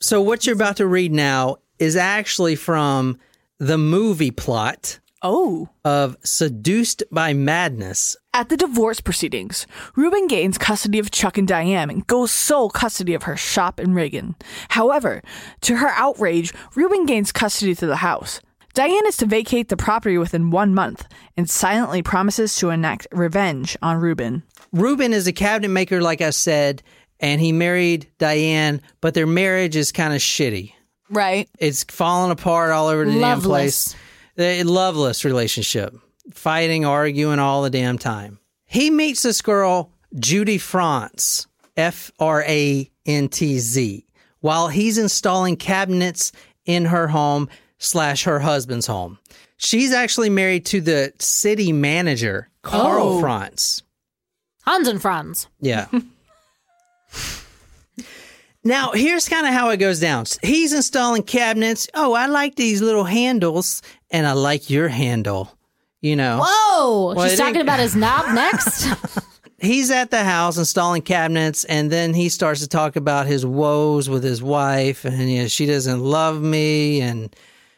So, 0.01 0.22
what 0.22 0.46
you're 0.46 0.55
about 0.55 0.78
to 0.78 0.86
read 0.86 1.12
now 1.12 1.59
is 1.78 1.94
actually 1.94 2.57
from 2.57 3.18
the 3.59 3.76
movie 3.78 4.30
plot 4.30 4.98
Oh. 5.23 5.68
of 5.85 6.16
Seduced 6.25 7.03
by 7.11 7.33
Madness. 7.33 8.16
At 8.33 8.49
the 8.49 8.57
divorce 8.57 9.01
proceedings, 9.01 9.66
Ruben 9.97 10.27
gains 10.29 10.57
custody 10.57 10.99
of 10.99 11.11
Chuck 11.11 11.37
and 11.37 11.47
Diane 11.47 11.91
and 11.91 12.07
goes 12.07 12.31
sole 12.31 12.71
custody 12.71 13.14
of 13.14 13.25
her 13.25 13.37
shop 13.37 13.81
in 13.81 13.95
Reagan. 13.95 14.37
However, 14.71 15.23
to 15.62 15.77
her 15.77 15.91
outrage, 15.91 16.55
Ruben 16.75 17.07
gains 17.07 17.33
custody 17.33 17.75
to 17.75 17.87
the 17.87 17.97
house. 17.97 18.41
Diane 18.73 19.07
is 19.07 19.16
to 19.18 19.27
vacate 19.27 19.68
the 19.68 19.77
property 19.77 20.16
within 20.16 20.51
one 20.51 20.75
month 20.75 21.07
and 21.37 21.51
silently 21.51 22.03
promises 22.03 22.55
to 22.57 22.71
enact 22.71 23.09
revenge 23.11 23.77
on 23.83 23.99
Ruben. 23.99 24.45
Ruben 24.73 25.12
is 25.12 25.27
a 25.27 25.33
cabinet 25.33 25.71
maker, 25.71 26.01
like 26.01 26.21
I 26.21 26.31
said, 26.31 26.83
and 27.18 27.41
he 27.41 27.51
married 27.53 28.09
Diane, 28.18 28.81
but 29.01 29.14
their 29.14 29.27
marriage 29.27 29.75
is 29.75 29.91
kind 29.91 30.14
of 30.14 30.21
shitty. 30.21 30.73
Right. 31.11 31.49
It's 31.59 31.83
falling 31.85 32.31
apart 32.31 32.71
all 32.71 32.87
over 32.87 33.05
the 33.05 33.18
damn 33.18 33.41
place. 33.41 33.97
The 34.41 34.62
loveless 34.64 35.22
relationship, 35.26 35.95
fighting, 36.32 36.86
arguing 36.86 37.38
all 37.38 37.61
the 37.61 37.68
damn 37.68 37.99
time. 37.99 38.38
He 38.64 38.88
meets 38.88 39.20
this 39.20 39.43
girl, 39.43 39.93
Judy 40.18 40.57
Frantz, 40.57 41.47
F 41.76 42.11
R 42.18 42.43
A 42.49 42.91
N 43.05 43.28
T 43.28 43.59
Z, 43.59 44.07
while 44.41 44.68
he's 44.68 44.97
installing 44.97 45.57
cabinets 45.59 46.32
in 46.64 46.86
her 46.86 47.09
home 47.09 47.51
slash 47.76 48.24
her 48.24 48.38
husband's 48.41 48.86
home. 48.86 49.18
She's 49.59 49.93
actually 49.93 50.30
married 50.30 50.64
to 50.66 50.80
the 50.80 51.12
city 51.18 51.70
manager, 51.70 52.49
Carl 52.62 53.18
Oh. 53.18 53.20
Frantz. 53.20 53.82
Hans 54.64 54.88
and 54.88 55.03
Franz. 55.03 55.49
Yeah. 55.61 55.86
now, 58.65 58.91
here's 58.93 59.29
kind 59.29 59.47
of 59.47 59.53
how 59.55 59.71
it 59.71 59.79
goes 59.79 60.01
down. 60.01 60.27
He's 60.43 60.73
installing 60.73 61.23
cabinets. 61.23 61.89
Oh, 61.95 62.13
I 62.13 62.27
like 62.27 62.57
these 62.57 62.83
little 62.83 63.05
handles, 63.05 63.81
and 64.11 64.27
I 64.27 64.33
like 64.33 64.69
your 64.71 64.89
handle. 64.89 65.57
You 66.03 66.17
know, 66.17 66.41
Whoa! 66.45 67.15
Well, 67.15 67.29
She's 67.29 67.39
talking 67.39 67.57
ain't- 67.57 67.63
about 67.63 67.79
his 67.79 67.95
knob 67.95 68.27
next. 68.35 68.87
he's 69.59 69.91
at 69.91 70.11
the 70.11 70.25
house 70.25 70.57
installing 70.57 71.03
cabinets, 71.03 71.65
and 71.65 71.91
then 71.93 72.15
he 72.15 72.29
starts 72.31 72.61
to 72.61 72.69
talk 72.69 72.97
about 72.97 73.27
his 73.27 73.45
woes 73.45 74.09
with 74.09 74.25
his 74.25 74.43
wife, 74.43 75.05
and 75.05 75.31
you 75.31 75.43
know, 75.43 75.49
she 75.49 75.67
doesn't 75.67 76.01
love 76.01 76.41
me, 76.41 77.01
and 77.03 77.35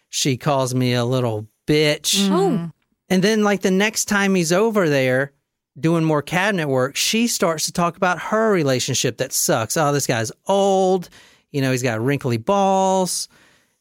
she 0.09 0.37
calls 0.37 0.75
me 0.75 0.95
a 0.95 1.05
little 1.05 1.47
bitch. 1.67 2.29
Mm. 2.29 2.31
oh, 2.33 2.71
And 3.09 3.23
then, 3.25 3.43
like 3.43 3.63
the 3.63 3.71
next 3.73 4.05
time 4.07 4.35
he's 4.37 4.53
over 4.53 4.89
there 4.89 5.33
doing 5.79 6.05
more 6.05 6.23
cabinet 6.23 6.69
work, 6.69 6.97
she 6.97 7.27
starts 7.27 7.67
to 7.67 7.73
talk 7.73 7.97
about 7.97 8.19
her 8.19 8.53
relationship 8.53 9.17
that 9.19 9.33
sucks. 9.33 9.77
Oh, 9.77 9.93
this 9.93 10.07
guy's 10.07 10.33
old. 10.47 11.09
You 11.51 11.61
know, 11.61 11.71
he's 11.71 11.83
got 11.83 12.01
wrinkly 12.01 12.37
balls. 12.37 13.29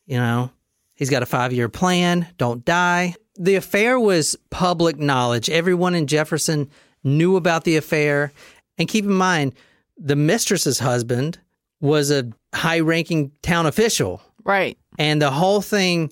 You 0.05 0.17
know, 0.17 0.51
he's 0.93 1.09
got 1.09 1.23
a 1.23 1.25
five 1.27 1.53
year 1.53 1.69
plan. 1.69 2.27
Don't 2.37 2.63
die. 2.65 3.15
The 3.37 3.55
affair 3.55 3.99
was 3.99 4.35
public 4.49 4.97
knowledge. 4.99 5.49
Everyone 5.49 5.95
in 5.95 6.07
Jefferson 6.07 6.69
knew 7.03 7.35
about 7.35 7.63
the 7.63 7.77
affair. 7.77 8.31
And 8.77 8.87
keep 8.87 9.05
in 9.05 9.13
mind, 9.13 9.53
the 9.97 10.15
mistress's 10.15 10.79
husband 10.79 11.39
was 11.79 12.11
a 12.11 12.29
high 12.53 12.79
ranking 12.79 13.31
town 13.41 13.65
official 13.65 14.21
Right. 14.43 14.77
and 14.99 15.21
the 15.21 15.31
whole 15.31 15.61
thing 15.61 16.11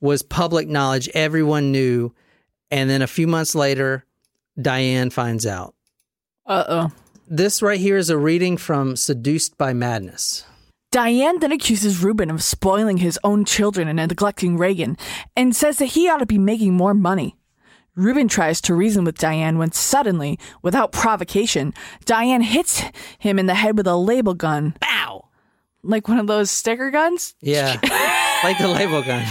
was 0.00 0.22
public 0.22 0.68
knowledge. 0.68 1.08
Everyone 1.14 1.72
knew. 1.72 2.12
And 2.70 2.88
then 2.90 3.02
a 3.02 3.06
few 3.06 3.26
months 3.26 3.54
later, 3.54 4.04
Diane 4.60 5.10
finds 5.10 5.46
out. 5.46 5.74
Uh 6.46 6.64
oh. 6.68 6.90
This 7.28 7.62
right 7.62 7.78
here 7.78 7.96
is 7.96 8.10
a 8.10 8.18
reading 8.18 8.56
from 8.56 8.96
Seduced 8.96 9.58
by 9.58 9.72
Madness. 9.72 10.44
Diane 10.90 11.38
then 11.40 11.52
accuses 11.52 12.02
Ruben 12.02 12.30
of 12.30 12.42
spoiling 12.42 12.96
his 12.96 13.18
own 13.22 13.44
children 13.44 13.88
and 13.88 13.96
neglecting 13.96 14.56
Reagan, 14.56 14.96
and 15.36 15.54
says 15.54 15.76
that 15.78 15.86
he 15.86 16.08
ought 16.08 16.18
to 16.18 16.26
be 16.26 16.38
making 16.38 16.74
more 16.74 16.94
money. 16.94 17.36
Ruben 17.94 18.28
tries 18.28 18.60
to 18.62 18.74
reason 18.74 19.04
with 19.04 19.18
Diane 19.18 19.58
when 19.58 19.72
suddenly, 19.72 20.38
without 20.62 20.92
provocation, 20.92 21.74
Diane 22.06 22.40
hits 22.40 22.82
him 23.18 23.38
in 23.38 23.46
the 23.46 23.54
head 23.54 23.76
with 23.76 23.86
a 23.86 23.96
label 23.96 24.34
gun. 24.34 24.74
Bow! 24.80 25.28
Like 25.82 26.08
one 26.08 26.18
of 26.18 26.26
those 26.26 26.50
sticker 26.50 26.90
guns? 26.90 27.34
Yeah. 27.40 27.76
like 28.44 28.58
the 28.58 28.68
label 28.68 29.02
gun. 29.02 29.24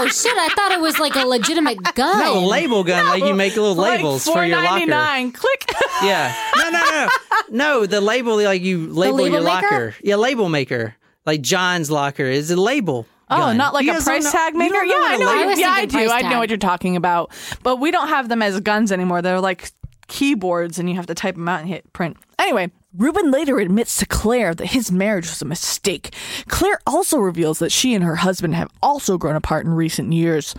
Oh 0.00 0.08
shit! 0.08 0.32
I 0.36 0.48
thought 0.48 0.72
it 0.72 0.80
was 0.80 0.98
like 0.98 1.14
a 1.16 1.26
legitimate 1.26 1.78
gun. 1.94 2.18
No, 2.18 2.46
label 2.46 2.84
gun, 2.84 3.06
like 3.06 3.22
you 3.24 3.34
make 3.34 3.56
little 3.56 3.74
labels 3.76 4.26
like 4.26 4.36
for 4.36 4.44
your 4.44 4.62
locker. 4.62 4.86
$4.99. 4.86 5.34
Click! 5.34 5.72
Yeah. 6.02 6.34
No, 6.56 6.70
no, 6.70 6.80
no. 6.90 7.08
No, 7.50 7.86
the 7.86 8.00
label, 8.00 8.36
like 8.42 8.62
you 8.62 8.86
label 8.92 9.16
label 9.16 9.28
your 9.34 9.42
maker? 9.44 9.66
locker. 9.66 9.94
Yeah, 10.02 10.16
label 10.16 10.48
maker. 10.48 10.94
Like 11.26 11.42
John's 11.42 11.90
locker 11.90 12.24
is 12.24 12.50
a 12.50 12.56
label. 12.56 13.06
Oh, 13.28 13.36
gun. 13.36 13.56
not 13.58 13.74
like 13.74 13.84
You 13.84 13.96
a 13.98 14.00
price 14.00 14.24
know- 14.24 14.30
tag 14.32 14.54
maker? 14.54 14.82
Yeah, 14.82 14.94
what 14.98 15.10
I 15.10 15.14
a 15.14 15.18
know. 15.18 15.26
label- 15.26 15.50
I 15.50 15.54
yeah, 15.56 15.70
I 15.70 15.84
do. 15.84 16.08
I 16.10 16.22
know 16.22 16.38
what 16.38 16.48
you're 16.48 16.56
talking 16.58 16.96
about. 16.96 17.30
But 17.62 17.76
we 17.76 17.90
don't 17.90 18.08
have 18.08 18.28
them 18.30 18.40
as 18.42 18.58
guns 18.60 18.90
anymore. 18.90 19.20
They're 19.20 19.40
like 19.40 19.70
keyboards 20.08 20.78
and 20.78 20.88
you 20.88 20.96
have 20.96 21.06
to 21.06 21.14
type 21.14 21.34
them 21.34 21.48
out 21.48 21.60
and 21.60 21.68
hit 21.68 21.92
print. 21.92 22.16
Anyway, 22.38 22.70
Ruben 22.96 23.30
later 23.30 23.58
admits 23.58 23.96
to 23.96 24.06
Claire 24.06 24.52
that 24.52 24.66
his 24.66 24.90
marriage 24.90 25.28
was 25.28 25.40
a 25.40 25.44
mistake. 25.44 26.12
Claire 26.48 26.80
also 26.88 27.18
reveals 27.18 27.60
that 27.60 27.70
she 27.70 27.94
and 27.94 28.02
her 28.02 28.16
husband 28.16 28.56
have 28.56 28.70
also 28.82 29.16
grown 29.16 29.36
apart 29.36 29.64
in 29.64 29.72
recent 29.72 30.12
years. 30.12 30.56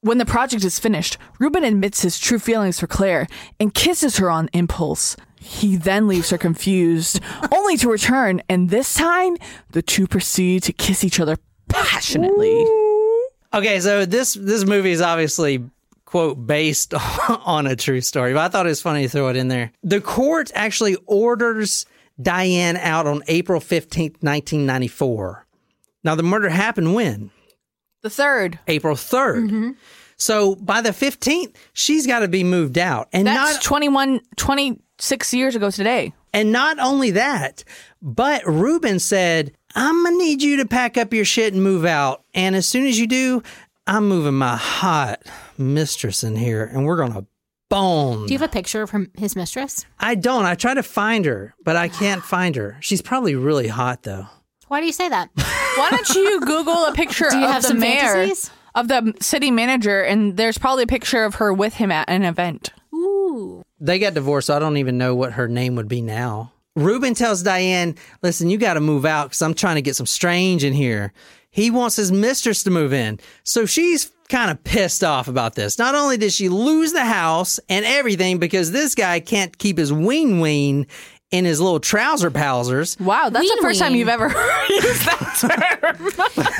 When 0.00 0.16
the 0.16 0.24
project 0.24 0.64
is 0.64 0.78
finished, 0.78 1.18
Ruben 1.38 1.62
admits 1.62 2.00
his 2.00 2.18
true 2.18 2.38
feelings 2.38 2.80
for 2.80 2.86
Claire 2.86 3.26
and 3.60 3.74
kisses 3.74 4.16
her 4.16 4.30
on 4.30 4.48
impulse. 4.54 5.14
He 5.38 5.76
then 5.76 6.08
leaves 6.08 6.30
her 6.30 6.38
confused, 6.38 7.20
only 7.52 7.76
to 7.76 7.90
return, 7.90 8.40
and 8.48 8.70
this 8.70 8.94
time 8.94 9.36
the 9.72 9.82
two 9.82 10.06
proceed 10.06 10.62
to 10.62 10.72
kiss 10.72 11.04
each 11.04 11.20
other 11.20 11.36
passionately. 11.68 12.64
Okay, 13.52 13.78
so 13.80 14.06
this 14.06 14.34
this 14.34 14.64
movie 14.64 14.90
is 14.90 15.02
obviously 15.02 15.62
quote 16.14 16.46
based 16.46 16.94
on 17.28 17.66
a 17.66 17.74
true 17.74 18.00
story, 18.00 18.34
but 18.34 18.42
I 18.42 18.48
thought 18.48 18.66
it 18.66 18.68
was 18.68 18.80
funny 18.80 19.02
to 19.02 19.08
throw 19.08 19.26
it 19.30 19.36
in 19.36 19.48
there. 19.48 19.72
The 19.82 20.00
court 20.00 20.52
actually 20.54 20.96
orders 21.06 21.86
Diane 22.22 22.76
out 22.76 23.08
on 23.08 23.24
April 23.26 23.60
15th, 23.60 24.22
1994. 24.22 25.44
Now 26.04 26.14
the 26.14 26.22
murder 26.22 26.50
happened 26.50 26.94
when? 26.94 27.32
The 28.02 28.10
third. 28.10 28.60
April 28.68 28.94
3rd. 28.94 29.42
Mm-hmm. 29.44 29.70
So 30.16 30.54
by 30.54 30.82
the 30.82 30.90
15th, 30.90 31.56
she's 31.72 32.06
got 32.06 32.20
to 32.20 32.28
be 32.28 32.44
moved 32.44 32.78
out. 32.78 33.08
And 33.12 33.26
That's 33.26 33.54
not 33.54 33.62
21, 33.62 34.20
26 34.36 35.34
years 35.34 35.56
ago 35.56 35.72
today. 35.72 36.12
and 36.32 36.52
not 36.52 36.78
only 36.78 37.10
that, 37.10 37.64
but 38.00 38.46
Ruben 38.46 39.00
said, 39.00 39.50
"I'm 39.74 40.04
going 40.04 40.16
to 40.16 40.24
need 40.24 40.42
you 40.42 40.58
to 40.58 40.64
pack 40.64 40.96
up 40.96 41.12
your 41.12 41.24
shit 41.24 41.54
and 41.54 41.60
move 41.64 41.84
out. 41.84 42.22
And 42.34 42.54
as 42.54 42.68
soon 42.68 42.86
as 42.86 43.00
you 43.00 43.08
do, 43.08 43.42
I'm 43.88 44.08
moving 44.08 44.34
my 44.34 44.54
hot 44.54 45.20
mistress 45.58 46.22
in 46.24 46.36
here 46.36 46.64
and 46.64 46.84
we're 46.86 46.96
going 46.96 47.12
to 47.12 47.26
bone." 47.70 48.26
Do 48.26 48.32
you 48.32 48.38
have 48.38 48.48
a 48.48 48.52
picture 48.52 48.82
of 48.82 48.90
her, 48.90 49.06
his 49.16 49.36
mistress? 49.36 49.86
I 49.98 50.14
don't. 50.14 50.44
I 50.44 50.54
try 50.54 50.74
to 50.74 50.82
find 50.82 51.24
her, 51.24 51.54
but 51.64 51.76
I 51.76 51.88
can't 51.88 52.22
find 52.34 52.56
her. 52.56 52.76
She's 52.80 53.02
probably 53.02 53.34
really 53.34 53.68
hot 53.68 54.02
though. 54.02 54.26
Why 54.68 54.80
do 54.80 54.86
you 54.86 54.92
say 54.92 55.08
that? 55.08 55.30
Why 55.76 55.90
don't 55.90 56.08
you 56.10 56.40
Google 56.40 56.86
a 56.86 56.92
picture 56.94 57.28
Do 57.30 57.38
you 57.38 57.44
of 57.44 57.50
have 57.50 57.62
the 57.62 57.68
some 57.68 57.78
mayor, 57.80 58.00
fantasies? 58.00 58.50
of 58.74 58.88
the 58.88 59.14
city 59.20 59.50
manager, 59.50 60.00
and 60.02 60.36
there's 60.36 60.58
probably 60.58 60.84
a 60.84 60.88
picture 60.88 61.24
of 61.24 61.36
her 61.36 61.52
with 61.52 61.74
him 61.74 61.92
at 61.92 62.08
an 62.08 62.24
event. 62.24 62.70
Ooh. 62.94 63.62
They 63.80 63.98
got 63.98 64.14
divorced, 64.14 64.46
so 64.46 64.56
I 64.56 64.58
don't 64.58 64.78
even 64.78 64.96
know 64.98 65.14
what 65.14 65.32
her 65.32 65.48
name 65.48 65.74
would 65.76 65.88
be 65.88 66.00
now. 66.00 66.52
Ruben 66.76 67.14
tells 67.14 67.42
Diane, 67.42 67.94
listen, 68.22 68.50
you 68.50 68.56
got 68.58 68.74
to 68.74 68.80
move 68.80 69.04
out 69.04 69.26
because 69.26 69.42
I'm 69.42 69.54
trying 69.54 69.76
to 69.76 69.82
get 69.82 69.94
some 69.96 70.06
strange 70.06 70.64
in 70.64 70.72
here. 70.72 71.12
He 71.50 71.70
wants 71.70 71.94
his 71.96 72.10
mistress 72.10 72.64
to 72.64 72.70
move 72.70 72.92
in. 72.92 73.20
So 73.44 73.66
she's 73.66 74.10
kind 74.28 74.50
of 74.50 74.62
pissed 74.64 75.04
off 75.04 75.28
about 75.28 75.54
this. 75.54 75.78
Not 75.78 75.94
only 75.94 76.16
did 76.16 76.32
she 76.32 76.48
lose 76.48 76.92
the 76.92 77.04
house 77.04 77.60
and 77.68 77.84
everything 77.84 78.38
because 78.38 78.72
this 78.72 78.94
guy 78.94 79.20
can't 79.20 79.56
keep 79.58 79.78
his 79.78 79.92
ween 79.92 80.40
ween 80.40 80.86
in 81.30 81.44
his 81.44 81.60
little 81.60 81.80
trouser 81.80 82.30
palsers. 82.30 83.00
Wow, 83.00 83.28
that's 83.28 83.48
the 83.48 83.54
Ween 83.56 83.62
first 83.62 83.80
time 83.80 83.94
you've 83.96 84.08
ever 84.08 84.26
used 84.68 85.04
that 85.06 85.88
term. 85.96 86.06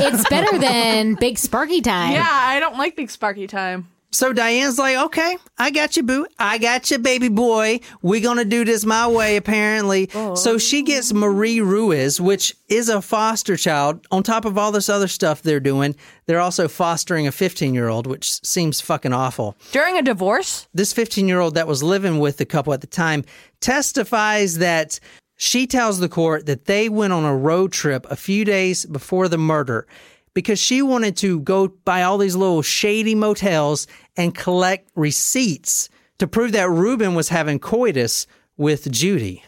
It's 0.01 0.29
better 0.29 0.59
than 0.59 1.15
Big 1.15 1.39
Sparky 1.39 1.81
Time. 1.81 2.13
yeah, 2.13 2.27
I 2.29 2.59
don't 2.59 2.77
like 2.77 2.97
big 2.97 3.11
sparky 3.11 3.47
time. 3.47 3.89
So 4.15 4.33
Diane's 4.33 4.79
like, 4.79 4.97
okay, 4.97 5.39
I 5.59 5.73
got 5.73 5.97
you, 5.97 6.05
boo. 6.05 6.25
I 6.39 6.59
got 6.59 6.89
you, 6.89 6.99
baby 6.99 7.29
boy. 7.29 7.81
We're 8.01 8.23
going 8.23 8.37
to 8.37 8.45
do 8.45 8.65
this 8.65 8.85
my 8.85 9.09
way, 9.09 9.35
apparently. 9.37 10.09
So 10.37 10.57
she 10.57 10.83
gets 10.83 11.11
oh. 11.11 11.17
Marie 11.17 11.61
Ruiz, 11.61 12.21
which 12.21 12.55
is 12.69 12.89
a 12.89 13.03
foster 13.03 13.57
child. 13.57 14.07
On 14.13 14.23
top 14.23 14.45
of 14.45 14.57
all 14.57 14.71
this 14.71 14.89
other 14.89 15.09
stuff 15.09 15.43
they're 15.43 15.59
doing, 15.59 15.97
they're 16.27 16.39
also 16.39 16.69
fostering 16.69 17.27
a 17.27 17.33
15 17.33 17.75
year 17.75 17.89
old, 17.89 18.07
which 18.07 18.41
seems 18.47 18.81
fucking 18.81 19.13
awful. 19.13 19.57
During 19.73 19.99
a 19.99 20.03
divorce? 20.03 20.69
This 20.73 20.93
15 20.93 21.27
year 21.27 21.41
old 21.41 21.57
that 21.57 21.67
was 21.67 21.83
living 21.83 22.21
with 22.21 22.37
the 22.37 22.47
couple 22.47 22.73
at 22.73 22.83
the 22.83 22.87
time 22.87 23.25
testifies 23.59 24.59
that 24.59 25.01
she 25.37 25.67
tells 25.67 25.99
the 25.99 26.09
court 26.09 26.47
that 26.47 26.67
they 26.67 26.89
went 26.89 27.13
on 27.13 27.25
a 27.25 27.37
road 27.37 27.73
trip 27.73 28.07
a 28.09 28.17
few 28.17 28.45
days 28.45 28.87
before 28.87 29.29
the 29.29 29.39
murder 29.39 29.89
because 30.35 30.59
she 30.59 30.83
wanted 30.83 31.17
to 31.19 31.41
go 31.41 31.69
by 31.69 32.03
all 32.03 32.19
these 32.19 32.37
little 32.37 32.63
shady 32.63 33.15
motels 33.15 33.87
and 34.17 34.35
collect 34.35 34.91
receipts 34.95 35.89
to 36.19 36.27
prove 36.27 36.53
that 36.53 36.69
Ruben 36.71 37.15
was 37.15 37.29
having 37.29 37.59
coitus 37.59 38.27
with 38.57 38.91
Judy. 38.91 39.43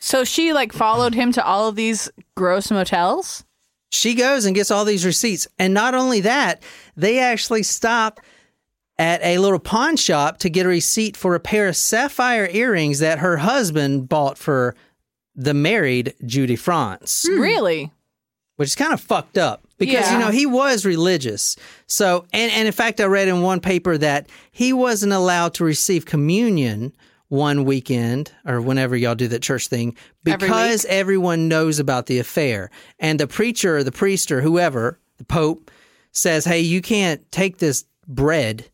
So 0.00 0.24
she 0.24 0.52
like 0.52 0.72
followed 0.72 1.14
him 1.14 1.32
to 1.32 1.44
all 1.44 1.68
of 1.68 1.76
these 1.76 2.10
gross 2.34 2.70
motels? 2.70 3.44
She 3.90 4.14
goes 4.14 4.44
and 4.46 4.54
gets 4.54 4.70
all 4.70 4.84
these 4.84 5.04
receipts. 5.04 5.46
And 5.58 5.74
not 5.74 5.94
only 5.94 6.20
that, 6.20 6.62
they 6.96 7.18
actually 7.18 7.62
stop 7.64 8.20
at 8.98 9.22
a 9.22 9.38
little 9.38 9.58
pawn 9.58 9.96
shop 9.96 10.38
to 10.38 10.50
get 10.50 10.66
a 10.66 10.68
receipt 10.68 11.16
for 11.16 11.34
a 11.34 11.40
pair 11.40 11.68
of 11.68 11.76
sapphire 11.76 12.48
earrings 12.52 12.98
that 13.00 13.18
her 13.18 13.38
husband 13.38 14.08
bought 14.08 14.38
for 14.38 14.74
the 15.34 15.54
married 15.54 16.14
Judy 16.24 16.56
Frantz, 16.56 17.26
Really? 17.28 17.90
which 18.56 18.68
is 18.68 18.74
kind 18.74 18.92
of 18.92 19.00
fucked 19.00 19.38
up 19.38 19.62
because, 19.80 20.12
you 20.12 20.18
know, 20.18 20.30
he 20.30 20.46
was 20.46 20.86
religious. 20.86 21.56
So, 21.88 22.26
and, 22.32 22.52
and 22.52 22.68
in 22.68 22.72
fact, 22.72 23.00
I 23.00 23.06
read 23.06 23.26
in 23.26 23.42
one 23.42 23.58
paper 23.58 23.98
that 23.98 24.28
he 24.52 24.72
wasn't 24.72 25.12
allowed 25.12 25.54
to 25.54 25.64
receive 25.64 26.06
communion 26.06 26.92
one 27.28 27.64
weekend 27.64 28.32
or 28.44 28.60
whenever 28.60 28.96
y'all 28.96 29.14
do 29.14 29.28
that 29.28 29.42
church 29.42 29.68
thing 29.68 29.96
Every 30.26 30.46
because 30.46 30.84
everyone 30.84 31.48
knows 31.48 31.78
about 31.78 32.06
the 32.06 32.18
affair. 32.18 32.70
And 32.98 33.18
the 33.18 33.26
preacher 33.26 33.78
or 33.78 33.84
the 33.84 33.92
priest 33.92 34.30
or 34.30 34.40
whoever, 34.40 35.00
the 35.16 35.24
pope, 35.24 35.70
says, 36.12 36.44
hey, 36.44 36.60
you 36.60 36.82
can't 36.82 37.30
take 37.32 37.58
this 37.58 37.84
bread 38.06 38.69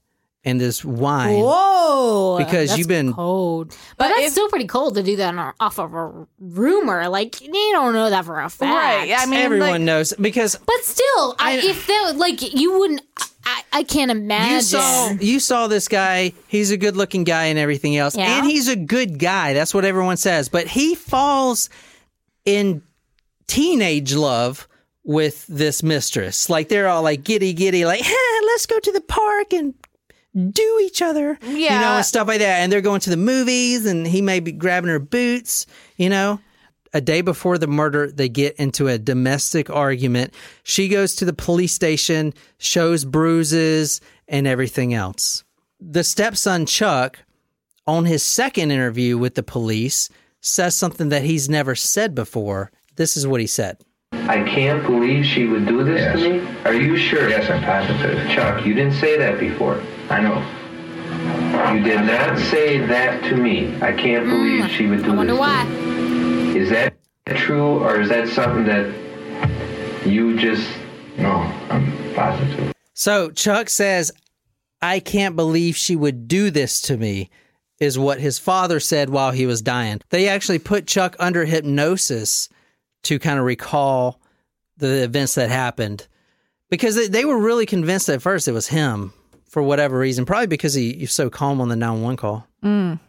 and 0.46 0.58
this 0.60 0.82
wine. 0.84 1.40
Whoa. 1.42 2.36
Because 2.38 2.68
that's 2.70 2.78
you've 2.78 2.88
been- 2.88 3.12
cold. 3.12 3.68
But, 3.68 3.76
But 3.98 4.08
that's 4.08 4.26
if- 4.28 4.32
still 4.32 4.48
pretty 4.48 4.66
cold 4.66 4.94
to 4.94 5.02
do 5.02 5.16
that 5.16 5.34
on, 5.34 5.52
off 5.60 5.78
of 5.78 5.92
a 5.92 6.26
rumor. 6.38 7.08
Like, 7.08 7.42
you 7.42 7.50
don't 7.72 7.92
know 7.92 8.08
that 8.08 8.24
for 8.24 8.40
a 8.40 8.48
fact. 8.48 8.72
Right. 8.72 9.14
I 9.18 9.26
mean, 9.26 9.40
Everyone 9.40 9.70
like, 9.70 9.80
knows 9.82 10.14
because 10.18 10.56
But 10.64 10.82
still, 10.84 11.34
I, 11.38 11.52
I- 11.52 11.60
if 11.64 11.86
that, 11.88 12.14
like, 12.16 12.54
you 12.54 12.78
wouldn't, 12.78 13.02
I, 13.44 13.62
I 13.72 13.82
can't 13.82 14.10
imagine. 14.10 14.54
You 14.54 14.60
saw 14.62 15.10
you 15.20 15.40
saw 15.40 15.66
this 15.68 15.88
guy. 15.88 16.32
He's 16.48 16.70
a 16.70 16.76
good 16.76 16.96
looking 16.96 17.24
guy 17.24 17.44
and 17.46 17.58
everything 17.58 17.96
else, 17.96 18.16
Yeah. 18.16 18.38
and 18.38 18.46
he's 18.46 18.68
a 18.68 18.76
good 18.76 19.18
guy. 19.18 19.52
That's 19.52 19.74
what 19.74 19.84
everyone 19.84 20.16
says. 20.16 20.48
But 20.48 20.66
he 20.68 20.94
falls 20.94 21.68
in 22.44 22.82
teenage 23.46 24.14
love 24.14 24.66
with 25.04 25.46
this 25.46 25.82
mistress. 25.84 26.50
Like 26.50 26.68
they're 26.68 26.88
all 26.88 27.02
like 27.02 27.22
giddy 27.24 27.52
giddy, 27.52 27.84
like 27.84 28.02
let's 28.46 28.66
go 28.66 28.78
to 28.80 28.92
the 28.92 29.00
park 29.00 29.52
and 29.52 29.74
do 30.36 30.80
each 30.84 31.02
other, 31.02 31.38
yeah. 31.42 31.74
you 31.74 31.80
know, 31.80 31.96
and 31.96 32.04
stuff 32.04 32.28
like 32.28 32.40
that. 32.40 32.60
And 32.60 32.70
they're 32.70 32.80
going 32.80 33.00
to 33.00 33.10
the 33.10 33.16
movies, 33.16 33.86
and 33.86 34.06
he 34.06 34.20
may 34.20 34.40
be 34.40 34.52
grabbing 34.52 34.90
her 34.90 34.98
boots, 34.98 35.66
you 35.96 36.08
know. 36.08 36.40
A 36.92 37.00
day 37.00 37.20
before 37.20 37.58
the 37.58 37.66
murder, 37.66 38.10
they 38.10 38.28
get 38.28 38.56
into 38.56 38.88
a 38.88 38.96
domestic 38.96 39.68
argument. 39.68 40.32
She 40.62 40.88
goes 40.88 41.14
to 41.16 41.24
the 41.24 41.32
police 41.34 41.74
station, 41.74 42.32
shows 42.58 43.04
bruises 43.04 44.00
and 44.28 44.46
everything 44.46 44.94
else. 44.94 45.44
The 45.78 46.04
stepson, 46.04 46.64
Chuck, 46.64 47.18
on 47.86 48.06
his 48.06 48.22
second 48.22 48.70
interview 48.70 49.18
with 49.18 49.34
the 49.34 49.42
police, 49.42 50.08
says 50.40 50.74
something 50.74 51.10
that 51.10 51.22
he's 51.22 51.50
never 51.50 51.74
said 51.74 52.14
before. 52.14 52.70
This 52.94 53.16
is 53.16 53.26
what 53.26 53.40
he 53.42 53.46
said. 53.46 53.78
I 54.12 54.42
can't 54.44 54.82
believe 54.86 55.26
she 55.26 55.44
would 55.44 55.66
do 55.66 55.84
this 55.84 56.00
Yes. 56.00 56.18
to 56.18 56.30
me. 56.40 56.48
Are 56.64 56.72
you 56.72 56.96
sure? 56.96 57.28
Yes, 57.28 57.50
I'm 57.50 57.62
positive. 57.62 58.28
Chuck, 58.30 58.64
you 58.64 58.72
didn't 58.72 58.94
say 58.94 59.18
that 59.18 59.38
before. 59.38 59.82
I 60.08 60.20
know. 60.20 61.74
You 61.74 61.82
did 61.82 62.04
not 62.04 62.38
say 62.38 62.78
that 62.78 63.24
to 63.24 63.36
me. 63.36 63.74
I 63.82 63.92
can't 63.92 64.24
hmm. 64.24 64.30
believe 64.30 64.70
she 64.70 64.86
would 64.86 65.02
do 65.02 65.12
I 65.12 65.16
wonder 65.16 65.32
this. 65.32 65.40
why. 65.40 65.66
Is 66.56 66.70
that 66.70 66.94
true, 67.34 67.82
or 67.82 68.00
is 68.00 68.08
that 68.08 68.28
something 68.28 68.64
that 68.66 70.06
you 70.06 70.38
just? 70.38 70.68
No, 71.18 71.30
I'm 71.70 72.14
positive. 72.14 72.72
So 72.94 73.30
Chuck 73.30 73.68
says, 73.68 74.12
I 74.80 75.00
can't 75.00 75.36
believe 75.36 75.76
she 75.76 75.96
would 75.96 76.28
do 76.28 76.50
this 76.50 76.80
to 76.82 76.96
me, 76.96 77.30
is 77.80 77.98
what 77.98 78.20
his 78.20 78.38
father 78.38 78.80
said 78.80 79.10
while 79.10 79.32
he 79.32 79.46
was 79.46 79.60
dying. 79.60 80.00
They 80.10 80.28
actually 80.28 80.58
put 80.58 80.86
Chuck 80.86 81.16
under 81.18 81.44
hypnosis 81.44 82.48
to 83.04 83.18
kind 83.18 83.38
of 83.38 83.44
recall 83.44 84.20
the 84.76 85.02
events 85.02 85.34
that 85.34 85.50
happened 85.50 86.06
because 86.70 86.94
they, 86.94 87.08
they 87.08 87.24
were 87.24 87.38
really 87.38 87.66
convinced 87.66 88.08
at 88.08 88.22
first 88.22 88.48
it 88.48 88.52
was 88.52 88.68
him 88.68 89.12
for 89.56 89.62
whatever 89.62 89.98
reason, 89.98 90.26
probably 90.26 90.48
because 90.48 90.74
he, 90.74 90.92
he's 90.92 91.14
so 91.14 91.30
calm 91.30 91.62
on 91.62 91.70
the 91.70 91.76
911 91.76 92.18
call. 92.18 92.46
Mm. 92.62 93.00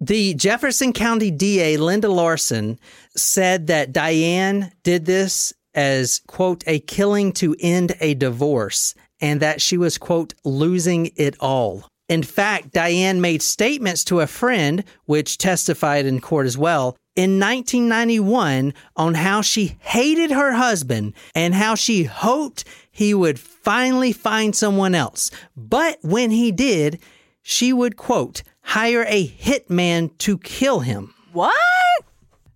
The 0.00 0.34
Jefferson 0.34 0.92
County 0.92 1.30
DA, 1.30 1.76
Linda 1.76 2.08
Larson, 2.08 2.80
said 3.16 3.68
that 3.68 3.92
Diane 3.92 4.72
did 4.82 5.04
this 5.04 5.52
as, 5.72 6.20
quote, 6.26 6.64
a 6.66 6.80
killing 6.80 7.30
to 7.34 7.54
end 7.60 7.94
a 8.00 8.14
divorce 8.14 8.96
and 9.20 9.38
that 9.38 9.62
she 9.62 9.76
was, 9.76 9.98
quote, 9.98 10.34
losing 10.42 11.12
it 11.14 11.36
all. 11.38 11.86
In 12.08 12.24
fact, 12.24 12.72
Diane 12.72 13.20
made 13.20 13.40
statements 13.40 14.02
to 14.06 14.18
a 14.18 14.26
friend, 14.26 14.82
which 15.04 15.38
testified 15.38 16.06
in 16.06 16.20
court 16.20 16.46
as 16.46 16.58
well, 16.58 16.96
in 17.14 17.38
1991 17.38 18.74
on 18.96 19.14
how 19.14 19.42
she 19.42 19.76
hated 19.80 20.30
her 20.30 20.52
husband 20.52 21.14
and 21.34 21.54
how 21.54 21.74
she 21.74 22.04
hoped 22.04 22.64
he 22.90 23.14
would 23.14 23.38
finally 23.38 24.12
find 24.12 24.54
someone 24.54 24.94
else. 24.94 25.30
But 25.56 25.98
when 26.02 26.30
he 26.30 26.52
did, 26.52 27.00
she 27.42 27.72
would, 27.72 27.96
quote, 27.96 28.42
hire 28.62 29.04
a 29.08 29.28
hitman 29.28 30.16
to 30.18 30.38
kill 30.38 30.80
him. 30.80 31.14
what? 31.32 31.54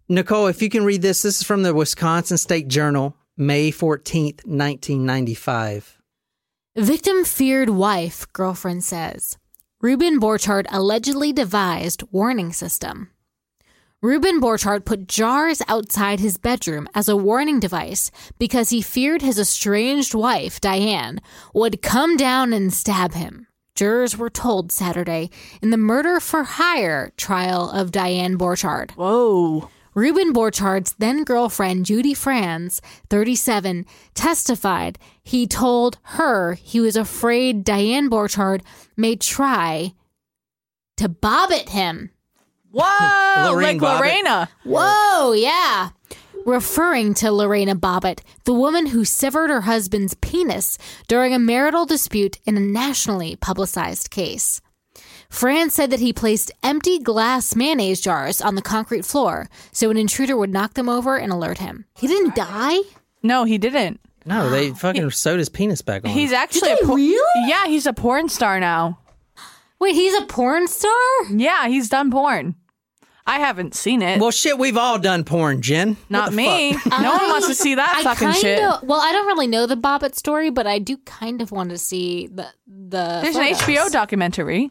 Nicole, 0.08 0.46
if 0.46 0.62
you 0.62 0.68
can 0.68 0.84
read 0.84 1.02
this, 1.02 1.22
this 1.22 1.40
is 1.40 1.42
from 1.42 1.64
the 1.64 1.74
Wisconsin 1.74 2.38
State 2.38 2.68
Journal, 2.68 3.16
May 3.36 3.72
14th, 3.72 4.46
1995. 4.46 5.98
Victim 6.76 7.24
feared 7.24 7.70
wife, 7.70 8.30
girlfriend 8.32 8.84
says. 8.84 9.36
Ruben 9.80 10.20
Borchardt 10.20 10.66
allegedly 10.70 11.32
devised 11.32 12.04
warning 12.12 12.52
system. 12.52 13.10
Ruben 14.06 14.40
Borchardt 14.40 14.84
put 14.84 15.08
jars 15.08 15.60
outside 15.66 16.20
his 16.20 16.36
bedroom 16.38 16.88
as 16.94 17.08
a 17.08 17.16
warning 17.16 17.58
device 17.58 18.12
because 18.38 18.70
he 18.70 18.80
feared 18.80 19.20
his 19.20 19.36
estranged 19.36 20.14
wife, 20.14 20.60
Diane, 20.60 21.18
would 21.52 21.82
come 21.82 22.16
down 22.16 22.52
and 22.52 22.72
stab 22.72 23.14
him. 23.14 23.48
Jurors 23.74 24.16
were 24.16 24.30
told 24.30 24.70
Saturday 24.70 25.28
in 25.60 25.70
the 25.70 25.76
murder 25.76 26.20
for 26.20 26.44
hire 26.44 27.10
trial 27.16 27.68
of 27.68 27.90
Diane 27.90 28.38
Borchardt. 28.38 28.92
Whoa. 28.92 29.70
Ruben 29.92 30.32
Borchardt's 30.32 30.94
then 31.00 31.24
girlfriend, 31.24 31.84
Judy 31.86 32.14
Frantz, 32.14 32.80
37, 33.10 33.84
testified 34.14 35.00
he 35.20 35.48
told 35.48 35.98
her 36.20 36.54
he 36.54 36.78
was 36.78 36.94
afraid 36.94 37.64
Diane 37.64 38.08
Borchardt 38.08 38.62
may 38.96 39.16
try 39.16 39.94
to 40.96 41.08
bob 41.08 41.50
at 41.50 41.70
him. 41.70 42.12
Whoa. 42.78 43.52
Lorraine 43.52 43.78
like 43.78 43.88
Bobbitt. 43.88 44.00
Lorena. 44.00 44.48
Whoa, 44.64 45.32
yeah. 45.32 45.90
Referring 46.44 47.14
to 47.14 47.32
Lorena 47.32 47.74
Bobbitt, 47.74 48.20
the 48.44 48.52
woman 48.52 48.86
who 48.86 49.04
severed 49.04 49.48
her 49.50 49.62
husband's 49.62 50.14
penis 50.14 50.76
during 51.08 51.32
a 51.32 51.38
marital 51.38 51.86
dispute 51.86 52.38
in 52.44 52.56
a 52.56 52.60
nationally 52.60 53.34
publicized 53.36 54.10
case. 54.10 54.60
Fran 55.30 55.70
said 55.70 55.90
that 55.90 56.00
he 56.00 56.12
placed 56.12 56.52
empty 56.62 56.98
glass 56.98 57.56
mayonnaise 57.56 58.00
jars 58.00 58.40
on 58.40 58.54
the 58.54 58.62
concrete 58.62 59.04
floor 59.04 59.48
so 59.72 59.90
an 59.90 59.96
intruder 59.96 60.36
would 60.36 60.52
knock 60.52 60.74
them 60.74 60.88
over 60.88 61.16
and 61.16 61.32
alert 61.32 61.58
him. 61.58 61.86
He 61.96 62.06
didn't 62.06 62.34
die? 62.36 62.78
No, 63.22 63.44
he 63.44 63.58
didn't. 63.58 64.00
No, 64.26 64.50
they 64.50 64.70
fucking 64.70 65.10
sewed 65.12 65.38
his 65.38 65.48
penis 65.48 65.82
back 65.82 66.04
on. 66.04 66.10
He's 66.10 66.32
actually 66.32 66.74
they 66.74 66.78
a 66.82 66.86
por- 66.86 66.96
really? 66.96 67.48
Yeah, 67.48 67.66
he's 67.66 67.86
a 67.86 67.92
porn 67.92 68.28
star 68.28 68.60
now. 68.60 68.98
Wait, 69.80 69.94
he's 69.94 70.14
a 70.14 70.26
porn 70.26 70.68
star? 70.68 70.92
Yeah, 71.30 71.68
he's 71.68 71.88
done 71.88 72.10
porn. 72.10 72.54
I 73.26 73.40
haven't 73.40 73.74
seen 73.74 74.02
it. 74.02 74.20
well, 74.20 74.30
shit, 74.30 74.56
we've 74.58 74.76
all 74.76 74.98
done 74.98 75.24
porn, 75.24 75.60
Jen. 75.60 75.96
Not 76.08 76.32
me. 76.32 76.74
fuck? 76.74 77.00
No 77.02 77.12
one 77.12 77.28
wants 77.28 77.48
to 77.48 77.54
see 77.54 77.74
that 77.74 77.94
I 77.96 78.02
fucking 78.04 78.28
kind 78.28 78.36
shit. 78.40 78.60
well, 78.60 79.00
I 79.00 79.10
don't 79.12 79.26
really 79.26 79.48
know 79.48 79.66
the 79.66 79.76
Bobbitt 79.76 80.14
story, 80.14 80.50
but 80.50 80.66
I 80.66 80.78
do 80.78 80.96
kind 80.98 81.42
of 81.42 81.50
want 81.50 81.70
to 81.70 81.78
see 81.78 82.28
the 82.28 82.46
the. 82.66 83.20
There's 83.22 83.36
an. 83.36 83.42
HBO 83.54 83.90
documentary. 83.90 84.70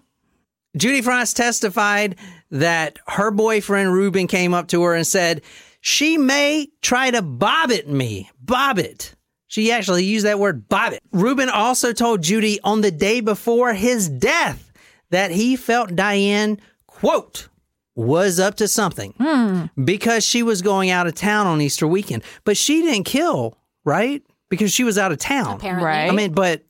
Judy 0.78 1.02
Frost 1.02 1.38
testified 1.38 2.18
that 2.52 3.00
her 3.08 3.32
boyfriend 3.32 3.94
Ruben 3.94 4.28
came 4.28 4.54
up 4.54 4.68
to 4.70 4.84
her 4.84 4.94
and 4.94 5.08
said, 5.08 5.42
She 5.82 6.18
may 6.18 6.68
try 6.82 7.12
to 7.12 7.22
bob 7.22 7.72
it 7.72 7.88
me. 7.90 8.30
Bob 8.42 8.80
it. 8.80 9.16
She 9.48 9.72
actually 9.72 10.04
used 10.04 10.26
that 10.26 10.40
word, 10.40 10.68
bob 10.68 10.92
it. 10.94 11.02
Ruben 11.14 11.50
also 11.50 11.94
told 11.94 12.24
Judy 12.24 12.60
on 12.64 12.82
the 12.82 12.92
day 12.92 13.22
before 13.22 13.74
his 13.74 14.10
death 14.10 14.72
that 15.12 15.32
he 15.32 15.56
felt 15.56 15.96
Diane, 15.96 16.60
quote, 16.88 17.48
was 17.96 18.40
up 18.40 18.56
to 18.56 18.68
something 18.68 19.14
hmm. 19.18 19.66
because 19.84 20.24
she 20.26 20.44
was 20.44 20.62
going 20.62 20.90
out 20.90 21.08
of 21.08 21.16
town 21.16 21.48
on 21.48 21.62
Easter 21.62 21.88
weekend. 21.88 22.24
But 22.44 22.58
she 22.58 22.82
didn't 22.82 23.06
kill, 23.06 23.58
right? 23.84 24.22
Because 24.50 24.74
she 24.74 24.84
was 24.84 24.98
out 24.98 25.12
of 25.12 25.18
town. 25.18 25.56
Apparently, 25.56 25.86
Right. 25.86 26.10
I 26.10 26.12
mean, 26.12 26.34
but 26.34 26.64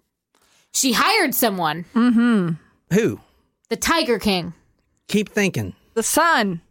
she 0.74 0.94
hired 0.94 1.34
someone, 1.34 1.86
mm-hmm. 1.94 2.52
who? 2.94 3.20
the 3.70 3.76
Tiger 3.76 4.20
King. 4.20 4.54
Keep 5.08 5.30
thinking. 5.30 5.74
The 5.96 6.04
son, 6.04 6.62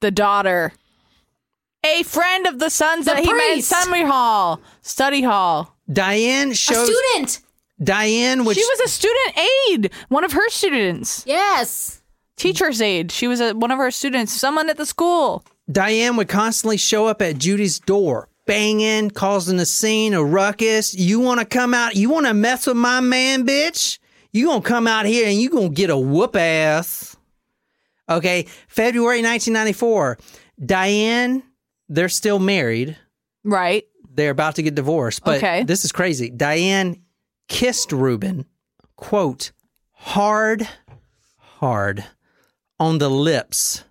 the 0.00 0.10
daughter, 0.10 0.72
a 1.84 2.02
friend 2.02 2.46
of 2.46 2.58
the 2.58 2.70
son's 2.70 3.06
The 3.06 3.12
that 3.12 3.24
he 3.24 3.32
met 3.32 3.42
in 3.46 3.52
priest. 3.54 3.68
study 3.68 4.02
hall, 4.02 4.60
study 4.82 5.22
hall. 5.22 5.76
Diane 5.90 6.50
A 6.50 6.54
shows 6.54 6.86
student. 6.86 7.40
Diane, 7.82 8.44
which 8.44 8.58
She 8.58 8.64
was 8.64 8.80
a 8.80 8.88
student 8.88 9.38
aide, 9.38 9.92
one 10.08 10.24
of 10.24 10.32
her 10.32 10.48
students, 10.50 11.24
Yes. 11.26 11.99
Teacher's 12.40 12.80
aide. 12.80 13.12
She 13.12 13.28
was 13.28 13.40
a, 13.40 13.52
one 13.54 13.70
of 13.70 13.78
her 13.78 13.90
students, 13.90 14.32
someone 14.32 14.70
at 14.70 14.76
the 14.78 14.86
school. 14.86 15.44
Diane 15.70 16.16
would 16.16 16.28
constantly 16.28 16.76
show 16.78 17.06
up 17.06 17.20
at 17.22 17.38
Judy's 17.38 17.78
door, 17.78 18.28
banging, 18.46 19.10
causing 19.10 19.58
a 19.60 19.66
scene, 19.66 20.14
a 20.14 20.24
ruckus. 20.24 20.94
You 20.94 21.20
want 21.20 21.40
to 21.40 21.46
come 21.46 21.74
out? 21.74 21.96
You 21.96 22.08
want 22.10 22.26
to 22.26 22.34
mess 22.34 22.66
with 22.66 22.76
my 22.78 23.00
man, 23.00 23.46
bitch? 23.46 23.98
You 24.32 24.46
gonna 24.46 24.62
come 24.62 24.86
out 24.86 25.06
here 25.06 25.26
and 25.28 25.38
you 25.40 25.50
gonna 25.50 25.68
get 25.68 25.90
a 25.90 25.96
whoop 25.98 26.34
ass. 26.36 27.16
Okay, 28.08 28.46
February 28.68 29.22
1994. 29.22 30.18
Diane, 30.64 31.42
they're 31.88 32.08
still 32.08 32.38
married. 32.38 32.96
Right. 33.44 33.84
They're 34.12 34.30
about 34.30 34.56
to 34.56 34.62
get 34.62 34.74
divorced, 34.74 35.24
but 35.24 35.36
Okay. 35.38 35.64
this 35.64 35.84
is 35.84 35.92
crazy. 35.92 36.30
Diane 36.30 37.02
kissed 37.48 37.92
Ruben, 37.92 38.46
quote, 38.96 39.52
hard, 39.92 40.66
hard 41.36 42.04
on 42.80 42.98
the 42.98 43.08
lips. 43.08 43.84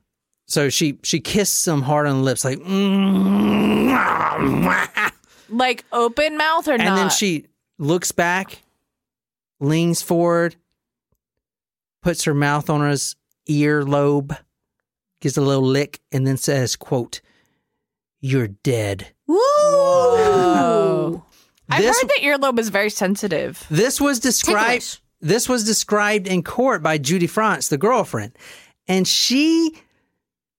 So 0.47 0.67
she 0.69 0.99
she 1.03 1.19
kissed 1.21 1.65
him 1.67 1.83
hard 1.83 2.07
on 2.07 2.17
the 2.17 2.23
lips, 2.23 2.43
like. 2.43 2.59
Like 5.51 5.83
open 5.91 6.37
mouth 6.37 6.67
or 6.67 6.73
and 6.73 6.83
not? 6.83 6.87
And 6.89 6.97
then 6.97 7.09
she 7.09 7.45
looks 7.79 8.11
back, 8.11 8.61
leans 9.59 10.01
forward, 10.03 10.55
puts 12.03 12.23
her 12.25 12.35
mouth 12.35 12.69
on 12.69 12.87
his 12.87 13.15
earlobe, 13.49 14.37
gives 15.21 15.37
a 15.37 15.41
little 15.41 15.63
lick, 15.63 15.99
and 16.11 16.27
then 16.27 16.37
says, 16.37 16.75
"quote 16.75 17.21
You're 18.21 18.49
dead." 18.49 19.07
Woo! 19.25 19.39
I've 21.67 21.81
This- 21.81 21.99
heard 21.99 22.09
that 22.09 22.19
earlobe 22.21 22.59
is 22.59 22.69
very 22.69 22.91
sensitive. 22.91 23.65
This 23.71 23.99
was 23.99 24.19
described. 24.19 24.69
Ticklish. 24.69 25.01
This 25.21 25.49
was 25.49 25.63
described 25.65 26.27
in 26.27 26.43
court 26.43 26.81
by 26.83 26.97
Judy 26.99 27.27
Frantz, 27.27 27.67
the 27.69 27.77
girlfriend, 27.77 28.33
and 28.89 29.07
she 29.07 29.77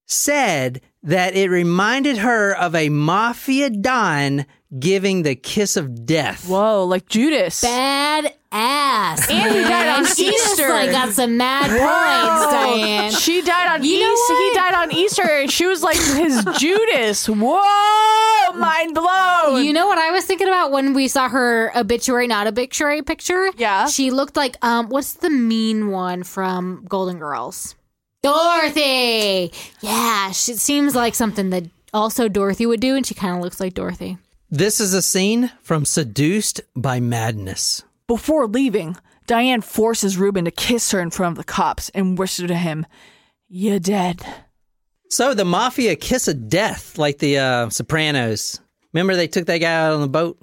said 0.07 0.81
that 1.03 1.35
it 1.35 1.49
reminded 1.51 2.19
her 2.19 2.55
of 2.57 2.75
a 2.75 2.89
mafia 2.89 3.71
don 3.71 4.45
giving 4.79 5.23
the 5.23 5.35
kiss 5.35 5.77
of 5.77 6.05
death. 6.07 6.49
Whoa, 6.49 6.85
like 6.85 7.09
Judas. 7.09 7.61
Bad 7.61 8.33
ass. 8.53 9.29
And 9.31 9.55
he 9.55 9.63
died 9.63 9.89
on 9.99 10.05
She 10.07 10.29
Easter. 10.29 10.69
like 10.69 10.91
got 10.91 11.13
some 11.13 11.37
mad 11.37 11.69
points, 11.71 12.53
Diane. 12.53 13.11
She 13.13 13.43
died 13.43 13.69
on 13.75 13.85
You 13.85 13.99
know 14.01 14.13
Easter. 14.13 14.35
He 14.35 14.55
died 14.55 14.75
on 14.75 14.93
Easter, 14.93 15.23
and 15.41 15.51
she 15.51 15.67
was 15.67 15.83
like 15.83 15.97
his 15.97 16.45
Judas. 16.59 17.27
Whoa, 17.29 18.53
mind 18.59 18.95
blown. 18.95 19.65
You 19.65 19.73
know 19.73 19.87
what 19.89 19.99
I 19.99 20.11
was 20.13 20.25
thinking 20.25 20.49
about 20.49 20.71
when 20.71 20.93
we 20.93 21.09
saw 21.09 21.29
her 21.29 21.73
obituary, 21.77 22.27
not 22.27 22.47
obituary 22.47 23.03
picture? 23.03 23.51
Yeah. 23.57 23.87
She 23.87 24.11
looked 24.11 24.37
like 24.37 24.57
um 24.65 24.89
what's 24.89 25.15
the 25.15 25.31
mean 25.31 25.91
one 25.91 26.23
from 26.25 26.85
Golden 26.89 27.19
Girls? 27.19 27.75
Dorothy. 28.23 29.53
Yeah, 29.81 30.31
she 30.33 30.55
seems 30.55 30.95
like 30.95 31.15
something 31.15 31.51
that 31.51 31.65
also 31.93 32.29
Dorothy 32.29 32.67
would 32.67 32.81
do 32.81 32.95
and 32.97 33.07
she 33.07 33.15
kind 33.15 33.37
of 33.37 33.43
looks 33.43 33.61
like 33.61 33.75
Dorothy. 33.75 34.19
This 34.51 34.81
is 34.81 34.95
a 34.95 35.03
scene 35.03 35.51
from 35.63 35.85
Seduced 35.85 36.61
by 36.75 37.01
Madness. 37.01 37.83
Before 38.07 38.47
leaving, 38.47 38.97
Diane 39.27 39.61
forces 39.61 40.17
Ruben 40.19 40.45
to 40.45 40.51
kiss 40.51 40.91
her 40.91 41.01
in 41.01 41.11
front 41.11 41.35
of 41.35 41.39
the 41.39 41.53
cops 41.53 41.89
and 41.91 42.19
whispers 42.19 42.49
to 42.49 42.57
him, 42.57 42.85
"You're 43.49 43.79
dead." 43.79 44.23
So 45.09 45.35
the 45.35 45.45
mafia 45.45 45.95
kiss 45.97 46.27
of 46.27 46.49
death, 46.49 46.99
like 46.99 47.19
the 47.19 47.39
uh, 47.39 47.71
Sopranos. 47.71 48.61
Remember 48.93 49.15
they 49.15 49.29
took 49.29 49.47
that 49.47 49.59
guy 49.59 49.73
out 49.73 49.95
on 49.95 50.01
the 50.01 50.09
boat 50.09 50.43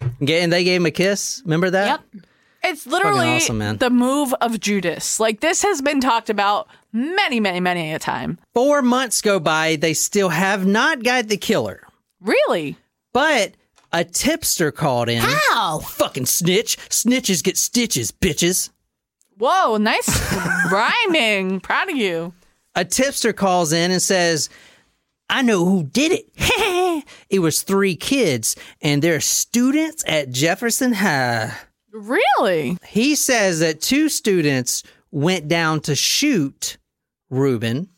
and 0.00 0.28
and 0.28 0.52
they 0.52 0.64
gave 0.64 0.80
him 0.80 0.86
a 0.86 0.90
kiss. 0.90 1.40
Remember 1.44 1.70
that? 1.70 2.02
Yep. 2.12 2.24
It's 2.64 2.86
literally 2.86 3.36
awesome, 3.36 3.58
man. 3.58 3.76
the 3.78 3.90
move 3.90 4.34
of 4.40 4.58
Judas. 4.60 5.20
Like 5.20 5.40
this 5.40 5.62
has 5.62 5.80
been 5.80 6.00
talked 6.00 6.28
about 6.30 6.68
many, 6.92 7.40
many, 7.40 7.60
many 7.60 7.92
a 7.92 7.98
time. 7.98 8.38
Four 8.54 8.82
months 8.82 9.20
go 9.20 9.38
by, 9.38 9.76
they 9.76 9.94
still 9.94 10.28
have 10.30 10.66
not 10.66 11.02
got 11.02 11.28
the 11.28 11.36
killer, 11.36 11.86
Really? 12.20 12.76
but 13.12 13.52
a 13.92 14.04
tipster 14.04 14.70
called 14.72 15.08
in. 15.08 15.22
How? 15.22 15.78
Fucking 15.78 16.26
snitch! 16.26 16.76
Snitches 16.88 17.42
get 17.44 17.56
stitches, 17.56 18.10
bitches. 18.12 18.70
Whoa, 19.38 19.76
nice 19.76 20.08
rhyming. 20.72 21.60
Proud 21.60 21.90
of 21.90 21.96
you. 21.96 22.34
A 22.74 22.84
tipster 22.84 23.32
calls 23.32 23.72
in 23.72 23.90
and 23.92 24.02
says, 24.02 24.50
I 25.30 25.42
know 25.42 25.64
who 25.64 25.84
did 25.84 26.12
it. 26.12 27.04
it 27.30 27.38
was 27.38 27.62
three 27.62 27.94
kids, 27.96 28.56
and 28.82 29.00
they're 29.02 29.20
students 29.20 30.02
at 30.06 30.30
Jefferson 30.30 30.92
High. 30.94 31.54
Really? 31.92 32.78
He 32.86 33.14
says 33.14 33.60
that 33.60 33.80
two 33.80 34.08
students 34.08 34.82
went 35.10 35.48
down 35.48 35.80
to 35.82 35.94
shoot 35.94 36.76
Ruben. 37.30 37.88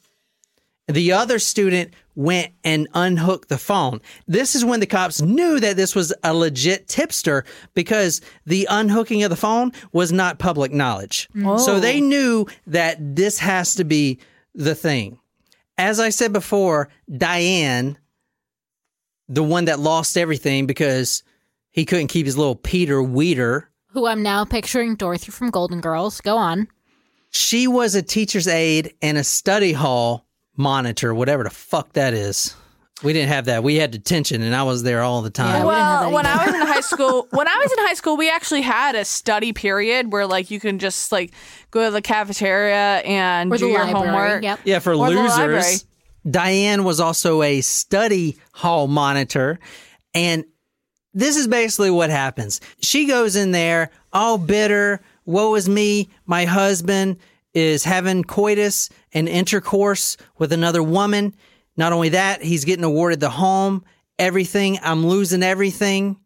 The 0.88 1.12
other 1.12 1.38
student 1.38 1.94
went 2.16 2.52
and 2.64 2.88
unhooked 2.94 3.48
the 3.48 3.58
phone. 3.58 4.00
This 4.26 4.54
is 4.54 4.64
when 4.64 4.80
the 4.80 4.86
cops 4.86 5.22
knew 5.22 5.60
that 5.60 5.76
this 5.76 5.94
was 5.94 6.12
a 6.24 6.34
legit 6.34 6.88
tipster 6.88 7.44
because 7.74 8.20
the 8.44 8.66
unhooking 8.68 9.22
of 9.22 9.30
the 9.30 9.36
phone 9.36 9.72
was 9.92 10.12
not 10.12 10.38
public 10.38 10.72
knowledge. 10.72 11.28
So 11.58 11.80
they 11.80 11.98
oh. 11.98 12.04
knew 12.04 12.46
that 12.66 12.98
this 13.16 13.38
has 13.38 13.76
to 13.76 13.84
be 13.84 14.18
the 14.54 14.74
thing. 14.74 15.18
As 15.78 16.00
I 16.00 16.10
said 16.10 16.32
before, 16.32 16.88
Diane, 17.10 17.96
the 19.28 19.44
one 19.44 19.66
that 19.66 19.78
lost 19.78 20.18
everything 20.18 20.66
because 20.66 21.22
he 21.70 21.84
couldn't 21.84 22.08
keep 22.08 22.26
his 22.26 22.36
little 22.36 22.56
Peter 22.56 23.02
Weeder 23.02 23.69
Who 23.92 24.06
I'm 24.06 24.22
now 24.22 24.44
picturing 24.44 24.94
Dorothy 24.94 25.30
from 25.32 25.50
Golden 25.50 25.80
Girls. 25.80 26.20
Go 26.20 26.36
on. 26.36 26.68
She 27.30 27.66
was 27.66 27.94
a 27.94 28.02
teacher's 28.02 28.46
aide 28.48 28.94
and 29.02 29.16
a 29.18 29.24
study 29.24 29.72
hall 29.72 30.26
monitor, 30.56 31.14
whatever 31.14 31.44
the 31.44 31.50
fuck 31.50 31.92
that 31.94 32.14
is. 32.14 32.54
We 33.02 33.12
didn't 33.14 33.30
have 33.30 33.46
that. 33.46 33.62
We 33.62 33.76
had 33.76 33.92
detention, 33.92 34.42
and 34.42 34.54
I 34.54 34.62
was 34.62 34.82
there 34.82 35.00
all 35.00 35.22
the 35.22 35.30
time. 35.30 35.54
Yeah, 35.54 35.60
we 35.62 35.66
Well, 35.68 36.12
when. 36.12 36.26
I 36.26 36.44
was 36.46 36.54
in 36.54 36.60
high 36.60 36.80
school, 36.80 37.26
when 37.30 37.48
I 37.48 37.56
was 37.56 37.72
in 37.72 37.78
high 37.78 37.94
school, 37.94 38.16
we 38.18 38.30
actually 38.30 38.60
had 38.60 38.94
a 38.94 39.06
study 39.06 39.52
period 39.54 40.12
where 40.12 40.26
like 40.26 40.50
you 40.50 40.60
can 40.60 40.78
just 40.78 41.10
like 41.10 41.32
go 41.70 41.86
to 41.86 41.90
the 41.90 42.02
cafeteria 42.02 42.98
and 42.98 43.50
Or 43.50 43.56
do 43.56 43.68
your 43.68 43.84
library. 43.84 44.06
homework. 44.06 44.42
Yep. 44.42 44.60
Yeah, 44.64 44.78
for 44.80 44.92
Or 44.92 45.08
losers. 45.08 45.86
Diane 46.30 46.84
was 46.84 47.00
also 47.00 47.42
a 47.42 47.62
study 47.62 48.36
hall 48.52 48.86
monitor. 48.86 49.58
And 50.12 50.44
this 51.12 51.36
is 51.36 51.48
basically 51.48 51.90
what 51.90 52.10
happens. 52.10 52.60
She 52.80 53.06
goes 53.06 53.36
in 53.36 53.50
there, 53.50 53.90
all 54.12 54.38
bitter. 54.38 55.00
Woe 55.24 55.54
is 55.54 55.68
me. 55.68 56.08
My 56.26 56.44
husband 56.44 57.18
is 57.52 57.84
having 57.84 58.24
coitus 58.24 58.90
and 59.12 59.28
intercourse 59.28 60.16
with 60.38 60.52
another 60.52 60.82
woman. 60.82 61.34
Not 61.76 61.92
only 61.92 62.10
that, 62.10 62.42
he's 62.42 62.64
getting 62.64 62.84
awarded 62.84 63.20
the 63.20 63.30
home, 63.30 63.84
everything. 64.18 64.78
I'm 64.82 65.06
losing 65.06 65.42
everything. 65.42 66.16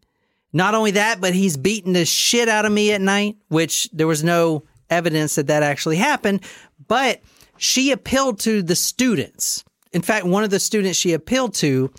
Not 0.53 0.75
only 0.75 0.93
that, 0.93 1.21
but 1.21 1.35
he's 1.35 1.57
beating 1.57 1.95
the 1.95 2.05
shit 2.05 2.49
out 2.49 2.65
of 2.65 2.73
me 2.73 2.93
at 2.93 3.01
night, 3.01 3.37
which 3.49 3.89
there 3.93 4.07
was 4.07 4.23
no 4.23 4.65
evidence 4.91 5.35
that 5.35 5.49
that 5.49 5.63
actually 5.63 5.97
happened. 5.97 6.45
But 6.87 7.23
she 7.57 7.91
appealed 7.91 8.39
to 8.41 8.63
the 8.63 8.77
students. 8.77 9.65
In 9.93 10.03
fact, 10.03 10.27
one 10.27 10.45
of 10.45 10.51
the 10.51 10.61
students 10.61 10.99
she 10.99 11.13
appealed 11.13 11.55
to 11.55 11.93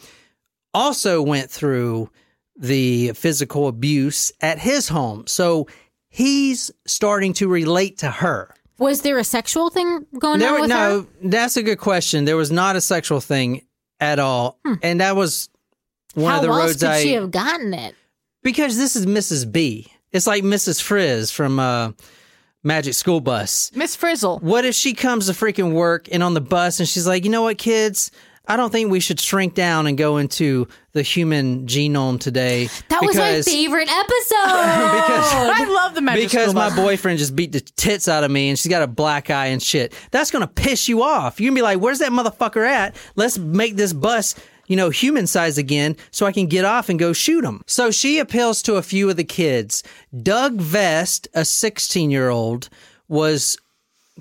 also 0.73 1.21
went 1.21 1.49
through 1.49 2.09
the 2.57 3.11
physical 3.13 3.67
abuse 3.67 4.31
at 4.41 4.59
his 4.59 4.87
home. 4.87 5.27
So 5.27 5.67
he's 6.09 6.71
starting 6.85 7.33
to 7.33 7.47
relate 7.47 7.97
to 7.99 8.09
her. 8.09 8.53
Was 8.77 9.01
there 9.01 9.17
a 9.17 9.23
sexual 9.23 9.69
thing 9.69 10.05
going 10.19 10.39
There, 10.39 10.53
on 10.55 10.61
with 10.61 10.69
no, 10.69 11.01
her? 11.01 11.07
that's 11.29 11.55
a 11.57 11.63
good 11.63 11.77
question. 11.79 12.25
There 12.25 12.37
was 12.37 12.51
not 12.51 12.75
a 12.75 12.81
sexual 12.81 13.21
thing 13.21 13.65
at 13.99 14.19
all. 14.19 14.59
And 14.81 14.99
that 14.99 15.15
was 15.15 15.49
one 16.13 16.31
How 16.31 16.37
of 16.37 16.43
the 16.43 16.49
else 16.49 16.59
roads 16.61 16.81
could 16.81 16.89
I 16.89 17.01
she 17.03 17.13
have 17.13 17.31
gotten 17.31 17.73
it? 17.73 17.95
because 18.43 18.77
this 18.77 18.95
is 18.95 19.05
Mrs. 19.05 19.49
B. 19.49 19.91
It's 20.11 20.27
like 20.27 20.43
Mrs. 20.43 20.81
Frizz 20.81 21.31
from 21.31 21.59
uh, 21.59 21.91
Magic 22.63 22.93
School 22.93 23.21
Bus. 23.21 23.71
Miss 23.75 23.95
Frizzle. 23.95 24.39
What 24.39 24.65
if 24.65 24.75
she 24.75 24.93
comes 24.93 25.27
to 25.27 25.33
freaking 25.33 25.73
work 25.73 26.07
and 26.11 26.21
on 26.23 26.33
the 26.33 26.41
bus 26.41 26.79
and 26.79 26.87
she's 26.87 27.07
like, 27.07 27.23
you 27.25 27.31
know 27.31 27.43
what, 27.43 27.57
kids? 27.57 28.11
I 28.47 28.57
don't 28.57 28.71
think 28.71 28.91
we 28.91 28.99
should 28.99 29.19
shrink 29.19 29.53
down 29.53 29.87
and 29.87 29.97
go 29.97 30.17
into 30.17 30.67
the 30.93 31.01
human 31.01 31.65
genome 31.67 32.19
today. 32.19 32.69
That 32.89 33.03
was 33.03 33.15
my 33.17 33.41
favorite 33.41 33.89
episode. 33.91 34.35
I 34.37 35.65
love 35.67 35.95
the 35.95 36.01
magic 36.01 36.29
because 36.29 36.53
my 36.53 36.73
boyfriend 36.75 37.19
just 37.19 37.35
beat 37.35 37.51
the 37.51 37.61
tits 37.61 38.07
out 38.07 38.23
of 38.23 38.31
me 38.31 38.49
and 38.49 38.57
she's 38.57 38.69
got 38.69 38.81
a 38.81 38.87
black 38.87 39.29
eye 39.29 39.47
and 39.47 39.61
shit. 39.61 39.93
That's 40.11 40.31
gonna 40.31 40.47
piss 40.47 40.87
you 40.87 41.03
off. 41.03 41.39
You're 41.39 41.49
gonna 41.49 41.59
be 41.59 41.63
like, 41.63 41.79
where's 41.79 41.99
that 41.99 42.11
motherfucker 42.11 42.65
at? 42.67 42.95
Let's 43.15 43.37
make 43.37 43.75
this 43.75 43.93
bus, 43.93 44.35
you 44.67 44.75
know, 44.75 44.89
human 44.89 45.27
size 45.27 45.57
again 45.57 45.95
so 46.11 46.25
I 46.25 46.31
can 46.31 46.47
get 46.47 46.65
off 46.65 46.89
and 46.89 46.97
go 46.99 47.13
shoot 47.13 47.43
him. 47.43 47.61
So 47.67 47.91
she 47.91 48.19
appeals 48.19 48.61
to 48.63 48.75
a 48.75 48.81
few 48.81 49.09
of 49.09 49.17
the 49.17 49.23
kids. 49.23 49.83
Doug 50.23 50.55
Vest, 50.55 51.27
a 51.33 51.45
16 51.45 52.09
year 52.11 52.29
old, 52.29 52.69
was 53.07 53.57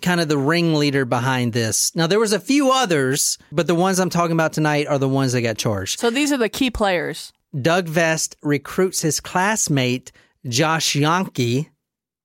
kind 0.03 0.21
of 0.21 0.29
the 0.29 0.39
ringleader 0.39 1.05
behind 1.05 1.53
this. 1.53 1.95
Now 1.95 2.07
there 2.07 2.19
was 2.21 2.33
a 2.33 2.41
few 2.41 2.71
others, 2.71 3.39
but 3.53 3.67
the 3.67 3.75
ones 3.75 3.99
I'm 3.99 4.11
talking 4.11 4.33
about 4.33 4.53
tonight 4.53 4.87
are 4.87 4.99
the 4.99 5.09
ones 5.09 5.33
that 5.33 5.43
got 5.43 5.57
charged. 5.59 6.01
So 6.01 6.11
these 6.11 6.33
are 6.33 6.37
the 6.37 6.49
key 6.49 6.71
players. 6.71 7.33
Doug 7.61 7.87
Vest 7.87 8.37
recruits 8.43 9.03
his 9.03 9.21
classmate, 9.21 10.11
Josh 10.47 10.95
Yanke, 10.95 11.69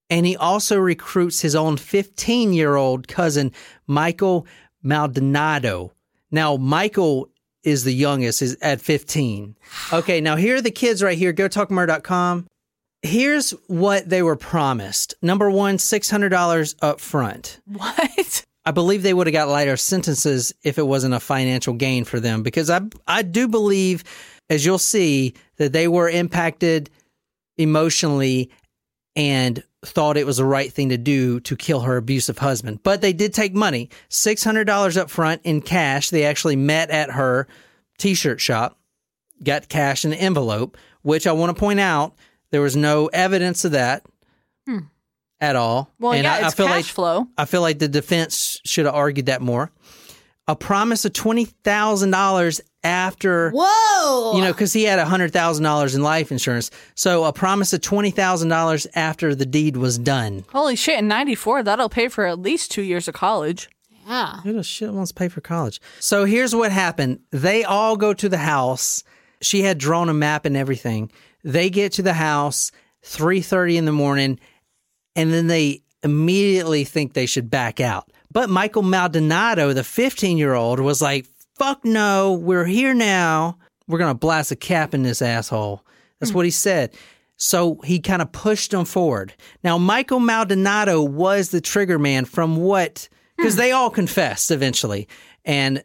and 0.10 0.26
he 0.26 0.36
also 0.36 0.78
recruits 0.78 1.42
his 1.42 1.56
own 1.56 1.78
15 1.78 2.54
year 2.54 2.76
old 2.76 3.08
cousin, 3.08 3.52
Michael 3.86 4.48
Maldonado. 4.82 5.94
Now, 6.32 6.58
Michael 6.58 7.30
is 7.64 7.84
the 7.84 7.94
youngest, 7.94 8.42
is 8.42 8.58
at 8.62 8.82
15. 8.82 9.56
Okay, 9.94 10.22
now 10.22 10.36
here 10.36 10.56
are 10.56 10.62
the 10.62 10.72
kids 10.72 11.04
right 11.04 11.18
here. 11.18 11.34
GoTalkMurder.com. 11.34 12.48
Here's 13.02 13.52
what 13.68 14.10
they 14.10 14.22
were 14.22 14.36
promised. 14.36 15.14
Number 15.22 15.50
one, 15.50 15.78
$600 15.78 16.76
up 16.82 17.00
front. 17.00 17.60
What? 17.66 18.46
I 18.66 18.72
believe 18.72 19.04
they 19.04 19.14
would 19.14 19.28
have 19.28 19.34
got 19.34 19.48
lighter 19.48 19.78
sentences 19.78 20.54
if 20.64 20.78
it 20.78 20.86
wasn't 20.86 21.14
a 21.14 21.20
financial 21.20 21.74
gain 21.74 22.04
for 22.04 22.20
them 22.20 22.44
because 22.44 22.70
I 22.70 22.82
I 23.08 23.22
do 23.22 23.48
believe 23.48 24.04
as 24.50 24.66
you'll 24.66 24.78
see 24.78 25.34
that 25.58 25.74
they 25.74 25.88
were 25.88 26.10
impacted 26.10 26.90
emotionally 27.58 28.52
and 29.16 29.64
thought 29.84 30.18
it 30.18 30.26
was 30.26 30.38
the 30.38 30.46
right 30.46 30.72
thing 30.72 30.90
to 30.90 30.98
do 30.98 31.40
to 31.42 31.56
kill 31.56 31.82
her 31.82 31.98
abusive 31.98 32.38
husband. 32.38 32.82
But 32.84 33.02
they 33.02 33.14
did 33.14 33.34
take 33.34 33.54
money, 33.54 33.90
$600 34.10 34.98
up 34.98 35.10
front 35.10 35.42
in 35.44 35.62
cash. 35.62 36.10
They 36.10 36.26
actually 36.26 36.56
met 36.56 36.90
at 36.90 37.12
her 37.12 37.48
t-shirt 37.98 38.42
shop, 38.42 38.78
got 39.44 39.70
cash 39.70 40.04
in 40.04 40.12
an 40.12 40.20
envelope, 40.20 40.78
which 41.02 41.28
I 41.28 41.32
want 41.32 41.56
to 41.56 41.60
point 41.60 41.80
out 41.80 42.16
there 42.52 42.62
was 42.62 42.76
no 42.76 43.08
evidence 43.08 43.66
of 43.66 43.72
that 43.74 44.04
hmm. 44.68 44.80
at 45.40 45.56
all. 45.56 45.92
Well, 46.00 46.14
And 46.14 46.24
yeah, 46.24 46.34
I, 46.34 46.38
I 46.40 46.46
it's 46.48 46.56
feel 46.56 46.68
cash 46.68 46.76
like 46.76 46.86
flow. 46.86 47.28
I 47.38 47.46
feel 47.46 47.62
like 47.62 47.80
the 47.80 47.88
defense 47.88 48.60
should 48.66 48.86
have 48.86 48.96
argued 48.96 49.28
that 49.28 49.42
more. 49.42 49.72
A 50.48 50.56
promise 50.56 51.06
of 51.06 51.14
twenty 51.14 51.46
thousand 51.46 52.10
dollars 52.10 52.60
after 52.84 53.52
Whoa. 53.54 54.36
you 54.36 54.42
know 54.42 54.52
because 54.52 54.74
he 54.74 54.84
had 54.84 54.98
hundred 55.00 55.32
thousand 55.32 55.64
dollars 55.64 55.94
in 55.94 56.02
life 56.02 56.32
insurance. 56.32 56.72
So 56.96 57.26
a 57.26 57.32
promise 57.34 57.72
of 57.72 57.82
twenty 57.82 58.10
thousand 58.10 58.50
dollars 58.50 58.88
after 58.96 59.36
the 59.36 59.46
deed 59.46 59.78
was 59.78 60.00
done. 60.00 60.46
Holy 60.52 60.76
shit! 60.76 60.98
In 60.98 61.08
'94, 61.08 61.62
that'll 61.64 61.88
pay 61.88 62.08
for 62.08 62.26
at 62.26 62.40
least 62.40 62.72
two 62.72 62.82
years 62.82 63.08
of 63.08 63.14
college. 63.14 63.70
yeah. 64.08 64.42
Who 64.42 64.54
the 64.54 64.64
shit 64.64 64.92
wants 64.92 65.12
to 65.12 65.16
pay 65.16 65.28
for 65.28 65.40
college? 65.40 65.80
So 66.00 66.26
here's 66.26 66.56
what 66.56 66.72
happened. 66.72 67.20
They 67.30 67.64
all 67.64 67.96
go 67.96 68.16
to 68.16 68.28
the 68.28 68.38
house. 68.38 69.04
She 69.42 69.62
had 69.62 69.78
drawn 69.78 70.10
a 70.10 70.14
map 70.14 70.46
and 70.46 70.58
everything. 70.58 71.12
They 71.44 71.70
get 71.70 71.94
to 71.94 72.02
the 72.02 72.14
house 72.14 72.72
3:30 73.04 73.78
in 73.78 73.86
the 73.86 73.92
morning 73.92 74.40
and 75.16 75.34
then 75.34 75.48
they 75.48 75.84
immediately 76.04 76.84
think 76.84 77.14
they 77.14 77.26
should 77.26 77.50
back 77.50 77.80
out. 77.80 78.12
But 78.32 78.50
Michael 78.50 78.84
Maldonado, 78.84 79.74
the 79.74 79.82
15-year-old 79.82 80.80
was 80.80 81.02
like, 81.02 81.26
"Fuck 81.56 81.84
no, 81.84 82.34
we're 82.34 82.66
here 82.66 82.94
now. 82.94 83.58
We're 83.88 83.98
going 83.98 84.14
to 84.14 84.18
blast 84.18 84.52
a 84.52 84.56
cap 84.56 84.94
in 84.94 85.04
this 85.04 85.22
asshole." 85.22 85.84
That's 86.20 86.32
hmm. 86.32 86.38
what 86.38 86.46
he 86.46 86.52
said. 86.52 86.94
So 87.38 87.76
he 87.86 88.00
kind 88.00 88.22
of 88.22 88.32
pushed 88.32 88.72
them 88.72 88.86
forward. 88.86 89.34
Now, 89.64 89.78
Michael 89.78 90.20
Maldonado 90.20 91.02
was 91.02 91.50
the 91.50 91.62
trigger 91.62 91.98
man 91.98 92.26
from 92.26 92.58
what, 92.58 93.08
hmm. 93.12 93.42
because 93.42 93.56
they 93.56 93.72
all 93.72 93.90
confessed 93.90 94.52
eventually, 94.52 95.08
and 95.44 95.84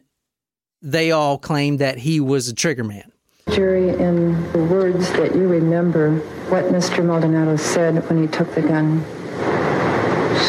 they 0.81 1.11
all 1.11 1.37
claimed 1.37 1.79
that 1.79 1.97
he 1.97 2.19
was 2.19 2.47
a 2.47 2.53
trigger 2.53 2.83
man. 2.83 3.11
Jury, 3.51 3.89
in 3.89 4.51
the 4.51 4.63
words 4.63 5.11
that 5.13 5.35
you 5.35 5.47
remember, 5.47 6.15
what 6.49 6.65
Mr. 6.65 7.05
Maldonado 7.05 7.55
said 7.55 8.07
when 8.09 8.21
he 8.21 8.27
took 8.27 8.53
the 8.55 8.61
gun. 8.61 9.03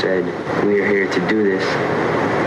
Said, 0.01 0.25
we 0.67 0.81
are 0.81 0.87
here 0.87 1.11
to 1.11 1.29
do 1.29 1.45
this. 1.45 1.65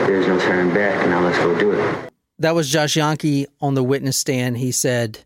There's 0.08 0.28
no 0.28 0.40
turning 0.40 0.74
back. 0.74 1.08
Now 1.08 1.22
let's 1.22 1.38
go 1.38 1.58
do 1.58 1.72
it. 1.72 2.12
That 2.40 2.56
was 2.56 2.70
Josh 2.70 2.96
Yanke 2.96 3.46
on 3.62 3.76
the 3.76 3.84
witness 3.84 4.18
stand. 4.18 4.58
He 4.58 4.72
said, 4.72 5.20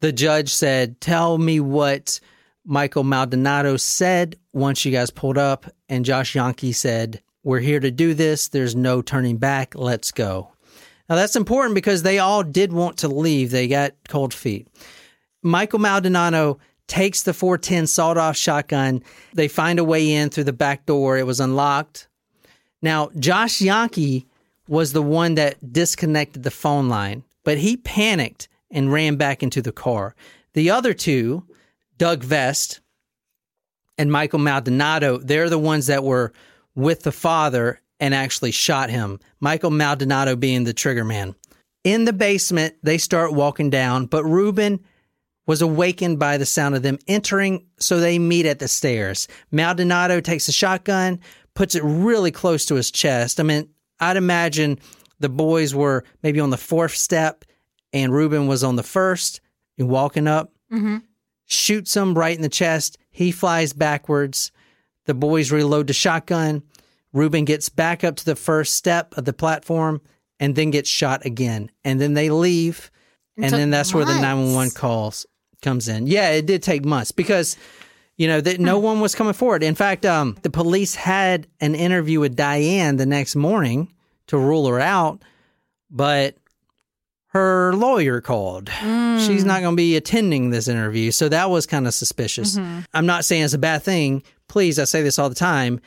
the 0.00 0.12
judge 0.12 0.52
said, 0.52 1.00
Tell 1.00 1.38
me 1.38 1.60
what 1.60 2.20
Michael 2.64 3.04
Maldonado 3.04 3.76
said 3.76 4.36
once 4.52 4.84
you 4.84 4.92
guys 4.92 5.10
pulled 5.10 5.38
up. 5.38 5.66
And 5.88 6.04
Josh 6.04 6.34
Yanke 6.34 6.74
said, 6.74 7.22
We're 7.42 7.60
here 7.60 7.80
to 7.80 7.90
do 7.90 8.12
this. 8.12 8.48
There's 8.48 8.76
no 8.76 9.02
turning 9.02 9.38
back. 9.38 9.74
Let's 9.74 10.10
go. 10.10 10.52
Now 11.08 11.16
that's 11.16 11.36
important 11.36 11.74
because 11.74 12.02
they 12.02 12.18
all 12.18 12.42
did 12.42 12.72
want 12.72 12.98
to 12.98 13.08
leave. 13.08 13.50
They 13.50 13.68
got 13.68 13.92
cold 14.08 14.34
feet. 14.34 14.68
Michael 15.42 15.78
Maldonado 15.78 16.58
takes 16.86 17.22
the 17.22 17.34
410 17.34 17.86
sawed 17.86 18.18
off 18.18 18.36
shotgun. 18.36 19.02
They 19.34 19.48
find 19.48 19.78
a 19.78 19.84
way 19.84 20.12
in 20.12 20.30
through 20.30 20.44
the 20.44 20.52
back 20.52 20.86
door. 20.86 21.16
It 21.18 21.26
was 21.26 21.40
unlocked. 21.40 22.08
Now, 22.82 23.10
Josh 23.18 23.58
Yanke 23.58 24.26
was 24.68 24.92
the 24.92 25.02
one 25.02 25.34
that 25.34 25.72
disconnected 25.72 26.42
the 26.42 26.50
phone 26.50 26.88
line, 26.88 27.24
but 27.44 27.58
he 27.58 27.76
panicked 27.76 28.48
and 28.70 28.92
ran 28.92 29.16
back 29.16 29.42
into 29.42 29.62
the 29.62 29.72
car. 29.72 30.14
The 30.52 30.70
other 30.70 30.94
two, 30.94 31.44
Doug 31.96 32.22
Vest 32.22 32.80
and 33.96 34.12
Michael 34.12 34.38
Maldonado, 34.38 35.18
they're 35.18 35.50
the 35.50 35.58
ones 35.58 35.86
that 35.86 36.04
were 36.04 36.32
with 36.74 37.02
the 37.02 37.12
father 37.12 37.80
and 38.00 38.14
actually 38.14 38.50
shot 38.50 38.90
him. 38.90 39.20
Michael 39.40 39.70
Maldonado 39.70 40.36
being 40.36 40.64
the 40.64 40.72
trigger 40.72 41.04
man. 41.04 41.34
In 41.84 42.04
the 42.04 42.12
basement, 42.12 42.74
they 42.82 42.98
start 42.98 43.32
walking 43.32 43.70
down, 43.70 44.06
but 44.06 44.24
Ruben 44.24 44.80
was 45.46 45.62
awakened 45.62 46.18
by 46.18 46.36
the 46.36 46.46
sound 46.46 46.74
of 46.74 46.82
them 46.82 46.98
entering, 47.08 47.66
so 47.78 47.98
they 47.98 48.18
meet 48.18 48.44
at 48.44 48.58
the 48.58 48.68
stairs. 48.68 49.28
Maldonado 49.50 50.20
takes 50.20 50.48
a 50.48 50.52
shotgun, 50.52 51.20
puts 51.54 51.74
it 51.74 51.82
really 51.82 52.30
close 52.30 52.66
to 52.66 52.74
his 52.74 52.90
chest. 52.90 53.40
I 53.40 53.42
mean, 53.42 53.68
I'd 53.98 54.18
imagine 54.18 54.78
the 55.20 55.28
boys 55.30 55.74
were 55.74 56.04
maybe 56.22 56.40
on 56.40 56.50
the 56.50 56.56
fourth 56.56 56.94
step 56.94 57.44
and 57.92 58.12
Ruben 58.12 58.46
was 58.46 58.62
on 58.62 58.76
the 58.76 58.82
first 58.82 59.40
and 59.78 59.88
walking 59.88 60.26
up, 60.26 60.52
mm-hmm. 60.70 60.98
shoots 61.46 61.96
him 61.96 62.14
right 62.14 62.36
in 62.36 62.42
the 62.42 62.48
chest. 62.48 62.98
He 63.10 63.32
flies 63.32 63.72
backwards. 63.72 64.52
The 65.06 65.14
boys 65.14 65.50
reload 65.50 65.86
the 65.86 65.94
shotgun. 65.94 66.62
Ruben 67.18 67.44
gets 67.44 67.68
back 67.68 68.04
up 68.04 68.16
to 68.16 68.24
the 68.24 68.36
first 68.36 68.74
step 68.74 69.16
of 69.16 69.24
the 69.24 69.32
platform 69.32 70.00
and 70.40 70.54
then 70.54 70.70
gets 70.70 70.88
shot 70.88 71.26
again. 71.26 71.70
And 71.84 72.00
then 72.00 72.14
they 72.14 72.30
leave. 72.30 72.90
And 73.36 73.52
then 73.52 73.70
that's 73.70 73.94
where 73.94 74.04
the 74.04 74.14
911 74.14 74.72
calls 74.72 75.26
comes 75.62 75.88
in. 75.88 76.06
Yeah, 76.06 76.30
it 76.30 76.46
did 76.46 76.62
take 76.62 76.84
months 76.84 77.12
because 77.12 77.56
you 78.16 78.26
know 78.26 78.40
that 78.40 78.58
no 78.58 78.78
one 78.80 79.00
was 79.00 79.14
coming 79.14 79.32
forward. 79.32 79.62
In 79.62 79.76
fact, 79.76 80.04
um, 80.04 80.36
the 80.42 80.50
police 80.50 80.94
had 80.96 81.46
an 81.60 81.74
interview 81.76 82.18
with 82.18 82.34
Diane 82.34 82.96
the 82.96 83.06
next 83.06 83.36
morning 83.36 83.92
to 84.26 84.36
rule 84.36 84.66
her 84.66 84.80
out, 84.80 85.22
but 85.88 86.36
her 87.28 87.74
lawyer 87.74 88.20
called. 88.20 88.70
She's 89.20 89.44
not 89.44 89.60
going 89.60 89.74
to 89.74 89.76
be 89.76 89.96
attending 89.96 90.50
this 90.50 90.66
interview, 90.66 91.10
so 91.12 91.28
that 91.28 91.50
was 91.50 91.66
kind 91.66 91.86
of 91.86 91.94
suspicious. 91.94 92.56
I'm 92.92 93.06
not 93.06 93.24
saying 93.24 93.44
it's 93.44 93.54
a 93.54 93.58
bad 93.58 93.82
thing. 93.82 94.22
Please, 94.48 94.78
I 94.78 94.84
say 94.84 95.02
this 95.02 95.18
all 95.18 95.28
the 95.28 95.34
time. 95.34 95.80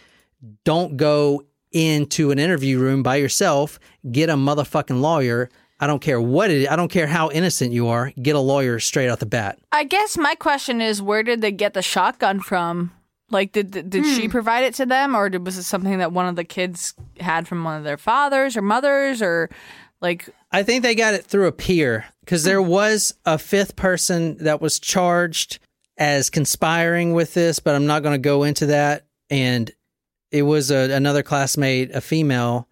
Don't 0.64 0.98
go 0.98 1.44
into 1.72 2.32
an 2.32 2.40
interview 2.40 2.80
room 2.80 3.04
by 3.04 3.16
yourself. 3.18 3.80
Get 4.12 4.30
a 4.30 4.36
motherfucking 4.36 5.02
lawyer. 5.02 5.50
I 5.80 5.88
don't 5.88 6.02
care 6.02 6.22
what 6.22 6.52
it 6.52 6.62
is. 6.62 6.68
I 6.68 6.76
don't 6.76 6.92
care 6.92 7.08
how 7.08 7.32
innocent 7.32 7.74
you 7.74 7.88
are. 7.88 8.12
Get 8.22 8.36
a 8.36 8.40
lawyer 8.40 8.80
straight 8.80 9.10
off 9.10 9.20
the 9.20 9.26
bat. 9.26 9.60
I 9.72 9.84
guess 9.84 10.18
my 10.18 10.36
question 10.36 10.80
is, 10.80 11.02
where 11.02 11.24
did 11.24 11.42
they 11.42 11.52
get 11.52 11.74
the 11.74 11.82
shotgun 11.82 12.40
from? 12.40 12.92
Like, 13.32 13.54
did 13.54 13.72
did, 13.72 13.90
did 13.90 14.06
she 14.06 14.26
hmm. 14.26 14.32
provide 14.32 14.64
it 14.66 14.74
to 14.76 14.86
them, 14.86 15.16
or 15.16 15.30
did, 15.30 15.46
was 15.46 15.58
it 15.58 15.64
something 15.64 16.00
that 16.00 16.12
one 16.12 16.28
of 16.28 16.36
the 16.36 16.44
kids 16.44 16.94
had 17.20 17.48
from 17.48 17.64
one 17.64 17.78
of 17.78 17.84
their 17.84 17.98
fathers 17.98 18.58
or 18.58 18.62
mothers, 18.62 19.22
or 19.22 19.50
like? 20.02 20.30
I 20.52 20.64
think 20.64 20.84
they 20.84 20.96
got 20.96 21.14
it 21.14 21.26
through 21.26 21.48
a 21.48 21.52
peer 21.52 22.06
because 22.20 22.44
there 22.44 22.62
was 22.62 23.16
a 23.26 23.38
fifth 23.38 23.76
person 23.76 24.38
that 24.44 24.62
was 24.62 24.80
charged 24.80 25.60
as 25.98 26.30
conspiring 26.30 27.14
with 27.14 27.34
this, 27.34 27.60
but 27.60 27.74
I'm 27.74 27.88
not 27.88 28.04
going 28.04 28.14
to 28.14 28.20
go 28.20 28.44
into 28.44 28.68
that. 28.68 29.06
And 29.30 29.72
it 30.32 30.44
was 30.44 30.72
a, 30.72 30.92
another 30.92 31.24
classmate, 31.24 31.92
a 31.94 32.02
female, 32.02 32.68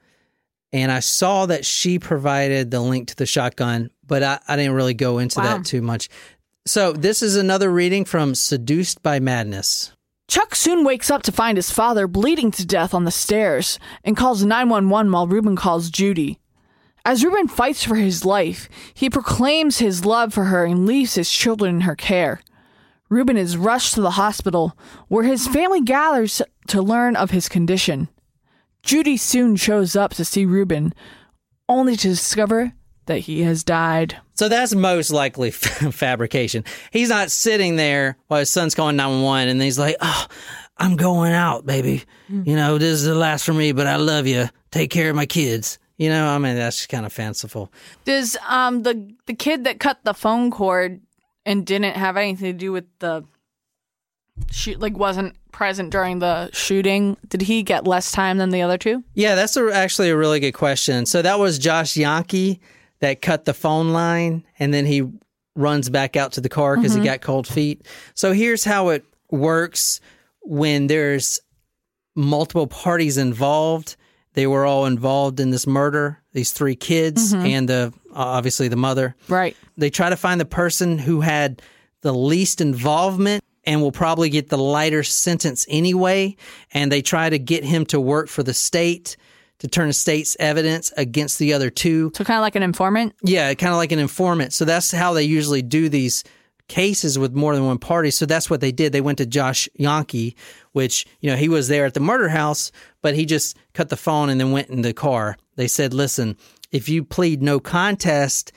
and 0.72 0.92
I 0.92 1.00
saw 1.00 1.46
that 1.48 1.66
she 1.66 2.00
provided 2.00 2.72
the 2.72 2.80
link 2.80 3.10
to 3.10 3.16
the 3.16 3.26
shotgun, 3.26 3.90
but 4.06 4.24
I, 4.24 4.40
I 4.48 4.56
didn't 4.56 4.74
really 4.74 4.94
go 4.94 5.18
into 5.20 5.40
Wow. 5.40 5.58
that 5.58 5.66
too 5.66 5.82
much. 5.82 6.10
So 6.66 6.92
this 6.94 7.22
is 7.24 7.36
another 7.36 7.72
reading 7.72 8.06
from 8.06 8.36
Seduced 8.36 9.02
by 9.02 9.20
Madness. 9.20 9.92
Chuck 10.28 10.54
soon 10.54 10.84
wakes 10.86 11.10
up 11.10 11.24
to 11.24 11.32
find 11.32 11.58
his 11.58 11.72
father 11.72 12.08
bleeding 12.08 12.52
to 12.52 12.66
death 12.66 12.94
on 12.94 13.04
the 13.06 13.12
stairs 13.12 13.80
and 14.04 14.16
calls 14.16 14.46
911 14.46 15.12
while 15.12 15.26
Ruben 15.28 15.56
calls 15.56 15.90
Judy. 15.90 16.40
As 17.04 17.24
Ruben 17.24 17.48
fights 17.48 17.84
for 17.84 17.96
his 17.96 18.24
life, 18.26 18.70
he 18.94 19.10
proclaims 19.10 19.80
his 19.80 20.06
love 20.06 20.32
for 20.34 20.44
her 20.46 20.66
and 20.66 20.86
leaves 20.86 21.16
his 21.16 21.32
children 21.32 21.76
in 21.76 21.82
her 21.82 21.96
care. 21.96 22.42
Ruben 23.10 23.38
is 23.38 23.58
rushed 23.58 23.96
to 23.96 24.02
the 24.02 24.12
hospital, 24.12 24.78
where 25.08 25.24
his 25.24 25.48
family 25.48 25.82
gathers 25.82 26.42
to 26.68 26.82
learn 26.82 27.16
of 27.16 27.32
his 27.32 27.50
condition. 27.50 28.08
Judy 28.84 29.18
soon 29.18 29.56
shows 29.56 29.96
up 29.96 30.14
to 30.14 30.26
see 30.26 30.46
Ruben, 30.46 30.94
only 31.68 31.96
to 31.96 32.08
discover 32.10 32.74
that 33.08 33.20
he 33.20 33.42
has 33.42 33.64
died. 33.64 34.18
So 34.36 34.48
that's 34.48 34.74
most 34.76 35.10
likely 35.12 35.52
fabrication. 35.52 36.64
He's 36.92 37.10
not 37.10 37.32
sitting 37.32 37.76
there 37.76 38.18
while 38.28 38.40
his 38.40 38.52
son's 38.52 38.76
calling 38.76 38.96
911 38.96 39.50
and 39.50 39.62
he's 39.62 39.80
like, 39.80 39.96
oh, 40.00 40.28
I'm 40.78 40.96
going 40.96 41.34
out, 41.34 41.66
baby. 41.66 42.04
You 42.30 42.56
know, 42.56 42.78
this 42.78 42.94
is 42.94 43.06
the 43.06 43.16
last 43.16 43.44
for 43.44 43.54
me, 43.54 43.72
but 43.72 43.88
I 43.88 43.96
love 43.98 44.28
you. 44.28 44.48
Take 44.72 44.92
care 44.92 45.10
of 45.10 45.16
my 45.16 45.26
kids. 45.26 45.80
You 45.98 46.10
know, 46.10 46.28
I 46.28 46.38
mean, 46.38 46.56
that's 46.56 46.78
just 46.78 46.90
kind 46.90 47.06
of 47.06 47.12
fanciful. 47.12 47.74
Does 48.06 48.38
um 48.48 48.84
the 48.84 49.14
the 49.26 49.34
kid 49.34 49.66
that 49.66 49.80
cut 49.80 50.00
the 50.04 50.14
phone 50.14 50.52
cord 50.52 51.02
and 51.46 51.66
didn't 51.66 51.96
have 51.96 52.18
anything 52.18 52.52
to 52.52 52.58
do 52.58 52.72
with 52.72 52.86
the 53.00 53.24
shoot 54.52 54.80
like 54.80 54.98
wasn't 54.98 55.36
present 55.52 55.90
during 55.90 56.20
the 56.20 56.50
shooting, 56.52 57.18
did 57.28 57.42
he 57.42 57.64
get 57.64 57.86
less 57.86 58.12
time 58.12 58.38
than 58.38 58.50
the 58.50 58.62
other 58.62 58.78
two? 58.78 59.04
Yeah, 59.14 59.36
that's 59.36 59.58
a, 59.58 59.70
actually 59.74 60.10
a 60.10 60.18
really 60.18 60.40
good 60.40 60.54
question. 60.54 61.06
So 61.06 61.22
that 61.22 61.40
was 61.40 61.60
Josh 61.60 61.94
Yanke 61.94 62.60
that 63.00 63.22
cut 63.22 63.46
the 63.46 63.54
phone 63.54 63.90
line 63.90 64.44
and 64.60 64.74
then 64.74 64.86
he 64.86 65.10
runs 65.56 65.90
back 65.90 66.16
out 66.16 66.34
to 66.34 66.42
the 66.42 66.50
car 66.50 66.76
because 66.76 66.94
he 66.94 67.00
mm-hmm. 67.00 67.08
got 67.08 67.22
cold 67.22 67.48
feet. 67.48 67.86
So 68.14 68.34
here's 68.34 68.64
how 68.64 68.90
it 68.90 69.04
works 69.32 70.00
when 70.42 70.88
there's 70.88 71.40
multiple 72.16 72.68
parties 72.68 73.18
involved. 73.18 73.96
They 74.34 74.48
were 74.48 74.66
all 74.66 74.86
involved 74.86 75.40
in 75.40 75.50
this 75.50 75.68
murder, 75.68 76.22
these 76.34 76.52
three 76.52 76.76
kids 76.76 77.34
mm-hmm. 77.34 77.46
and 77.46 77.70
the 77.70 77.94
obviously 78.14 78.68
the 78.68 78.76
mother. 78.76 79.16
Right. 79.28 79.56
They 79.78 79.90
try 79.90 80.10
to 80.10 80.18
find 80.18 80.40
the 80.40 80.46
person 80.46 80.98
who 80.98 81.22
had 81.22 81.62
the 82.02 82.14
least 82.14 82.62
involvement 82.62 83.44
and 83.66 83.82
will 83.82 83.92
probably 83.92 84.30
get 84.30 84.50
the 84.50 84.58
lighter 84.58 85.04
sentence 85.04 85.66
anyway. 85.70 86.36
And 86.74 86.92
they 86.92 87.02
try 87.02 87.30
to 87.30 87.38
get 87.38 87.64
him 87.64 87.86
to 87.88 88.00
work 88.00 88.30
for 88.30 88.44
the 88.44 88.54
state 88.54 89.18
to 89.60 89.68
turn 89.68 89.88
the 89.88 89.94
state's 89.94 90.38
evidence 90.40 90.92
against 90.96 91.38
the 91.38 91.54
other 91.54 91.70
two. 91.70 92.12
So 92.16 92.24
kind 92.24 92.38
of 92.38 92.42
like 92.42 92.56
an 92.56 92.64
informant. 92.64 93.14
Yeah, 93.22 93.54
kind 93.54 93.74
of 93.74 93.78
like 93.78 93.92
an 93.92 94.00
informant. 94.00 94.54
So 94.54 94.64
that's 94.66 94.92
how 94.92 95.14
they 95.14 95.24
usually 95.24 95.62
do 95.62 95.90
these 95.90 96.24
cases 96.70 97.20
with 97.20 97.34
more 97.34 97.54
than 97.56 97.66
one 97.66 97.78
party. 97.78 98.12
So 98.12 98.26
that's 98.26 98.50
what 98.50 98.62
they 98.62 98.72
did. 98.72 98.94
They 98.94 99.02
went 99.02 99.18
to 99.18 99.26
Josh 99.26 99.68
Yanke, 99.78 100.36
which, 100.72 101.06
you 101.20 101.30
know, 101.30 101.36
he 101.36 101.50
was 101.50 101.68
there 101.68 101.86
at 101.86 101.94
the 101.94 102.00
murder 102.00 102.30
house, 102.30 102.72
but 103.02 103.16
he 103.16 103.26
just 103.26 103.58
cut 103.74 103.90
the 103.90 103.98
phone 103.98 104.30
and 104.30 104.40
then 104.40 104.52
went 104.52 104.70
in 104.70 104.82
the 104.82 104.94
car. 104.94 105.36
They 105.56 105.68
said, 105.68 105.94
listen, 105.94 106.38
if 106.72 106.90
you 106.90 107.04
plead 107.04 107.42
no 107.42 107.60
contest 107.60 108.52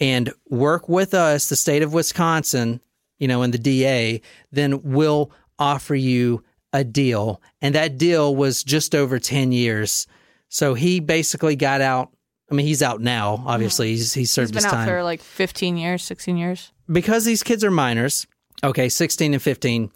and 0.00 0.32
work 0.48 0.88
with 0.88 1.14
us, 1.14 1.48
the 1.48 1.56
state 1.56 1.82
of 1.82 1.92
Wisconsin, 1.92 2.80
you 3.18 3.28
know, 3.28 3.42
and 3.42 3.52
the 3.52 3.58
DA, 3.58 4.20
then 4.52 4.82
we'll 4.82 5.30
offer 5.58 5.94
you 5.94 6.42
a 6.72 6.84
deal. 6.84 7.40
And 7.62 7.74
that 7.74 7.96
deal 7.98 8.34
was 8.36 8.62
just 8.62 8.94
over 8.94 9.18
10 9.18 9.52
years. 9.52 10.06
So 10.48 10.74
he 10.74 11.00
basically 11.00 11.56
got 11.56 11.80
out. 11.80 12.10
I 12.50 12.54
mean, 12.54 12.66
he's 12.66 12.82
out 12.82 13.00
now, 13.00 13.42
obviously. 13.46 13.88
He's, 13.88 14.12
he 14.12 14.24
served 14.24 14.54
He's 14.54 14.62
been 14.62 14.68
his 14.68 14.72
out 14.72 14.76
time 14.76 14.88
for 14.88 15.02
like 15.02 15.20
15 15.20 15.76
years, 15.76 16.02
16 16.04 16.36
years. 16.36 16.72
because 16.90 17.24
these 17.24 17.42
kids 17.42 17.64
are 17.64 17.70
minors, 17.70 18.26
okay, 18.62 18.88
16 18.88 19.34
and 19.34 19.42
15, 19.42 19.90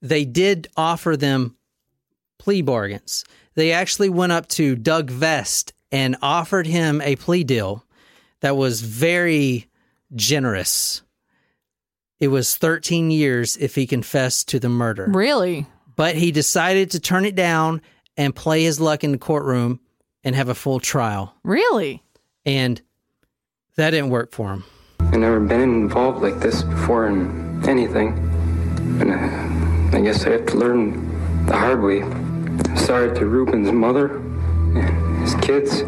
they 0.00 0.24
did 0.24 0.68
offer 0.76 1.16
them 1.16 1.56
plea 2.38 2.62
bargains. 2.62 3.24
They 3.54 3.72
actually 3.72 4.08
went 4.08 4.32
up 4.32 4.48
to 4.50 4.76
Doug 4.76 5.10
Vest 5.10 5.74
and 5.92 6.16
offered 6.22 6.66
him 6.66 7.00
a 7.00 7.16
plea 7.16 7.44
deal 7.44 7.84
that 8.40 8.56
was 8.56 8.80
very 8.80 9.66
generous. 10.14 11.02
It 12.18 12.28
was 12.28 12.56
13 12.56 13.10
years 13.10 13.56
if 13.56 13.74
he 13.74 13.86
confessed 13.86 14.48
to 14.48 14.60
the 14.60 14.68
murder. 14.68 15.06
Really? 15.08 15.66
But 15.96 16.16
he 16.16 16.32
decided 16.32 16.90
to 16.92 17.00
turn 17.00 17.24
it 17.24 17.34
down 17.34 17.82
and 18.16 18.34
play 18.34 18.62
his 18.62 18.80
luck 18.80 19.04
in 19.04 19.12
the 19.12 19.18
courtroom 19.18 19.80
and 20.22 20.34
have 20.34 20.48
a 20.48 20.54
full 20.54 20.80
trial. 20.80 21.34
Really? 21.42 22.02
And 22.44 22.80
that 23.76 23.90
didn't 23.90 24.10
work 24.10 24.32
for 24.32 24.52
him. 24.52 24.64
I've 25.00 25.18
never 25.18 25.40
been 25.40 25.62
involved 25.62 26.22
like 26.22 26.40
this 26.40 26.62
before 26.62 27.06
in 27.08 27.66
anything. 27.68 28.08
And 29.00 29.10
uh, 29.10 29.96
I 29.96 30.00
guess 30.02 30.26
I 30.26 30.30
have 30.30 30.46
to 30.46 30.56
learn 30.56 31.46
the 31.46 31.56
hard 31.56 31.82
way. 31.82 32.00
Sorry 32.76 33.14
to 33.16 33.26
Ruben's 33.26 33.72
mother 33.72 34.16
and 34.16 34.29
his 35.20 35.34
kids 35.36 35.80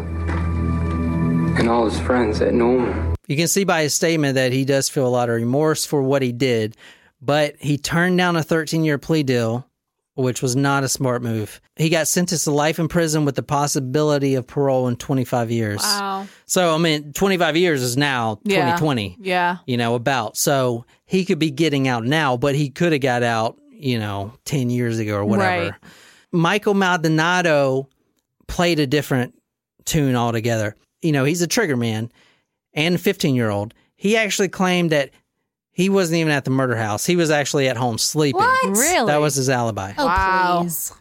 and 1.59 1.69
all 1.69 1.85
his 1.85 1.99
friends 1.99 2.39
that 2.39 2.53
know 2.53 2.79
him. 2.85 3.15
You 3.27 3.37
can 3.37 3.47
see 3.47 3.63
by 3.63 3.83
his 3.83 3.93
statement 3.93 4.35
that 4.35 4.51
he 4.51 4.65
does 4.65 4.89
feel 4.89 5.07
a 5.07 5.09
lot 5.09 5.29
of 5.29 5.35
remorse 5.35 5.85
for 5.85 6.01
what 6.01 6.21
he 6.21 6.31
did, 6.31 6.75
but 7.21 7.55
he 7.59 7.77
turned 7.77 8.17
down 8.17 8.35
a 8.35 8.43
13 8.43 8.83
year 8.83 8.97
plea 8.97 9.23
deal, 9.23 9.67
which 10.15 10.41
was 10.41 10.55
not 10.55 10.83
a 10.83 10.89
smart 10.89 11.23
move. 11.23 11.61
He 11.77 11.89
got 11.89 12.07
sentenced 12.07 12.43
to 12.45 12.51
life 12.51 12.79
in 12.79 12.87
prison 12.89 13.23
with 13.25 13.35
the 13.35 13.43
possibility 13.43 14.35
of 14.35 14.45
parole 14.45 14.87
in 14.87 14.97
25 14.97 15.49
years. 15.51 15.81
Wow. 15.81 16.27
So, 16.45 16.75
I 16.75 16.77
mean, 16.77 17.13
25 17.13 17.55
years 17.55 17.81
is 17.81 17.95
now 17.97 18.39
Yeah. 18.43 18.57
2020, 18.57 19.17
Yeah. 19.21 19.57
you 19.65 19.77
know, 19.77 19.95
about. 19.95 20.35
So 20.37 20.85
he 21.05 21.23
could 21.25 21.39
be 21.39 21.49
getting 21.49 21.87
out 21.87 22.03
now, 22.03 22.35
but 22.37 22.55
he 22.55 22.69
could 22.69 22.91
have 22.91 23.01
got 23.01 23.23
out, 23.23 23.57
you 23.71 23.97
know, 23.99 24.33
10 24.45 24.69
years 24.69 24.99
ago 24.99 25.15
or 25.15 25.25
whatever. 25.25 25.63
Right. 25.71 25.73
Michael 26.31 26.73
Maldonado 26.73 27.87
played 28.47 28.79
a 28.79 28.87
different 28.87 29.35
tune 29.85 30.15
altogether. 30.15 30.75
You 31.01 31.11
know, 31.11 31.23
he's 31.25 31.41
a 31.41 31.47
trigger 31.47 31.75
man 31.77 32.11
and 32.73 32.99
15 32.99 33.35
year 33.35 33.49
old. 33.49 33.73
He 33.95 34.17
actually 34.17 34.49
claimed 34.49 34.91
that 34.91 35.11
he 35.71 35.89
wasn't 35.89 36.17
even 36.17 36.31
at 36.31 36.45
the 36.45 36.51
murder 36.51 36.75
house. 36.75 37.05
He 37.05 37.15
was 37.15 37.31
actually 37.31 37.67
at 37.67 37.77
home 37.77 37.97
sleeping. 37.97 38.39
What? 38.41 38.77
Really? 38.77 39.07
That 39.07 39.17
was 39.21 39.35
his 39.35 39.49
alibi. 39.49 39.93
Oh, 39.97 40.05
Wow. 40.05 40.59
please. 40.63 40.93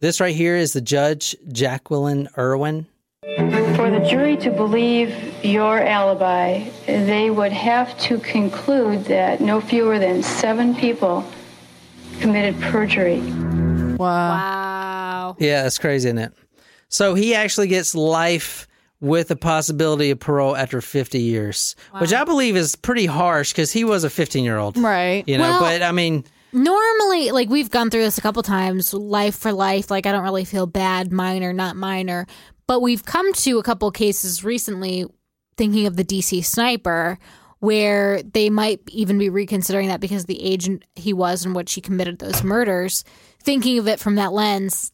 This 0.00 0.20
right 0.20 0.34
here 0.34 0.56
is 0.56 0.72
the 0.72 0.80
judge, 0.80 1.36
Jacqueline 1.52 2.28
Irwin. 2.38 2.86
For 3.76 3.90
the 3.90 4.06
jury 4.08 4.36
to 4.38 4.50
believe 4.50 5.14
your 5.44 5.78
alibi, 5.80 6.68
they 6.86 7.30
would 7.30 7.52
have 7.52 7.96
to 8.00 8.18
conclude 8.18 9.04
that 9.06 9.40
no 9.40 9.60
fewer 9.60 9.98
than 9.98 10.22
seven 10.22 10.74
people 10.74 11.24
committed 12.20 12.58
perjury. 12.62 13.20
Wow. 13.20 13.96
Wow. 13.98 15.36
Yeah, 15.38 15.62
that's 15.62 15.78
crazy, 15.78 16.08
isn't 16.08 16.18
it? 16.18 16.32
So 16.90 17.14
he 17.14 17.34
actually 17.34 17.68
gets 17.68 17.94
life 17.94 18.66
with 19.00 19.30
a 19.30 19.36
possibility 19.36 20.10
of 20.10 20.20
parole 20.20 20.54
after 20.54 20.82
50 20.82 21.18
years, 21.20 21.74
which 21.98 22.12
I 22.12 22.24
believe 22.24 22.54
is 22.54 22.76
pretty 22.76 23.06
harsh 23.06 23.52
because 23.52 23.72
he 23.72 23.82
was 23.84 24.04
a 24.04 24.10
15 24.10 24.44
year 24.44 24.58
old. 24.58 24.76
Right. 24.76 25.24
You 25.26 25.38
know, 25.38 25.50
Well- 25.52 25.60
but 25.60 25.82
I 25.82 25.92
mean, 25.92 26.24
Normally, 26.52 27.30
like 27.30 27.48
we've 27.48 27.70
gone 27.70 27.90
through 27.90 28.02
this 28.02 28.18
a 28.18 28.20
couple 28.20 28.42
times, 28.42 28.92
life 28.92 29.36
for 29.36 29.52
life. 29.52 29.88
Like 29.88 30.04
I 30.06 30.10
don't 30.12 30.24
really 30.24 30.44
feel 30.44 30.66
bad, 30.66 31.12
minor, 31.12 31.52
not 31.52 31.76
minor. 31.76 32.26
But 32.66 32.80
we've 32.80 33.04
come 33.04 33.32
to 33.34 33.58
a 33.58 33.62
couple 33.62 33.88
cases 33.92 34.42
recently, 34.42 35.06
thinking 35.56 35.86
of 35.86 35.96
the 35.96 36.04
DC 36.04 36.44
sniper, 36.44 37.18
where 37.60 38.22
they 38.24 38.50
might 38.50 38.80
even 38.88 39.16
be 39.16 39.28
reconsidering 39.28 39.88
that 39.88 40.00
because 40.00 40.24
the 40.24 40.42
age 40.42 40.68
he 40.96 41.12
was 41.12 41.44
and 41.44 41.54
what 41.54 41.68
she 41.68 41.80
committed 41.80 42.18
those 42.18 42.42
murders. 42.42 43.04
Thinking 43.42 43.78
of 43.78 43.86
it 43.86 44.00
from 44.00 44.16
that 44.16 44.32
lens, 44.32 44.90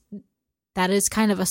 that 0.75 0.91
is 0.91 1.09
kind 1.09 1.33
of 1.33 1.41
a 1.41 1.47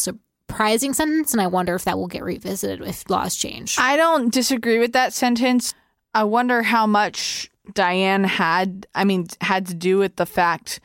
surprising 0.48 0.94
sentence, 0.94 1.34
and 1.34 1.42
I 1.42 1.48
wonder 1.48 1.76
if 1.76 1.84
that 1.84 1.98
will 1.98 2.08
get 2.08 2.24
revisited 2.24 2.82
if 2.88 3.10
laws 3.10 3.36
change. 3.36 3.76
I 3.78 3.98
don't 3.98 4.34
disagree 4.34 4.80
with 4.80 4.94
that 4.94 5.14
sentence. 5.14 5.74
I 6.14 6.24
wonder 6.24 6.62
how 6.62 6.88
much 6.88 7.50
Diane 7.74 8.24
had, 8.24 8.88
I 8.96 9.04
mean, 9.04 9.28
had 9.42 9.66
to 9.68 9.74
do 9.74 9.98
with 9.98 10.16
the 10.16 10.26
fact 10.26 10.80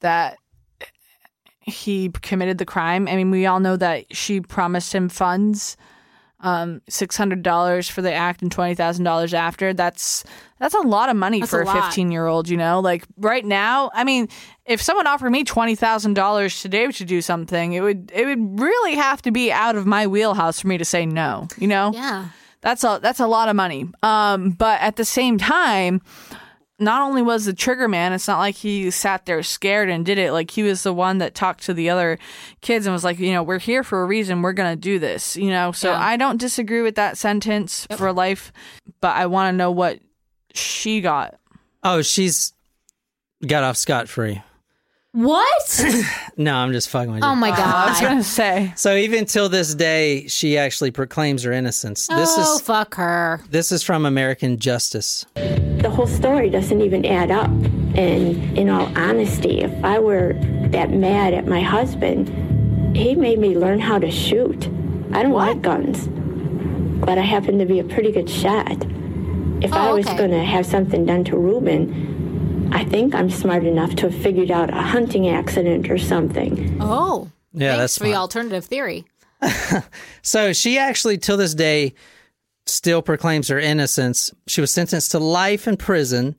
that 0.00 0.38
he 1.60 2.10
committed 2.22 2.58
the 2.58 2.64
crime. 2.64 3.06
I 3.06 3.14
mean, 3.14 3.30
we 3.30 3.46
all 3.46 3.60
know 3.60 3.76
that 3.76 4.14
she 4.14 4.40
promised 4.40 4.92
him 4.92 5.08
funds, 5.08 5.76
um, 6.42 6.82
six 6.88 7.16
hundred 7.16 7.42
dollars 7.42 7.88
for 7.88 8.02
the 8.02 8.12
act 8.12 8.42
and 8.42 8.50
twenty 8.50 8.74
thousand 8.74 9.04
dollars 9.04 9.32
after. 9.32 9.72
That's 9.72 10.24
that's 10.58 10.74
a 10.74 10.80
lot 10.80 11.08
of 11.08 11.16
money 11.16 11.40
That's 11.40 11.50
for 11.50 11.62
a 11.62 11.68
a 11.68 11.72
fifteen 11.72 12.10
year 12.10 12.26
old. 12.26 12.48
You 12.48 12.56
know, 12.56 12.80
like 12.80 13.04
right 13.16 13.44
now. 13.44 13.90
I 13.94 14.04
mean, 14.04 14.28
if 14.66 14.82
someone 14.82 15.06
offered 15.06 15.30
me 15.30 15.44
twenty 15.44 15.74
thousand 15.74 16.14
dollars 16.14 16.60
today 16.60 16.90
to 16.90 17.04
do 17.04 17.22
something, 17.22 17.72
it 17.72 17.80
would 17.80 18.10
it 18.12 18.26
would 18.26 18.60
really 18.60 18.96
have 18.96 19.22
to 19.22 19.30
be 19.30 19.52
out 19.52 19.76
of 19.76 19.86
my 19.86 20.06
wheelhouse 20.06 20.60
for 20.60 20.68
me 20.68 20.78
to 20.78 20.84
say 20.84 21.06
no. 21.06 21.48
You 21.58 21.68
know, 21.68 21.92
yeah. 21.94 22.28
that's 22.60 22.82
a 22.84 22.98
that's 23.00 23.20
a 23.20 23.26
lot 23.26 23.48
of 23.48 23.56
money. 23.56 23.88
Um, 24.02 24.50
but 24.50 24.80
at 24.80 24.96
the 24.96 25.04
same 25.04 25.38
time, 25.38 26.02
not 26.82 27.02
only 27.02 27.22
was 27.22 27.44
the 27.44 27.52
trigger 27.52 27.88
man, 27.88 28.12
it's 28.12 28.28
not 28.28 28.38
like 28.38 28.54
he 28.56 28.90
sat 28.90 29.26
there 29.26 29.42
scared 29.42 29.88
and 29.88 30.04
did 30.04 30.18
it. 30.18 30.32
Like 30.32 30.50
he 30.50 30.62
was 30.62 30.82
the 30.82 30.92
one 30.92 31.18
that 31.18 31.34
talked 31.34 31.62
to 31.64 31.74
the 31.74 31.90
other 31.90 32.18
kids 32.60 32.86
and 32.86 32.92
was 32.92 33.04
like, 33.04 33.18
you 33.18 33.32
know, 33.32 33.42
we're 33.42 33.58
here 33.58 33.82
for 33.82 34.02
a 34.02 34.06
reason. 34.06 34.42
We're 34.42 34.52
gonna 34.52 34.76
do 34.76 34.98
this. 34.98 35.36
You 35.36 35.50
know, 35.50 35.72
so 35.72 35.90
Yeah. 35.90 36.00
I 36.04 36.16
don't 36.16 36.38
disagree 36.40 36.82
with 36.82 36.96
that 36.96 37.16
sentence 37.18 37.86
for 37.96 38.12
life, 38.12 38.52
but 39.00 39.16
I 39.16 39.26
want 39.26 39.52
to 39.52 39.56
know 39.56 39.70
what 39.70 40.00
she 40.54 41.00
got. 41.00 41.38
oh, 41.82 42.02
she's 42.02 42.52
got 43.46 43.64
off 43.64 43.76
scot 43.76 44.08
free. 44.08 44.42
What? 45.12 45.84
No, 46.38 46.54
I'm 46.54 46.72
just 46.72 46.88
fucking 46.88 47.12
with 47.12 47.22
you. 47.22 47.28
Oh 47.28 47.34
my 47.34 47.50
god! 47.50 47.60
I 47.60 47.90
was 47.90 48.00
god. 48.00 48.08
gonna 48.08 48.22
say. 48.24 48.72
So 48.74 48.96
even 48.96 49.26
till 49.26 49.50
this 49.50 49.74
day, 49.74 50.26
she 50.28 50.56
actually 50.56 50.90
proclaims 50.90 51.42
her 51.42 51.52
innocence. 51.52 52.06
This 52.06 52.30
oh 52.38 52.54
is 52.56 52.62
fuck 52.62 52.94
her. 52.94 53.42
this 53.50 53.70
is 53.70 53.82
from 53.82 54.06
American 54.06 54.56
Justice. 54.58 55.26
the 55.34 55.90
whole 55.94 56.06
story 56.06 56.48
doesn't 56.48 56.80
even 56.80 57.04
add 57.04 57.30
up. 57.30 57.50
And 57.94 58.56
in 58.56 58.70
all 58.70 58.86
honesty, 58.96 59.60
if 59.60 59.84
I 59.84 59.98
were 59.98 60.32
that 60.70 60.90
mad 60.90 61.34
at 61.34 61.46
my 61.46 61.60
husband, 61.60 62.96
he 62.96 63.14
made 63.14 63.38
me 63.38 63.58
learn 63.58 63.78
how 63.78 63.98
to 63.98 64.10
shoot. 64.10 64.68
I 65.12 65.22
don't 65.22 65.32
like 65.34 65.60
guns, 65.60 66.08
but 67.04 67.18
I 67.18 67.22
happen 67.22 67.58
to 67.58 67.66
be 67.66 67.78
a 67.78 67.84
pretty 67.84 68.10
good 68.10 68.30
shot. 68.30 68.72
If 69.62 69.74
I 69.74 69.90
Oh, 69.90 69.96
was 69.96 70.06
okay. 70.06 70.16
going 70.16 70.30
to 70.30 70.42
have 70.42 70.64
something 70.64 71.04
done 71.04 71.24
to 71.24 71.36
Ruben, 71.36 72.11
I 72.72 72.84
think 72.84 73.14
I'm 73.14 73.30
smart 73.30 73.64
enough 73.64 73.94
to 73.96 74.10
have 74.10 74.22
figured 74.22 74.50
out 74.50 74.70
a 74.70 74.80
hunting 74.80 75.28
accident 75.28 75.90
or 75.90 75.98
something. 75.98 76.78
Oh. 76.80 77.30
Yeah, 77.52 77.76
Thanks 77.76 77.80
that's 77.80 77.98
for 77.98 78.04
the 78.04 78.14
alternative 78.14 78.64
theory. 78.64 79.04
So 80.22 80.52
she 80.52 80.78
actually, 80.78 81.18
till 81.18 81.36
this 81.36 81.52
day, 81.52 81.94
still 82.66 83.02
proclaims 83.02 83.48
her 83.48 83.58
innocence. 83.58 84.32
She 84.46 84.60
was 84.60 84.70
sentenced 84.70 85.10
to 85.10 85.18
life 85.18 85.66
in 85.66 85.76
prison 85.76 86.38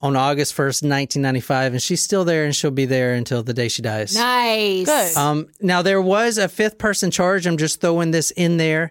on 0.00 0.16
August 0.16 0.54
1st, 0.54 0.82
1995, 0.82 1.74
and 1.74 1.82
she's 1.82 2.02
still 2.02 2.24
there 2.24 2.44
and 2.44 2.54
she'll 2.54 2.72
be 2.72 2.84
there 2.84 3.14
until 3.14 3.44
the 3.44 3.54
day 3.54 3.68
she 3.68 3.80
dies. 3.80 4.16
Nice. 4.16 4.86
Good. 4.86 5.16
Um, 5.16 5.48
now, 5.60 5.82
there 5.82 6.02
was 6.02 6.36
a 6.36 6.48
fifth 6.48 6.78
person 6.78 7.12
charge. 7.12 7.46
I'm 7.46 7.56
just 7.56 7.80
throwing 7.80 8.10
this 8.10 8.32
in 8.32 8.56
there 8.56 8.90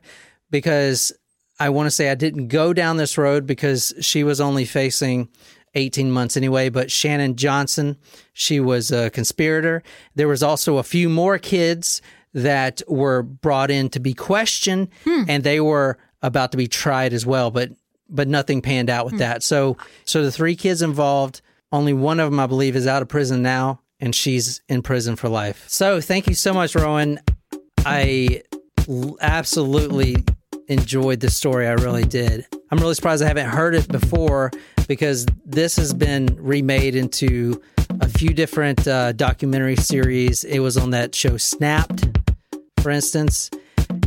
because 0.49 1.11
I 1.59 1.69
want 1.69 1.87
to 1.87 1.91
say 1.91 2.09
I 2.09 2.15
didn't 2.15 2.47
go 2.47 2.71
down 2.71 2.95
this 2.95 3.17
road 3.17 3.45
because 3.45 3.93
she 3.99 4.23
was 4.23 4.39
only 4.39 4.63
facing 4.63 5.27
18 5.75 6.11
months 6.11 6.37
anyway. 6.37 6.69
But 6.69 6.91
Shannon 6.91 7.35
Johnson, 7.35 7.97
she 8.33 8.59
was 8.59 8.91
a 8.91 9.09
conspirator. 9.09 9.83
There 10.15 10.27
was 10.27 10.43
also 10.43 10.77
a 10.77 10.83
few 10.83 11.09
more 11.09 11.37
kids 11.37 12.01
that 12.33 12.81
were 12.87 13.23
brought 13.23 13.71
in 13.71 13.89
to 13.89 13.99
be 13.99 14.13
questioned, 14.13 14.89
hmm. 15.03 15.23
and 15.27 15.43
they 15.43 15.59
were 15.59 15.97
about 16.21 16.51
to 16.51 16.57
be 16.57 16.67
tried 16.67 17.13
as 17.13 17.25
well. 17.25 17.51
But 17.51 17.71
but 18.09 18.27
nothing 18.27 18.61
panned 18.61 18.89
out 18.89 19.05
with 19.05 19.13
hmm. 19.13 19.19
that. 19.19 19.43
So 19.43 19.77
so 20.05 20.23
the 20.23 20.31
three 20.31 20.55
kids 20.55 20.81
involved, 20.81 21.41
only 21.71 21.93
one 21.93 22.19
of 22.19 22.29
them 22.29 22.39
I 22.39 22.47
believe 22.47 22.75
is 22.75 22.87
out 22.87 23.01
of 23.01 23.07
prison 23.07 23.41
now, 23.41 23.81
and 23.99 24.15
she's 24.15 24.61
in 24.67 24.81
prison 24.81 25.15
for 25.15 25.29
life. 25.29 25.65
So 25.67 26.01
thank 26.01 26.27
you 26.27 26.35
so 26.35 26.53
much, 26.53 26.75
Rowan. 26.75 27.19
I 27.85 28.43
absolutely 29.21 30.23
enjoyed 30.67 31.19
this 31.19 31.35
story. 31.35 31.67
I 31.67 31.73
really 31.73 32.03
did. 32.03 32.45
I'm 32.71 32.79
really 32.79 32.93
surprised 32.93 33.23
I 33.23 33.27
haven't 33.27 33.49
heard 33.49 33.75
it 33.75 33.87
before 33.87 34.51
because 34.91 35.25
this 35.45 35.77
has 35.77 35.93
been 35.93 36.25
remade 36.37 36.97
into 36.97 37.61
a 38.01 38.09
few 38.09 38.33
different 38.33 38.85
uh, 38.85 39.13
documentary 39.13 39.77
series. 39.77 40.43
It 40.43 40.59
was 40.59 40.75
on 40.75 40.89
that 40.89 41.15
show 41.15 41.37
Snapped, 41.37 42.09
for 42.81 42.89
instance. 42.89 43.49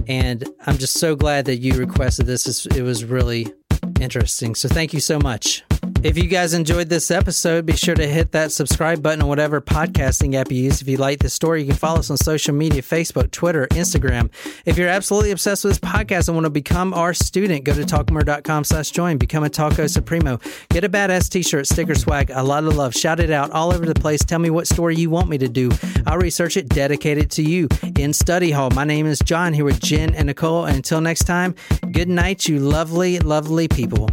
And 0.06 0.46
I'm 0.66 0.76
just 0.76 1.00
so 1.00 1.16
glad 1.16 1.46
that 1.46 1.56
you 1.56 1.72
requested 1.72 2.26
this. 2.26 2.66
It 2.66 2.82
was 2.82 3.02
really 3.02 3.50
interesting. 3.98 4.54
So 4.54 4.68
thank 4.68 4.92
you 4.92 5.00
so 5.00 5.18
much. 5.18 5.64
If 6.04 6.18
you 6.18 6.28
guys 6.28 6.52
enjoyed 6.52 6.90
this 6.90 7.10
episode, 7.10 7.64
be 7.64 7.74
sure 7.74 7.94
to 7.94 8.06
hit 8.06 8.32
that 8.32 8.52
subscribe 8.52 9.02
button 9.02 9.22
on 9.22 9.28
whatever 9.28 9.60
podcasting 9.60 10.34
app 10.34 10.52
you 10.52 10.64
use. 10.64 10.82
If 10.82 10.88
you 10.88 10.98
like 10.98 11.18
this 11.20 11.32
story, 11.32 11.62
you 11.62 11.68
can 11.68 11.76
follow 11.76 12.00
us 12.00 12.10
on 12.10 12.18
social 12.18 12.54
media 12.54 12.82
Facebook, 12.82 13.30
Twitter, 13.30 13.66
Instagram. 13.68 14.30
If 14.66 14.76
you're 14.76 14.88
absolutely 14.88 15.30
obsessed 15.30 15.64
with 15.64 15.70
this 15.70 15.90
podcast 15.90 16.28
and 16.28 16.36
want 16.36 16.44
to 16.44 16.50
become 16.50 16.92
our 16.92 17.14
student, 17.14 17.64
go 17.64 17.72
to 17.72 17.82
talkmore.com 17.82 18.64
slash 18.64 18.90
join. 18.90 19.16
Become 19.16 19.44
a 19.44 19.48
Talco 19.48 19.88
Supremo. 19.88 20.40
Get 20.68 20.84
a 20.84 20.88
badass 20.88 21.30
t-shirt, 21.30 21.66
sticker 21.66 21.94
swag, 21.94 22.30
a 22.30 22.42
lot 22.42 22.64
of 22.64 22.76
love. 22.76 22.94
Shout 22.94 23.18
it 23.18 23.30
out 23.30 23.50
all 23.52 23.72
over 23.72 23.86
the 23.86 23.94
place. 23.94 24.20
Tell 24.24 24.38
me 24.38 24.50
what 24.50 24.66
story 24.66 24.96
you 24.96 25.08
want 25.08 25.28
me 25.28 25.38
to 25.38 25.48
do. 25.48 25.70
I'll 26.06 26.18
research 26.18 26.56
it, 26.56 26.68
dedicate 26.68 27.18
it 27.18 27.30
to 27.30 27.42
you 27.42 27.68
in 27.98 28.12
study 28.12 28.50
hall. 28.50 28.70
My 28.70 28.84
name 28.84 29.06
is 29.06 29.20
John 29.20 29.52
here 29.52 29.64
with 29.64 29.80
Jen 29.80 30.14
and 30.14 30.26
Nicole. 30.26 30.66
And 30.66 30.76
until 30.76 31.00
next 31.00 31.24
time, 31.24 31.54
good 31.92 32.08
night, 32.08 32.46
you 32.46 32.58
lovely, 32.58 33.18
lovely 33.20 33.68
people. 33.68 34.08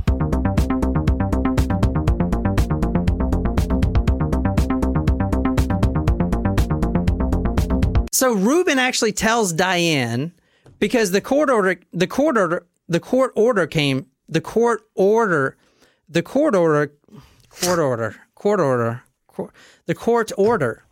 So 8.21 8.33
Ruben 8.33 8.77
actually 8.77 9.13
tells 9.13 9.51
Diane 9.51 10.31
because 10.77 11.09
the 11.09 11.21
court 11.21 11.49
order, 11.49 11.79
the 11.91 12.05
court 12.05 12.37
order, 12.37 12.67
the 12.87 12.99
court 12.99 13.31
order 13.35 13.65
came, 13.65 14.05
the 14.29 14.39
court 14.39 14.83
order, 14.93 15.57
the 16.07 16.21
court 16.21 16.53
order, 16.53 16.91
court 17.49 17.79
order, 17.79 18.15
court 18.35 18.59
order, 18.59 19.01
court, 19.25 19.51
the 19.87 19.95
court 19.95 20.31
order. 20.37 20.83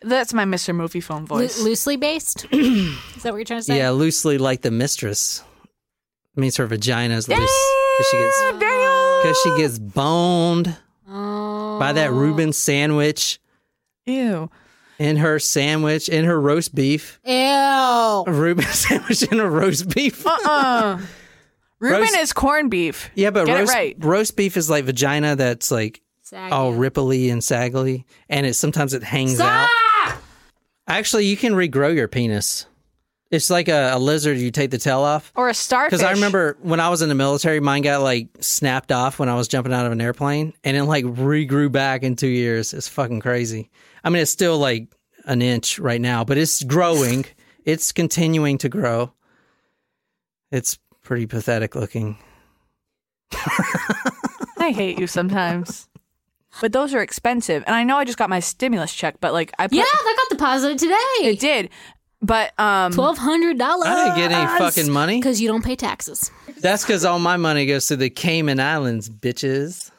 That's 0.00 0.32
my 0.32 0.46
Mr. 0.46 0.74
Moviefone 0.74 1.28
Lo- 1.28 1.40
voice. 1.40 1.60
loosely 1.60 1.98
based? 1.98 2.46
is 2.50 3.22
that 3.22 3.32
what 3.32 3.36
you're 3.36 3.44
trying 3.44 3.60
to 3.60 3.64
say? 3.64 3.76
Yeah, 3.76 3.90
loosely 3.90 4.38
like 4.38 4.62
the 4.62 4.70
mistress 4.70 5.44
means 6.36 6.56
her 6.56 6.66
vagina 6.66 7.16
is 7.16 7.28
loose 7.28 7.38
because 7.98 8.10
she 8.10 8.16
gets 8.16 8.42
because 9.22 9.40
she 9.42 9.56
gets 9.58 9.78
boned 9.78 10.74
by 11.06 11.92
that 11.92 12.12
Reuben 12.12 12.54
sandwich 12.54 13.40
Ew. 14.06 14.48
In 14.98 15.16
her 15.18 15.38
sandwich 15.38 16.08
in 16.08 16.24
her 16.24 16.40
roast 16.40 16.74
beef. 16.74 17.20
Ew. 17.24 17.32
A 17.34 18.24
Reuben 18.26 18.64
sandwich 18.72 19.22
in 19.24 19.40
a 19.40 19.48
roast 19.48 19.88
beef. 19.94 20.26
Uh. 20.26 20.98
Reuben 21.78 22.00
Roast- 22.00 22.16
is 22.16 22.32
corned 22.32 22.70
beef. 22.70 23.10
Yeah, 23.14 23.30
but 23.30 23.44
Get 23.46 23.58
roast, 23.58 23.72
right. 23.74 23.96
roast 23.98 24.34
beef 24.36 24.56
is 24.56 24.70
like 24.70 24.84
vagina 24.84 25.36
that's 25.36 25.70
like 25.70 26.00
Saggy. 26.22 26.50
all 26.50 26.72
ripply 26.72 27.30
and 27.30 27.44
saggly, 27.44 28.06
and 28.30 28.46
it 28.46 28.54
sometimes 28.54 28.94
it 28.94 29.02
hangs 29.02 29.38
out. 29.40 29.68
Actually, 30.88 31.26
you 31.26 31.36
can 31.36 31.52
regrow 31.52 31.94
your 31.94 32.08
penis. 32.08 32.66
It's 33.30 33.50
like 33.50 33.68
a, 33.68 33.90
a 33.94 33.98
lizard. 33.98 34.38
You 34.38 34.50
take 34.52 34.70
the 34.70 34.78
tail 34.78 35.00
off. 35.00 35.32
Or 35.34 35.48
a 35.48 35.54
starfish. 35.54 35.98
Because 35.98 36.04
I 36.04 36.12
remember 36.12 36.56
when 36.62 36.78
I 36.78 36.88
was 36.90 37.02
in 37.02 37.08
the 37.08 37.14
military, 37.16 37.58
mine 37.58 37.82
got 37.82 38.00
like 38.00 38.28
snapped 38.40 38.92
off 38.92 39.18
when 39.18 39.28
I 39.28 39.34
was 39.34 39.48
jumping 39.48 39.72
out 39.74 39.84
of 39.84 39.92
an 39.92 40.00
airplane, 40.00 40.54
and 40.64 40.76
it 40.76 40.84
like 40.84 41.04
regrew 41.04 41.70
back 41.70 42.04
in 42.04 42.14
two 42.16 42.28
years. 42.28 42.72
It's 42.72 42.88
fucking 42.88 43.20
crazy. 43.20 43.68
I 44.06 44.08
mean, 44.08 44.22
it's 44.22 44.30
still 44.30 44.56
like 44.58 44.86
an 45.24 45.42
inch 45.42 45.80
right 45.80 46.00
now, 46.00 46.22
but 46.22 46.38
it's 46.38 46.62
growing. 46.62 47.24
it's 47.64 47.90
continuing 47.90 48.56
to 48.58 48.68
grow. 48.68 49.12
It's 50.52 50.78
pretty 51.02 51.26
pathetic 51.26 51.74
looking. 51.74 52.16
I 54.58 54.70
hate 54.72 55.00
you 55.00 55.08
sometimes. 55.08 55.88
But 56.60 56.72
those 56.72 56.94
are 56.94 57.02
expensive. 57.02 57.64
And 57.66 57.74
I 57.74 57.82
know 57.82 57.96
I 57.98 58.04
just 58.04 58.16
got 58.16 58.30
my 58.30 58.38
stimulus 58.38 58.94
check, 58.94 59.16
but 59.20 59.32
like 59.32 59.50
I 59.58 59.66
put, 59.66 59.76
Yeah, 59.76 59.82
that 59.82 60.16
got 60.30 60.38
deposited 60.38 60.78
today. 60.78 61.28
it 61.28 61.40
did. 61.40 61.70
But 62.22 62.58
um 62.60 62.92
Twelve 62.92 63.18
hundred 63.18 63.58
dollars. 63.58 63.88
I 63.88 64.04
didn't 64.04 64.30
get 64.30 64.32
any 64.32 64.58
fucking 64.58 64.88
money. 64.90 65.18
because 65.18 65.40
you 65.40 65.48
don't 65.48 65.64
pay 65.64 65.74
taxes. 65.74 66.30
That's 66.60 66.84
because 66.84 67.04
all 67.04 67.18
my 67.18 67.36
money 67.36 67.66
goes 67.66 67.88
to 67.88 67.96
the 67.96 68.08
Cayman 68.08 68.60
Islands, 68.60 69.10
bitches. 69.10 69.90